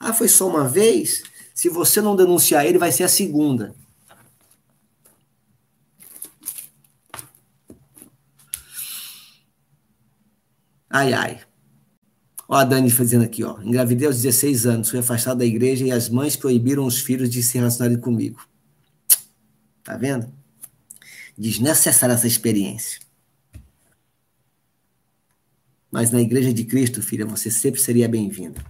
Ah, 0.00 0.14
foi 0.14 0.28
só 0.28 0.48
uma 0.48 0.66
vez? 0.66 1.22
Se 1.54 1.68
você 1.68 2.00
não 2.00 2.16
denunciar 2.16 2.66
ele, 2.66 2.78
vai 2.78 2.90
ser 2.90 3.04
a 3.04 3.08
segunda. 3.08 3.74
Ai, 10.88 11.12
ai. 11.12 11.40
Ó, 12.48 12.54
a 12.54 12.64
Dani 12.64 12.90
fazendo 12.90 13.24
aqui, 13.24 13.42
ó. 13.42 13.60
Engravidei 13.62 14.06
aos 14.06 14.20
16 14.20 14.66
anos, 14.66 14.90
fui 14.90 14.98
afastado 14.98 15.38
da 15.38 15.46
igreja 15.46 15.86
e 15.86 15.90
as 15.90 16.08
mães 16.10 16.36
proibiram 16.36 16.84
os 16.84 16.98
filhos 17.00 17.30
de 17.30 17.42
se 17.42 17.56
relacionarem 17.56 17.98
comigo. 17.98 18.46
Tá 19.82 19.96
vendo? 19.96 20.30
Desnecessária 21.36 22.12
essa 22.12 22.26
experiência. 22.26 23.00
Mas 25.90 26.10
na 26.10 26.20
igreja 26.20 26.52
de 26.52 26.64
Cristo, 26.64 27.02
filha, 27.02 27.24
você 27.24 27.50
sempre 27.50 27.80
seria 27.80 28.08
bem-vinda. 28.08 28.62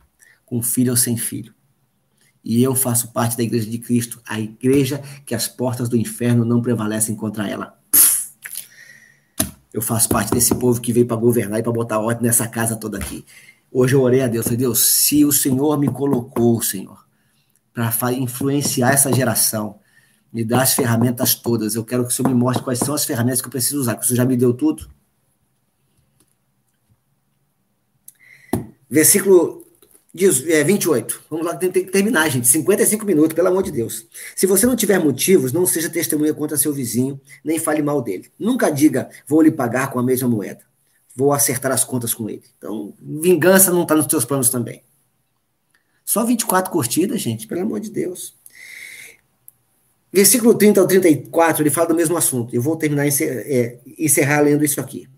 Com 0.45 0.63
filho 0.63 0.93
ou 0.93 0.97
sem 0.97 1.17
filho. 1.17 1.55
E 2.45 2.63
eu 2.63 2.75
faço 2.75 3.13
parte 3.13 3.37
da 3.37 3.43
igreja 3.43 3.71
de 3.71 3.79
Cristo, 3.79 4.21
a 4.27 4.41
igreja 4.41 5.03
que 5.25 5.35
as 5.35 5.47
portas 5.47 5.89
do 5.89 5.97
inferno 5.97 6.45
não 6.45 6.61
prevalecem 6.61 7.15
contra 7.15 7.49
ela. 7.49 7.79
Eu 9.73 9.81
faço 9.81 10.09
parte 10.09 10.33
desse 10.33 10.55
povo 10.55 10.81
que 10.81 10.93
veio 10.93 11.07
para 11.07 11.17
governar 11.17 11.61
e 11.61 11.63
para 11.63 11.73
botar 11.73 11.99
ordem 11.99 12.25
nessa 12.25 12.47
casa 12.47 12.77
toda 12.77 12.99
aqui. 12.99 13.25
Hoje 13.71 13.95
eu 13.95 14.03
orei 14.03 14.21
a 14.21 14.29
Deus, 14.29 14.45
falei, 14.45 14.59
Deus, 14.59 14.81
se 14.81 15.25
o 15.25 15.33
Senhor 15.33 15.79
me 15.79 15.89
colocou, 15.89 16.61
Senhor, 16.61 17.07
para 17.73 18.13
influenciar 18.13 18.93
essa 18.93 19.11
geração, 19.13 19.79
me 20.31 20.45
dá 20.45 20.63
as 20.63 20.75
ferramentas 20.75 21.35
todas. 21.35 21.75
Eu 21.75 21.85
quero 21.85 22.05
que 22.05 22.13
o 22.13 22.15
Senhor 22.15 22.29
me 22.29 22.35
mostre 22.35 22.63
quais 22.63 22.81
são 22.81 22.95
as 22.95 23.05
ferramentas 23.05 23.41
que 23.41 23.47
eu 23.47 23.51
preciso 23.51 23.81
usar, 23.81 23.95
que 23.95 24.05
o 24.05 24.05
Senhor 24.05 24.17
já 24.17 24.25
me 24.27 24.37
deu 24.37 24.53
tudo. 24.53 24.91
Versículo 28.91 29.62
28. 30.15 31.15
É, 31.15 31.27
Vamos 31.31 31.47
lá, 31.47 31.57
tem 31.57 31.71
que 31.71 31.85
terminar, 31.85 32.29
gente. 32.29 32.47
55 32.47 33.05
minutos, 33.07 33.35
pelo 33.35 33.49
amor 33.49 33.63
de 33.63 33.71
Deus. 33.71 34.07
Se 34.37 34.47
você 34.47 34.67
não 34.67 34.77
tiver 34.77 34.99
motivos, 34.99 35.53
não 35.53 35.67
seja 35.67 35.89
testemunha 35.89 36.35
contra 36.35 36.57
seu 36.57 36.73
vizinho, 36.73 37.21
nem 37.43 37.59
fale 37.59 37.83
mal 37.83 38.03
dele. 38.03 38.31
Nunca 38.39 38.71
diga, 38.71 39.09
vou 39.27 39.41
lhe 39.41 39.51
pagar 39.51 39.91
com 39.91 39.99
a 39.99 40.03
mesma 40.03 40.29
moeda 40.29 40.73
vou 41.15 41.33
acertar 41.33 41.73
as 41.73 41.85
contas 41.85 42.15
com 42.15 42.29
ele. 42.29 42.43
Então, 42.57 42.93
vingança 43.01 43.71
não 43.71 43.83
está 43.83 43.95
nos 43.95 44.07
teus 44.07 44.25
planos 44.25 44.51
também. 44.51 44.83
Só 46.05 46.25
24 46.25 46.71
curtidas, 46.71 47.21
gente, 47.21 47.47
pelo 47.47 47.63
amor 47.63 47.81
de 47.81 47.91
Deus. 47.91 48.35
Versículo 50.13 50.55
30 50.55 50.81
ao 50.81 50.87
34, 50.87 51.63
ele 51.63 51.71
fala 51.71 51.89
do 51.89 51.95
mesmo 51.95 52.17
assunto. 52.17 52.55
Eu 52.55 52.61
vou 52.61 52.77
terminar, 52.77 53.07
é, 53.07 53.79
encerrar 53.99 54.41
lendo 54.41 54.65
isso 54.65 54.81
aqui. 54.81 55.09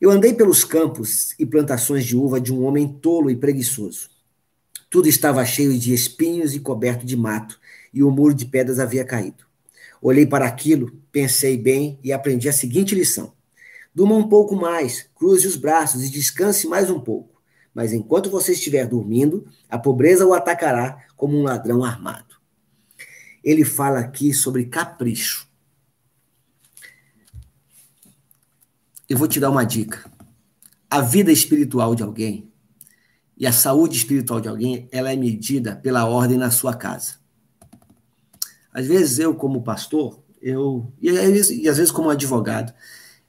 Eu 0.00 0.10
andei 0.10 0.32
pelos 0.32 0.64
campos 0.64 1.34
e 1.38 1.44
plantações 1.44 2.06
de 2.06 2.16
uva 2.16 2.40
de 2.40 2.50
um 2.54 2.64
homem 2.64 2.88
tolo 2.88 3.30
e 3.30 3.36
preguiçoso. 3.36 4.08
Tudo 4.88 5.06
estava 5.06 5.44
cheio 5.44 5.78
de 5.78 5.92
espinhos 5.92 6.54
e 6.54 6.60
coberto 6.60 7.04
de 7.04 7.14
mato, 7.14 7.60
e 7.92 8.02
o 8.02 8.10
muro 8.10 8.32
de 8.32 8.46
pedras 8.46 8.78
havia 8.78 9.04
caído. 9.04 9.44
Olhei 10.00 10.24
para 10.24 10.46
aquilo, 10.46 10.90
pensei 11.12 11.58
bem 11.58 11.98
e 12.02 12.14
aprendi 12.14 12.48
a 12.48 12.52
seguinte 12.52 12.94
lição: 12.94 13.34
Durma 13.94 14.16
um 14.16 14.26
pouco 14.26 14.56
mais, 14.56 15.06
cruze 15.14 15.46
os 15.46 15.56
braços 15.56 16.02
e 16.02 16.10
descanse 16.10 16.66
mais 16.66 16.88
um 16.88 16.98
pouco. 16.98 17.42
Mas 17.74 17.92
enquanto 17.92 18.30
você 18.30 18.52
estiver 18.52 18.86
dormindo, 18.86 19.46
a 19.68 19.78
pobreza 19.78 20.24
o 20.24 20.32
atacará 20.32 21.04
como 21.14 21.36
um 21.36 21.42
ladrão 21.42 21.84
armado. 21.84 22.36
Ele 23.44 23.66
fala 23.66 23.98
aqui 23.98 24.32
sobre 24.32 24.64
capricho. 24.64 25.49
Eu 29.10 29.18
vou 29.18 29.26
te 29.26 29.40
dar 29.40 29.50
uma 29.50 29.64
dica. 29.64 30.08
A 30.88 31.00
vida 31.00 31.32
espiritual 31.32 31.96
de 31.96 32.02
alguém 32.04 32.48
e 33.36 33.44
a 33.44 33.52
saúde 33.52 33.96
espiritual 33.96 34.40
de 34.40 34.48
alguém, 34.48 34.88
ela 34.92 35.12
é 35.12 35.16
medida 35.16 35.74
pela 35.74 36.04
ordem 36.04 36.38
na 36.38 36.52
sua 36.52 36.76
casa. 36.76 37.14
Às 38.72 38.86
vezes 38.86 39.18
eu, 39.18 39.34
como 39.34 39.62
pastor, 39.62 40.22
eu 40.40 40.92
e, 41.02 41.10
e 41.10 41.68
às 41.68 41.76
vezes 41.76 41.90
como 41.90 42.08
advogado, 42.08 42.72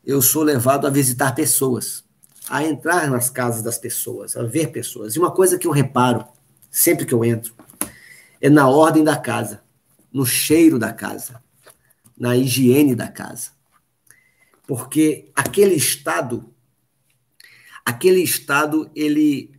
eu 0.05 0.21
sou 0.21 0.43
levado 0.43 0.85
a 0.85 0.89
visitar 0.91 1.33
pessoas, 1.33 2.03
a 2.47 2.63
entrar 2.63 3.09
nas 3.09 3.31
casas 3.31 3.63
das 3.63 3.79
pessoas, 3.79 4.37
a 4.37 4.43
ver 4.43 4.67
pessoas. 4.67 5.15
E 5.15 5.19
uma 5.19 5.31
coisa 5.31 5.57
que 5.57 5.65
eu 5.65 5.71
reparo, 5.71 6.27
sempre 6.69 7.07
que 7.07 7.13
eu 7.13 7.25
entro, 7.25 7.55
é 8.39 8.51
na 8.51 8.69
ordem 8.69 9.03
da 9.03 9.17
casa, 9.17 9.63
no 10.13 10.27
cheiro 10.27 10.77
da 10.77 10.93
casa, 10.93 11.41
na 12.15 12.37
higiene 12.37 12.93
da 12.93 13.07
casa. 13.07 13.59
Porque 14.67 15.31
aquele 15.35 15.75
estado, 15.75 16.53
aquele 17.85 18.21
estado, 18.21 18.89
ele 18.95 19.51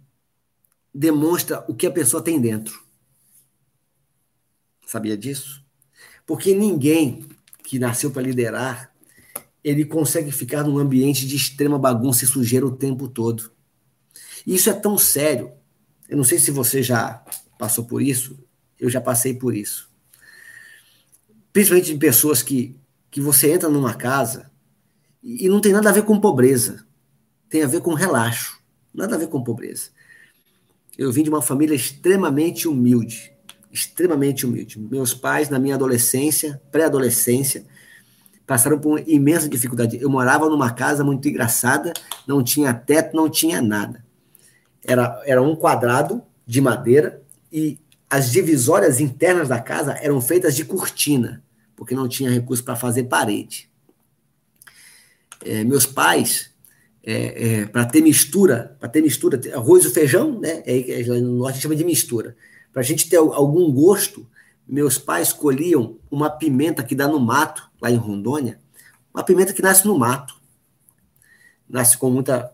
demonstra 0.94 1.64
o 1.68 1.74
que 1.74 1.86
a 1.86 1.90
pessoa 1.90 2.22
tem 2.22 2.40
dentro. 2.40 2.82
Sabia 4.86 5.16
disso? 5.16 5.64
Porque 6.26 6.54
ninguém 6.54 7.26
que 7.64 7.78
nasceu 7.78 8.10
para 8.10 8.22
liderar 8.22 8.92
ele 9.64 9.84
consegue 9.84 10.32
ficar 10.32 10.64
num 10.64 10.78
ambiente 10.78 11.26
de 11.26 11.36
extrema 11.36 11.78
bagunça 11.78 12.24
e 12.24 12.26
sujeira 12.26 12.66
o 12.66 12.76
tempo 12.76 13.08
todo. 13.08 13.52
E 14.46 14.54
isso 14.54 14.68
é 14.68 14.72
tão 14.72 14.98
sério. 14.98 15.52
Eu 16.08 16.16
não 16.16 16.24
sei 16.24 16.38
se 16.38 16.50
você 16.50 16.82
já 16.82 17.24
passou 17.58 17.84
por 17.84 18.02
isso, 18.02 18.38
eu 18.78 18.90
já 18.90 19.00
passei 19.00 19.34
por 19.34 19.54
isso. 19.54 19.88
Principalmente 21.52 21.92
de 21.92 21.98
pessoas 21.98 22.42
que, 22.42 22.76
que 23.10 23.20
você 23.20 23.52
entra 23.52 23.68
numa 23.68 23.94
casa 23.94 24.50
e 25.22 25.48
não 25.48 25.60
tem 25.60 25.72
nada 25.72 25.90
a 25.90 25.92
ver 25.92 26.02
com 26.02 26.18
pobreza, 26.18 26.84
tem 27.48 27.62
a 27.62 27.66
ver 27.66 27.80
com 27.80 27.94
relaxo, 27.94 28.58
nada 28.92 29.14
a 29.14 29.18
ver 29.18 29.28
com 29.28 29.42
pobreza. 29.42 29.90
Eu 30.98 31.12
vim 31.12 31.22
de 31.22 31.30
uma 31.30 31.40
família 31.40 31.74
extremamente 31.74 32.66
humilde, 32.66 33.32
extremamente 33.70 34.44
humilde. 34.44 34.78
Meus 34.78 35.14
pais, 35.14 35.48
na 35.48 35.58
minha 35.58 35.74
adolescência, 35.74 36.60
pré-adolescência, 36.70 37.64
passaram 38.46 38.78
por 38.78 38.90
uma 38.90 39.00
imensa 39.06 39.48
dificuldade. 39.48 39.98
Eu 40.00 40.10
morava 40.10 40.48
numa 40.48 40.70
casa 40.72 41.02
muito 41.02 41.26
engraçada, 41.28 41.92
não 42.26 42.42
tinha 42.42 42.74
teto, 42.74 43.16
não 43.16 43.30
tinha 43.30 43.62
nada. 43.62 44.04
Era, 44.84 45.22
era 45.24 45.40
um 45.40 45.56
quadrado 45.56 46.22
de 46.46 46.60
madeira 46.60 47.22
e 47.50 47.78
as 48.10 48.30
divisórias 48.30 49.00
internas 49.00 49.48
da 49.48 49.60
casa 49.60 49.92
eram 49.92 50.20
feitas 50.20 50.54
de 50.54 50.64
cortina, 50.66 51.42
porque 51.74 51.94
não 51.94 52.06
tinha 52.06 52.30
recurso 52.30 52.62
para 52.62 52.76
fazer 52.76 53.04
parede. 53.04 53.71
É, 55.44 55.64
meus 55.64 55.86
pais, 55.86 56.50
é, 57.04 57.60
é, 57.60 57.66
para 57.66 57.84
ter 57.84 58.00
mistura, 58.00 58.76
para 58.78 58.88
ter 58.88 59.02
mistura, 59.02 59.40
arroz 59.54 59.84
e 59.84 59.90
feijão, 59.90 60.38
né? 60.38 60.62
É, 60.64 61.02
no 61.04 61.36
norte 61.36 61.60
chama 61.60 61.76
de 61.76 61.84
mistura. 61.84 62.36
Para 62.72 62.80
a 62.80 62.84
gente 62.84 63.08
ter 63.08 63.16
algum 63.16 63.70
gosto, 63.72 64.26
meus 64.66 64.98
pais 64.98 65.32
colhiam 65.32 65.98
uma 66.10 66.30
pimenta 66.30 66.82
que 66.82 66.94
dá 66.94 67.08
no 67.08 67.20
mato, 67.20 67.68
lá 67.80 67.90
em 67.90 67.96
Rondônia, 67.96 68.60
uma 69.12 69.22
pimenta 69.22 69.52
que 69.52 69.60
nasce 69.60 69.86
no 69.86 69.98
mato. 69.98 70.34
Nasce 71.68 71.98
com 71.98 72.10
muita. 72.10 72.50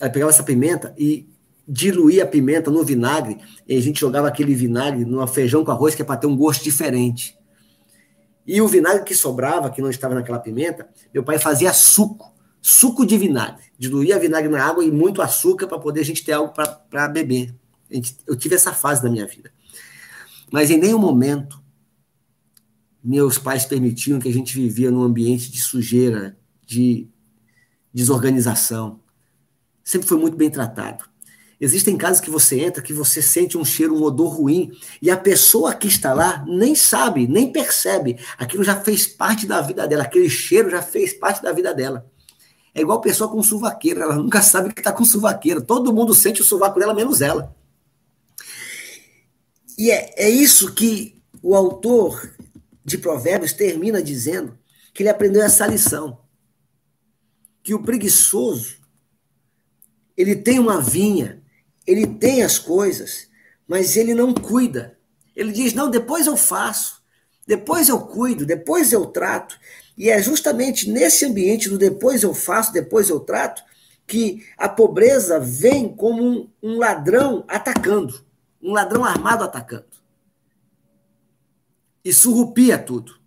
Aí 0.00 0.10
pegava 0.10 0.30
essa 0.30 0.42
pimenta 0.42 0.94
e 0.98 1.28
diluía 1.66 2.24
a 2.24 2.26
pimenta 2.26 2.70
no 2.70 2.82
vinagre, 2.82 3.38
e 3.66 3.76
a 3.76 3.80
gente 3.80 4.00
jogava 4.00 4.26
aquele 4.26 4.54
vinagre 4.54 5.04
no 5.04 5.26
feijão 5.26 5.64
com 5.64 5.70
arroz, 5.70 5.94
que 5.94 6.00
é 6.00 6.04
para 6.04 6.16
ter 6.16 6.26
um 6.26 6.36
gosto 6.36 6.64
diferente. 6.64 7.37
E 8.48 8.62
o 8.62 8.66
vinagre 8.66 9.04
que 9.04 9.14
sobrava, 9.14 9.68
que 9.70 9.82
não 9.82 9.90
estava 9.90 10.14
naquela 10.14 10.38
pimenta, 10.38 10.88
meu 11.12 11.22
pai 11.22 11.38
fazia 11.38 11.70
suco, 11.74 12.32
suco 12.62 13.04
de 13.04 13.18
vinagre. 13.18 13.62
Diluía 13.78 14.18
vinagre 14.18 14.48
na 14.48 14.64
água 14.64 14.82
e 14.82 14.90
muito 14.90 15.20
açúcar 15.20 15.66
para 15.66 15.78
poder 15.78 16.00
a 16.00 16.04
gente 16.04 16.24
ter 16.24 16.32
algo 16.32 16.54
para 16.88 17.08
beber. 17.08 17.54
Eu 18.26 18.34
tive 18.34 18.54
essa 18.54 18.72
fase 18.72 19.04
na 19.04 19.10
minha 19.10 19.26
vida. 19.26 19.52
Mas 20.50 20.70
em 20.70 20.78
nenhum 20.78 20.98
momento 20.98 21.62
meus 23.04 23.36
pais 23.36 23.66
permitiam 23.66 24.18
que 24.18 24.28
a 24.28 24.32
gente 24.32 24.54
vivia 24.54 24.90
num 24.90 25.02
ambiente 25.02 25.52
de 25.52 25.60
sujeira, 25.60 26.34
de 26.64 27.06
desorganização. 27.92 28.98
Sempre 29.84 30.08
foi 30.08 30.18
muito 30.18 30.38
bem 30.38 30.50
tratado. 30.50 31.04
Existem 31.60 31.96
casos 31.96 32.20
que 32.20 32.30
você 32.30 32.60
entra 32.60 32.82
que 32.82 32.92
você 32.92 33.20
sente 33.20 33.58
um 33.58 33.64
cheiro, 33.64 33.96
um 33.96 34.02
odor 34.02 34.36
ruim, 34.36 34.70
e 35.02 35.10
a 35.10 35.16
pessoa 35.16 35.74
que 35.74 35.88
está 35.88 36.14
lá 36.14 36.44
nem 36.46 36.74
sabe, 36.74 37.26
nem 37.26 37.50
percebe. 37.50 38.16
Aquilo 38.38 38.62
já 38.62 38.80
fez 38.80 39.06
parte 39.06 39.46
da 39.46 39.60
vida 39.60 39.86
dela, 39.86 40.04
aquele 40.04 40.30
cheiro 40.30 40.70
já 40.70 40.80
fez 40.80 41.12
parte 41.12 41.42
da 41.42 41.52
vida 41.52 41.74
dela. 41.74 42.08
É 42.72 42.80
igual 42.80 43.00
pessoa 43.00 43.28
com 43.28 43.42
suvaqueira, 43.42 44.02
ela 44.02 44.16
nunca 44.16 44.40
sabe 44.40 44.72
que 44.72 44.80
está 44.80 44.92
com 44.92 45.04
suvaqueira. 45.04 45.60
Todo 45.60 45.92
mundo 45.92 46.14
sente 46.14 46.40
o 46.40 46.44
sovaco 46.44 46.78
dela, 46.78 46.94
menos 46.94 47.20
ela. 47.20 47.52
E 49.76 49.90
é, 49.90 50.14
é 50.16 50.30
isso 50.30 50.72
que 50.72 51.20
o 51.42 51.56
autor 51.56 52.34
de 52.84 52.98
Provérbios 52.98 53.52
termina 53.52 54.02
dizendo 54.02 54.56
que 54.94 55.02
ele 55.02 55.10
aprendeu 55.10 55.42
essa 55.42 55.66
lição. 55.66 56.20
Que 57.62 57.74
o 57.74 57.82
preguiçoso, 57.82 58.76
ele 60.16 60.36
tem 60.36 60.58
uma 60.58 60.80
vinha, 60.80 61.37
ele 61.88 62.06
tem 62.06 62.42
as 62.42 62.58
coisas, 62.58 63.28
mas 63.66 63.96
ele 63.96 64.14
não 64.14 64.32
cuida. 64.32 64.98
Ele 65.34 65.52
diz: 65.52 65.72
não, 65.72 65.90
depois 65.90 66.26
eu 66.26 66.36
faço, 66.36 67.02
depois 67.46 67.88
eu 67.88 68.00
cuido, 68.00 68.46
depois 68.46 68.92
eu 68.92 69.06
trato. 69.06 69.58
E 69.96 70.10
é 70.10 70.22
justamente 70.22 70.88
nesse 70.88 71.26
ambiente 71.26 71.68
do 71.68 71.76
depois 71.78 72.22
eu 72.22 72.32
faço, 72.32 72.72
depois 72.72 73.08
eu 73.08 73.18
trato, 73.18 73.62
que 74.06 74.46
a 74.56 74.68
pobreza 74.68 75.40
vem 75.40 75.88
como 75.88 76.22
um, 76.22 76.50
um 76.62 76.78
ladrão 76.78 77.44
atacando 77.48 78.28
um 78.62 78.72
ladrão 78.72 79.04
armado 79.04 79.44
atacando. 79.44 79.86
E 82.04 82.12
surrupia 82.12 82.78
tudo. 82.78 83.18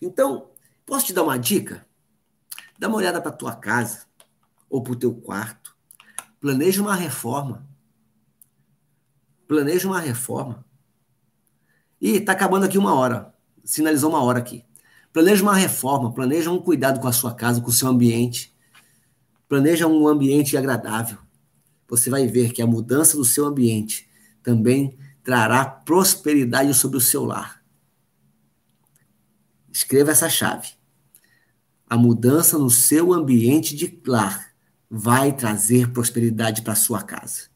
Então, 0.00 0.50
posso 0.86 1.06
te 1.06 1.12
dar 1.12 1.22
uma 1.22 1.38
dica? 1.38 1.86
Dá 2.78 2.88
uma 2.88 2.96
olhada 2.96 3.20
para 3.20 3.32
tua 3.32 3.54
casa. 3.54 4.08
ou 4.68 4.80
para 4.80 4.92
o 4.92 4.96
teu 4.96 5.12
quarto. 5.12 5.59
Planeja 6.40 6.80
uma 6.80 6.94
reforma. 6.94 7.68
Planeja 9.46 9.86
uma 9.86 10.00
reforma. 10.00 10.64
E 12.00 12.12
está 12.12 12.32
acabando 12.32 12.64
aqui 12.64 12.78
uma 12.78 12.94
hora. 12.94 13.34
Sinalizou 13.62 14.08
uma 14.10 14.22
hora 14.22 14.38
aqui. 14.38 14.64
Planeja 15.12 15.42
uma 15.42 15.54
reforma, 15.54 16.14
planeja 16.14 16.50
um 16.50 16.58
cuidado 16.58 17.00
com 17.00 17.08
a 17.08 17.12
sua 17.12 17.34
casa, 17.34 17.60
com 17.60 17.68
o 17.68 17.72
seu 17.72 17.88
ambiente. 17.88 18.56
Planeja 19.48 19.86
um 19.86 20.08
ambiente 20.08 20.56
agradável. 20.56 21.18
Você 21.88 22.08
vai 22.08 22.26
ver 22.26 22.52
que 22.52 22.62
a 22.62 22.66
mudança 22.66 23.16
do 23.16 23.24
seu 23.24 23.44
ambiente 23.44 24.08
também 24.42 24.96
trará 25.22 25.64
prosperidade 25.64 26.72
sobre 26.72 26.96
o 26.96 27.00
seu 27.00 27.24
lar. 27.24 27.62
Escreva 29.70 30.12
essa 30.12 30.28
chave. 30.28 30.68
A 31.86 31.96
mudança 31.96 32.56
no 32.56 32.70
seu 32.70 33.12
ambiente 33.12 33.76
de 33.76 34.00
lar 34.06 34.49
vai 34.90 35.32
trazer 35.32 35.92
prosperidade 35.92 36.62
para 36.62 36.74
sua 36.74 37.02
casa. 37.02 37.48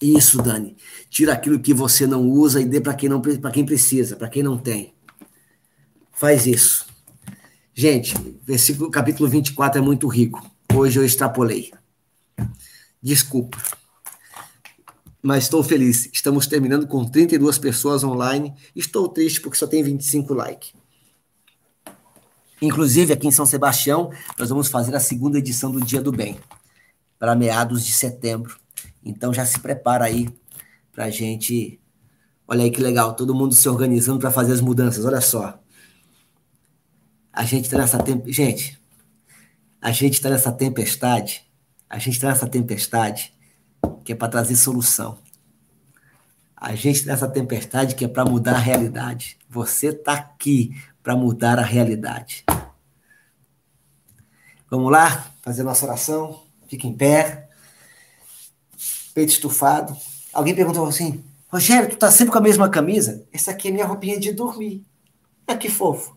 Isso, 0.00 0.42
Dani. 0.42 0.76
Tira 1.10 1.34
aquilo 1.34 1.60
que 1.60 1.74
você 1.74 2.06
não 2.06 2.28
usa 2.28 2.60
e 2.60 2.64
dê 2.64 2.80
para 2.80 2.94
quem 2.94 3.08
quem 3.52 3.64
precisa, 3.64 4.16
para 4.16 4.28
quem 4.28 4.42
não 4.42 4.56
tem. 4.58 4.94
Faz 6.10 6.46
isso. 6.46 6.86
Gente, 7.74 8.14
versículo 8.44 8.90
capítulo 8.90 9.28
24 9.28 9.80
é 9.80 9.84
muito 9.84 10.08
rico. 10.08 10.44
Hoje 10.74 10.98
eu 10.98 11.04
extrapolei. 11.04 11.70
Desculpa. 13.00 13.58
Mas 15.22 15.44
estou 15.44 15.62
feliz. 15.62 16.08
Estamos 16.12 16.46
terminando 16.46 16.86
com 16.86 17.04
32 17.04 17.58
pessoas 17.58 18.02
online. 18.02 18.52
Estou 18.74 19.08
triste 19.08 19.40
porque 19.40 19.56
só 19.56 19.66
tem 19.66 19.82
25 19.82 20.34
likes. 20.34 20.81
Inclusive, 22.62 23.12
aqui 23.12 23.26
em 23.26 23.32
São 23.32 23.44
Sebastião, 23.44 24.12
nós 24.38 24.48
vamos 24.48 24.68
fazer 24.68 24.94
a 24.94 25.00
segunda 25.00 25.36
edição 25.36 25.72
do 25.72 25.80
Dia 25.80 26.00
do 26.00 26.12
Bem, 26.12 26.38
para 27.18 27.34
meados 27.34 27.84
de 27.84 27.92
setembro. 27.92 28.56
Então 29.04 29.34
já 29.34 29.44
se 29.44 29.58
prepara 29.58 30.04
aí 30.04 30.32
para 30.92 31.06
a 31.06 31.10
gente. 31.10 31.80
Olha 32.46 32.62
aí 32.62 32.70
que 32.70 32.80
legal, 32.80 33.14
todo 33.14 33.34
mundo 33.34 33.52
se 33.52 33.68
organizando 33.68 34.20
para 34.20 34.30
fazer 34.30 34.52
as 34.52 34.60
mudanças. 34.60 35.04
Olha 35.04 35.20
só. 35.20 35.58
A 37.32 37.44
gente 37.44 37.64
está 37.64 37.78
nessa 37.78 37.98
temp... 37.98 38.28
gente, 38.28 38.80
a 39.80 39.90
gente 39.90 40.14
está 40.14 40.30
nessa 40.30 40.52
tempestade, 40.52 41.44
a 41.90 41.98
gente 41.98 42.14
está 42.14 42.28
nessa 42.28 42.46
tempestade 42.46 43.34
que 44.04 44.12
é 44.12 44.14
para 44.14 44.28
trazer 44.28 44.54
solução. 44.54 45.18
A 46.56 46.76
gente 46.76 46.98
está 46.98 47.10
nessa 47.10 47.26
tempestade 47.26 47.96
que 47.96 48.04
é 48.04 48.08
para 48.08 48.24
mudar 48.24 48.54
a 48.54 48.58
realidade. 48.58 49.36
Você 49.50 49.88
está 49.88 50.12
aqui 50.12 50.76
para 51.02 51.16
mudar 51.16 51.58
a 51.58 51.62
realidade. 51.62 52.44
Vamos 54.70 54.90
lá, 54.90 55.30
fazer 55.42 55.62
nossa 55.62 55.84
oração. 55.84 56.42
Fique 56.68 56.86
em 56.86 56.94
pé. 56.94 57.48
Peito 59.12 59.30
estufado. 59.30 59.96
Alguém 60.32 60.54
perguntou 60.54 60.86
assim: 60.86 61.22
Rogério, 61.48 61.90
tu 61.90 61.96
tá 61.96 62.10
sempre 62.10 62.32
com 62.32 62.38
a 62.38 62.42
mesma 62.42 62.68
camisa? 62.70 63.26
Essa 63.32 63.50
aqui 63.50 63.68
é 63.68 63.70
minha 63.70 63.84
roupinha 63.84 64.18
de 64.18 64.32
dormir. 64.32 64.82
Ah, 65.46 65.56
que 65.56 65.68
fofo. 65.68 66.16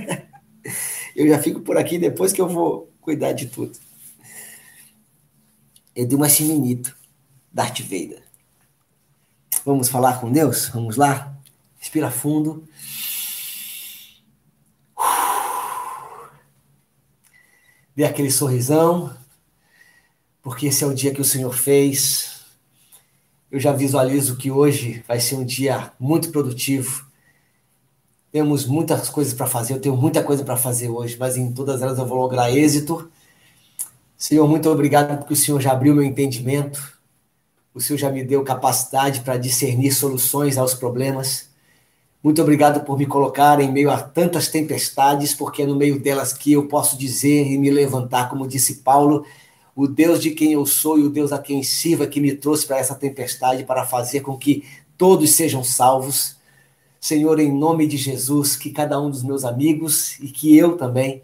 eu 1.14 1.28
já 1.28 1.38
fico 1.38 1.60
por 1.60 1.76
aqui 1.76 1.98
depois 1.98 2.32
que 2.32 2.40
eu 2.40 2.48
vou 2.48 2.90
cuidar 3.00 3.32
de 3.32 3.46
tudo. 3.46 3.78
É 5.94 6.04
de 6.04 6.14
uma 6.14 6.28
chiminito, 6.28 6.96
Darth 7.52 7.80
Vader. 7.80 8.22
Vamos 9.66 9.88
falar 9.90 10.18
com 10.20 10.32
Deus? 10.32 10.68
Vamos 10.68 10.96
lá? 10.96 11.36
Respira 11.78 12.10
fundo. 12.10 12.66
Dê 17.94 18.04
aquele 18.04 18.30
sorrisão, 18.30 19.14
porque 20.42 20.66
esse 20.66 20.84
é 20.84 20.86
o 20.86 20.94
dia 20.94 21.12
que 21.12 21.20
o 21.20 21.24
Senhor 21.24 21.54
fez. 21.54 22.40
Eu 23.50 23.60
já 23.60 23.72
visualizo 23.72 24.36
que 24.36 24.50
hoje 24.50 25.04
vai 25.06 25.20
ser 25.20 25.36
um 25.36 25.44
dia 25.44 25.92
muito 25.98 26.30
produtivo 26.30 27.10
temos 28.30 28.64
muitas 28.64 29.08
coisas 29.08 29.34
para 29.34 29.46
fazer, 29.46 29.74
eu 29.74 29.80
tenho 29.80 29.96
muita 29.96 30.22
coisa 30.22 30.44
para 30.44 30.56
fazer 30.56 30.88
hoje, 30.88 31.16
mas 31.18 31.36
em 31.36 31.52
todas 31.52 31.82
elas 31.82 31.98
eu 31.98 32.06
vou 32.06 32.18
lograr 32.18 32.50
êxito. 32.50 33.10
Senhor, 34.16 34.46
muito 34.46 34.70
obrigado 34.70 35.18
porque 35.18 35.32
o 35.32 35.36
Senhor 35.36 35.60
já 35.60 35.72
abriu 35.72 35.94
meu 35.94 36.04
entendimento. 36.04 36.98
O 37.74 37.80
Senhor 37.80 37.98
já 37.98 38.10
me 38.10 38.22
deu 38.22 38.44
capacidade 38.44 39.20
para 39.20 39.36
discernir 39.36 39.92
soluções 39.92 40.56
aos 40.56 40.74
problemas. 40.74 41.49
Muito 42.22 42.42
obrigado 42.42 42.84
por 42.84 42.98
me 42.98 43.06
colocar 43.06 43.60
em 43.60 43.72
meio 43.72 43.90
a 43.90 43.98
tantas 43.98 44.48
tempestades, 44.48 45.32
porque 45.32 45.62
é 45.62 45.66
no 45.66 45.74
meio 45.74 45.98
delas 45.98 46.34
que 46.34 46.52
eu 46.52 46.68
posso 46.68 46.98
dizer 46.98 47.46
e 47.46 47.56
me 47.56 47.70
levantar, 47.70 48.28
como 48.28 48.46
disse 48.46 48.82
Paulo, 48.82 49.24
o 49.74 49.88
Deus 49.88 50.20
de 50.20 50.32
quem 50.32 50.52
eu 50.52 50.66
sou 50.66 50.98
e 50.98 51.02
o 51.02 51.08
Deus 51.08 51.32
a 51.32 51.38
quem 51.38 51.62
sirva 51.62 52.06
que 52.06 52.20
me 52.20 52.34
trouxe 52.34 52.66
para 52.66 52.78
essa 52.78 52.94
tempestade 52.94 53.64
para 53.64 53.86
fazer 53.86 54.20
com 54.20 54.36
que 54.36 54.64
todos 54.98 55.30
sejam 55.30 55.64
salvos. 55.64 56.36
Senhor, 57.00 57.40
em 57.40 57.50
nome 57.50 57.86
de 57.86 57.96
Jesus, 57.96 58.54
que 58.54 58.68
cada 58.68 59.00
um 59.00 59.08
dos 59.08 59.22
meus 59.22 59.42
amigos 59.42 60.20
e 60.20 60.28
que 60.28 60.54
eu 60.54 60.76
também 60.76 61.22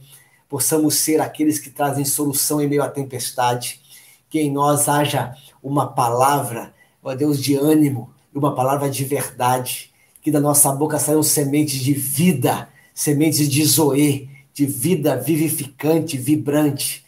possamos 0.48 0.94
ser 0.94 1.20
aqueles 1.20 1.58
que 1.58 1.68
trazem 1.68 2.06
solução 2.06 2.58
em 2.58 2.66
meio 2.66 2.82
à 2.82 2.88
tempestade, 2.88 3.82
que 4.30 4.40
em 4.40 4.50
nós 4.50 4.88
haja 4.88 5.34
uma 5.62 5.88
palavra, 5.88 6.72
ó 7.02 7.14
Deus, 7.14 7.38
de 7.38 7.54
ânimo, 7.54 8.14
uma 8.34 8.54
palavra 8.54 8.88
de 8.88 9.04
verdade, 9.04 9.92
que 10.26 10.30
da 10.32 10.40
nossa 10.40 10.72
boca 10.72 10.98
saiam 10.98 11.22
sementes 11.22 11.78
de 11.78 11.92
vida, 11.92 12.68
sementes 12.92 13.48
de 13.48 13.64
zoe, 13.64 14.28
de 14.52 14.66
vida 14.66 15.14
vivificante, 15.14 16.18
vibrante. 16.18 17.04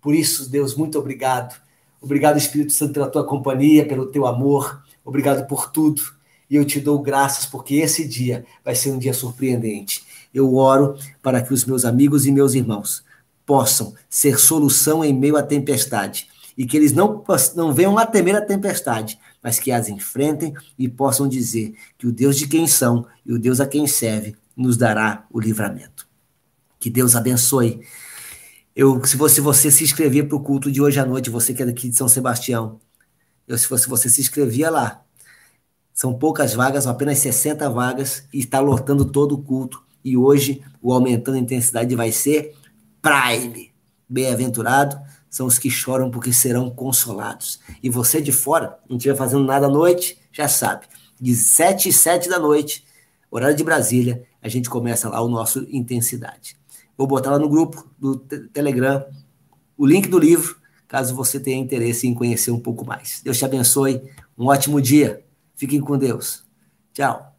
Por 0.00 0.14
isso, 0.14 0.48
Deus, 0.48 0.74
muito 0.74 0.98
obrigado. 0.98 1.54
Obrigado, 2.00 2.38
Espírito 2.38 2.72
Santo, 2.72 2.94
pela 2.94 3.10
tua 3.10 3.26
companhia, 3.26 3.86
pelo 3.86 4.06
teu 4.06 4.26
amor. 4.26 4.82
Obrigado 5.04 5.46
por 5.46 5.70
tudo 5.70 6.00
e 6.48 6.56
eu 6.56 6.64
te 6.64 6.80
dou 6.80 6.98
graças 7.02 7.44
porque 7.44 7.74
esse 7.74 8.08
dia 8.08 8.42
vai 8.64 8.74
ser 8.74 8.90
um 8.90 8.98
dia 8.98 9.12
surpreendente. 9.12 10.02
Eu 10.32 10.54
oro 10.54 10.96
para 11.22 11.42
que 11.42 11.52
os 11.52 11.66
meus 11.66 11.84
amigos 11.84 12.26
e 12.26 12.32
meus 12.32 12.54
irmãos 12.54 13.04
possam 13.44 13.92
ser 14.08 14.38
solução 14.40 15.04
em 15.04 15.12
meio 15.12 15.36
à 15.36 15.42
tempestade 15.42 16.26
e 16.56 16.66
que 16.66 16.76
eles 16.76 16.92
não, 16.92 17.24
não 17.54 17.72
venham 17.72 17.96
a 17.98 18.06
temer 18.06 18.36
a 18.36 18.40
tempestade, 18.40 19.18
mas 19.42 19.58
que 19.58 19.72
as 19.72 19.88
enfrentem 19.88 20.54
e 20.78 20.88
possam 20.88 21.28
dizer 21.28 21.74
que 21.98 22.06
o 22.06 22.12
Deus 22.12 22.36
de 22.36 22.46
quem 22.46 22.66
são 22.66 23.06
e 23.24 23.32
o 23.32 23.38
Deus 23.38 23.60
a 23.60 23.66
quem 23.66 23.86
serve 23.86 24.36
nos 24.56 24.76
dará 24.76 25.26
o 25.30 25.40
livramento. 25.40 26.06
Que 26.78 26.90
Deus 26.90 27.16
abençoe. 27.16 27.80
Eu, 28.74 29.04
se 29.04 29.16
você, 29.16 29.40
você 29.40 29.70
se 29.70 29.84
inscrever 29.84 30.26
para 30.26 30.36
o 30.36 30.40
culto 30.40 30.70
de 30.70 30.80
hoje 30.80 30.98
à 30.98 31.06
noite, 31.06 31.30
você 31.30 31.52
que 31.54 31.62
é 31.62 31.66
daqui 31.66 31.88
de 31.88 31.96
São 31.96 32.08
Sebastião, 32.08 32.80
eu, 33.46 33.56
se 33.58 33.66
fosse 33.66 33.88
você 33.88 34.08
se 34.08 34.20
inscrevia 34.20 34.70
lá, 34.70 35.02
são 35.92 36.14
poucas 36.14 36.54
vagas, 36.54 36.86
apenas 36.86 37.18
60 37.18 37.68
vagas, 37.68 38.24
e 38.32 38.38
está 38.38 38.60
lotando 38.60 39.04
todo 39.04 39.34
o 39.34 39.42
culto. 39.42 39.82
E 40.04 40.16
hoje 40.16 40.62
o 40.80 40.92
aumentando 40.92 41.36
a 41.36 41.40
intensidade 41.40 41.94
vai 41.94 42.10
ser 42.10 42.54
Prime. 43.00 43.70
Bem-aventurado 44.08 44.98
são 45.32 45.46
os 45.46 45.58
que 45.58 45.70
choram 45.70 46.10
porque 46.10 46.30
serão 46.30 46.68
consolados. 46.68 47.58
E 47.82 47.88
você 47.88 48.20
de 48.20 48.30
fora, 48.30 48.78
não 48.86 48.98
estiver 48.98 49.16
fazendo 49.16 49.42
nada 49.44 49.64
à 49.66 49.70
noite, 49.70 50.18
já 50.30 50.46
sabe. 50.46 50.84
De 51.18 51.34
7 51.34 51.88
e 51.88 51.92
7 51.92 52.28
da 52.28 52.38
noite, 52.38 52.84
horário 53.30 53.56
de 53.56 53.64
Brasília, 53.64 54.24
a 54.42 54.48
gente 54.48 54.68
começa 54.68 55.08
lá 55.08 55.22
o 55.22 55.28
nosso 55.28 55.66
intensidade. 55.70 56.54
Vou 56.98 57.06
botar 57.06 57.30
lá 57.30 57.38
no 57.38 57.48
grupo 57.48 57.90
do 57.98 58.16
Telegram 58.18 59.06
o 59.74 59.86
link 59.86 60.06
do 60.06 60.18
livro, 60.18 60.56
caso 60.86 61.16
você 61.16 61.40
tenha 61.40 61.56
interesse 61.56 62.06
em 62.06 62.12
conhecer 62.12 62.50
um 62.50 62.60
pouco 62.60 62.84
mais. 62.84 63.22
Deus 63.24 63.38
te 63.38 63.44
abençoe. 63.46 64.02
Um 64.36 64.48
ótimo 64.48 64.82
dia. 64.82 65.24
Fiquem 65.56 65.80
com 65.80 65.96
Deus. 65.96 66.44
Tchau. 66.92 67.31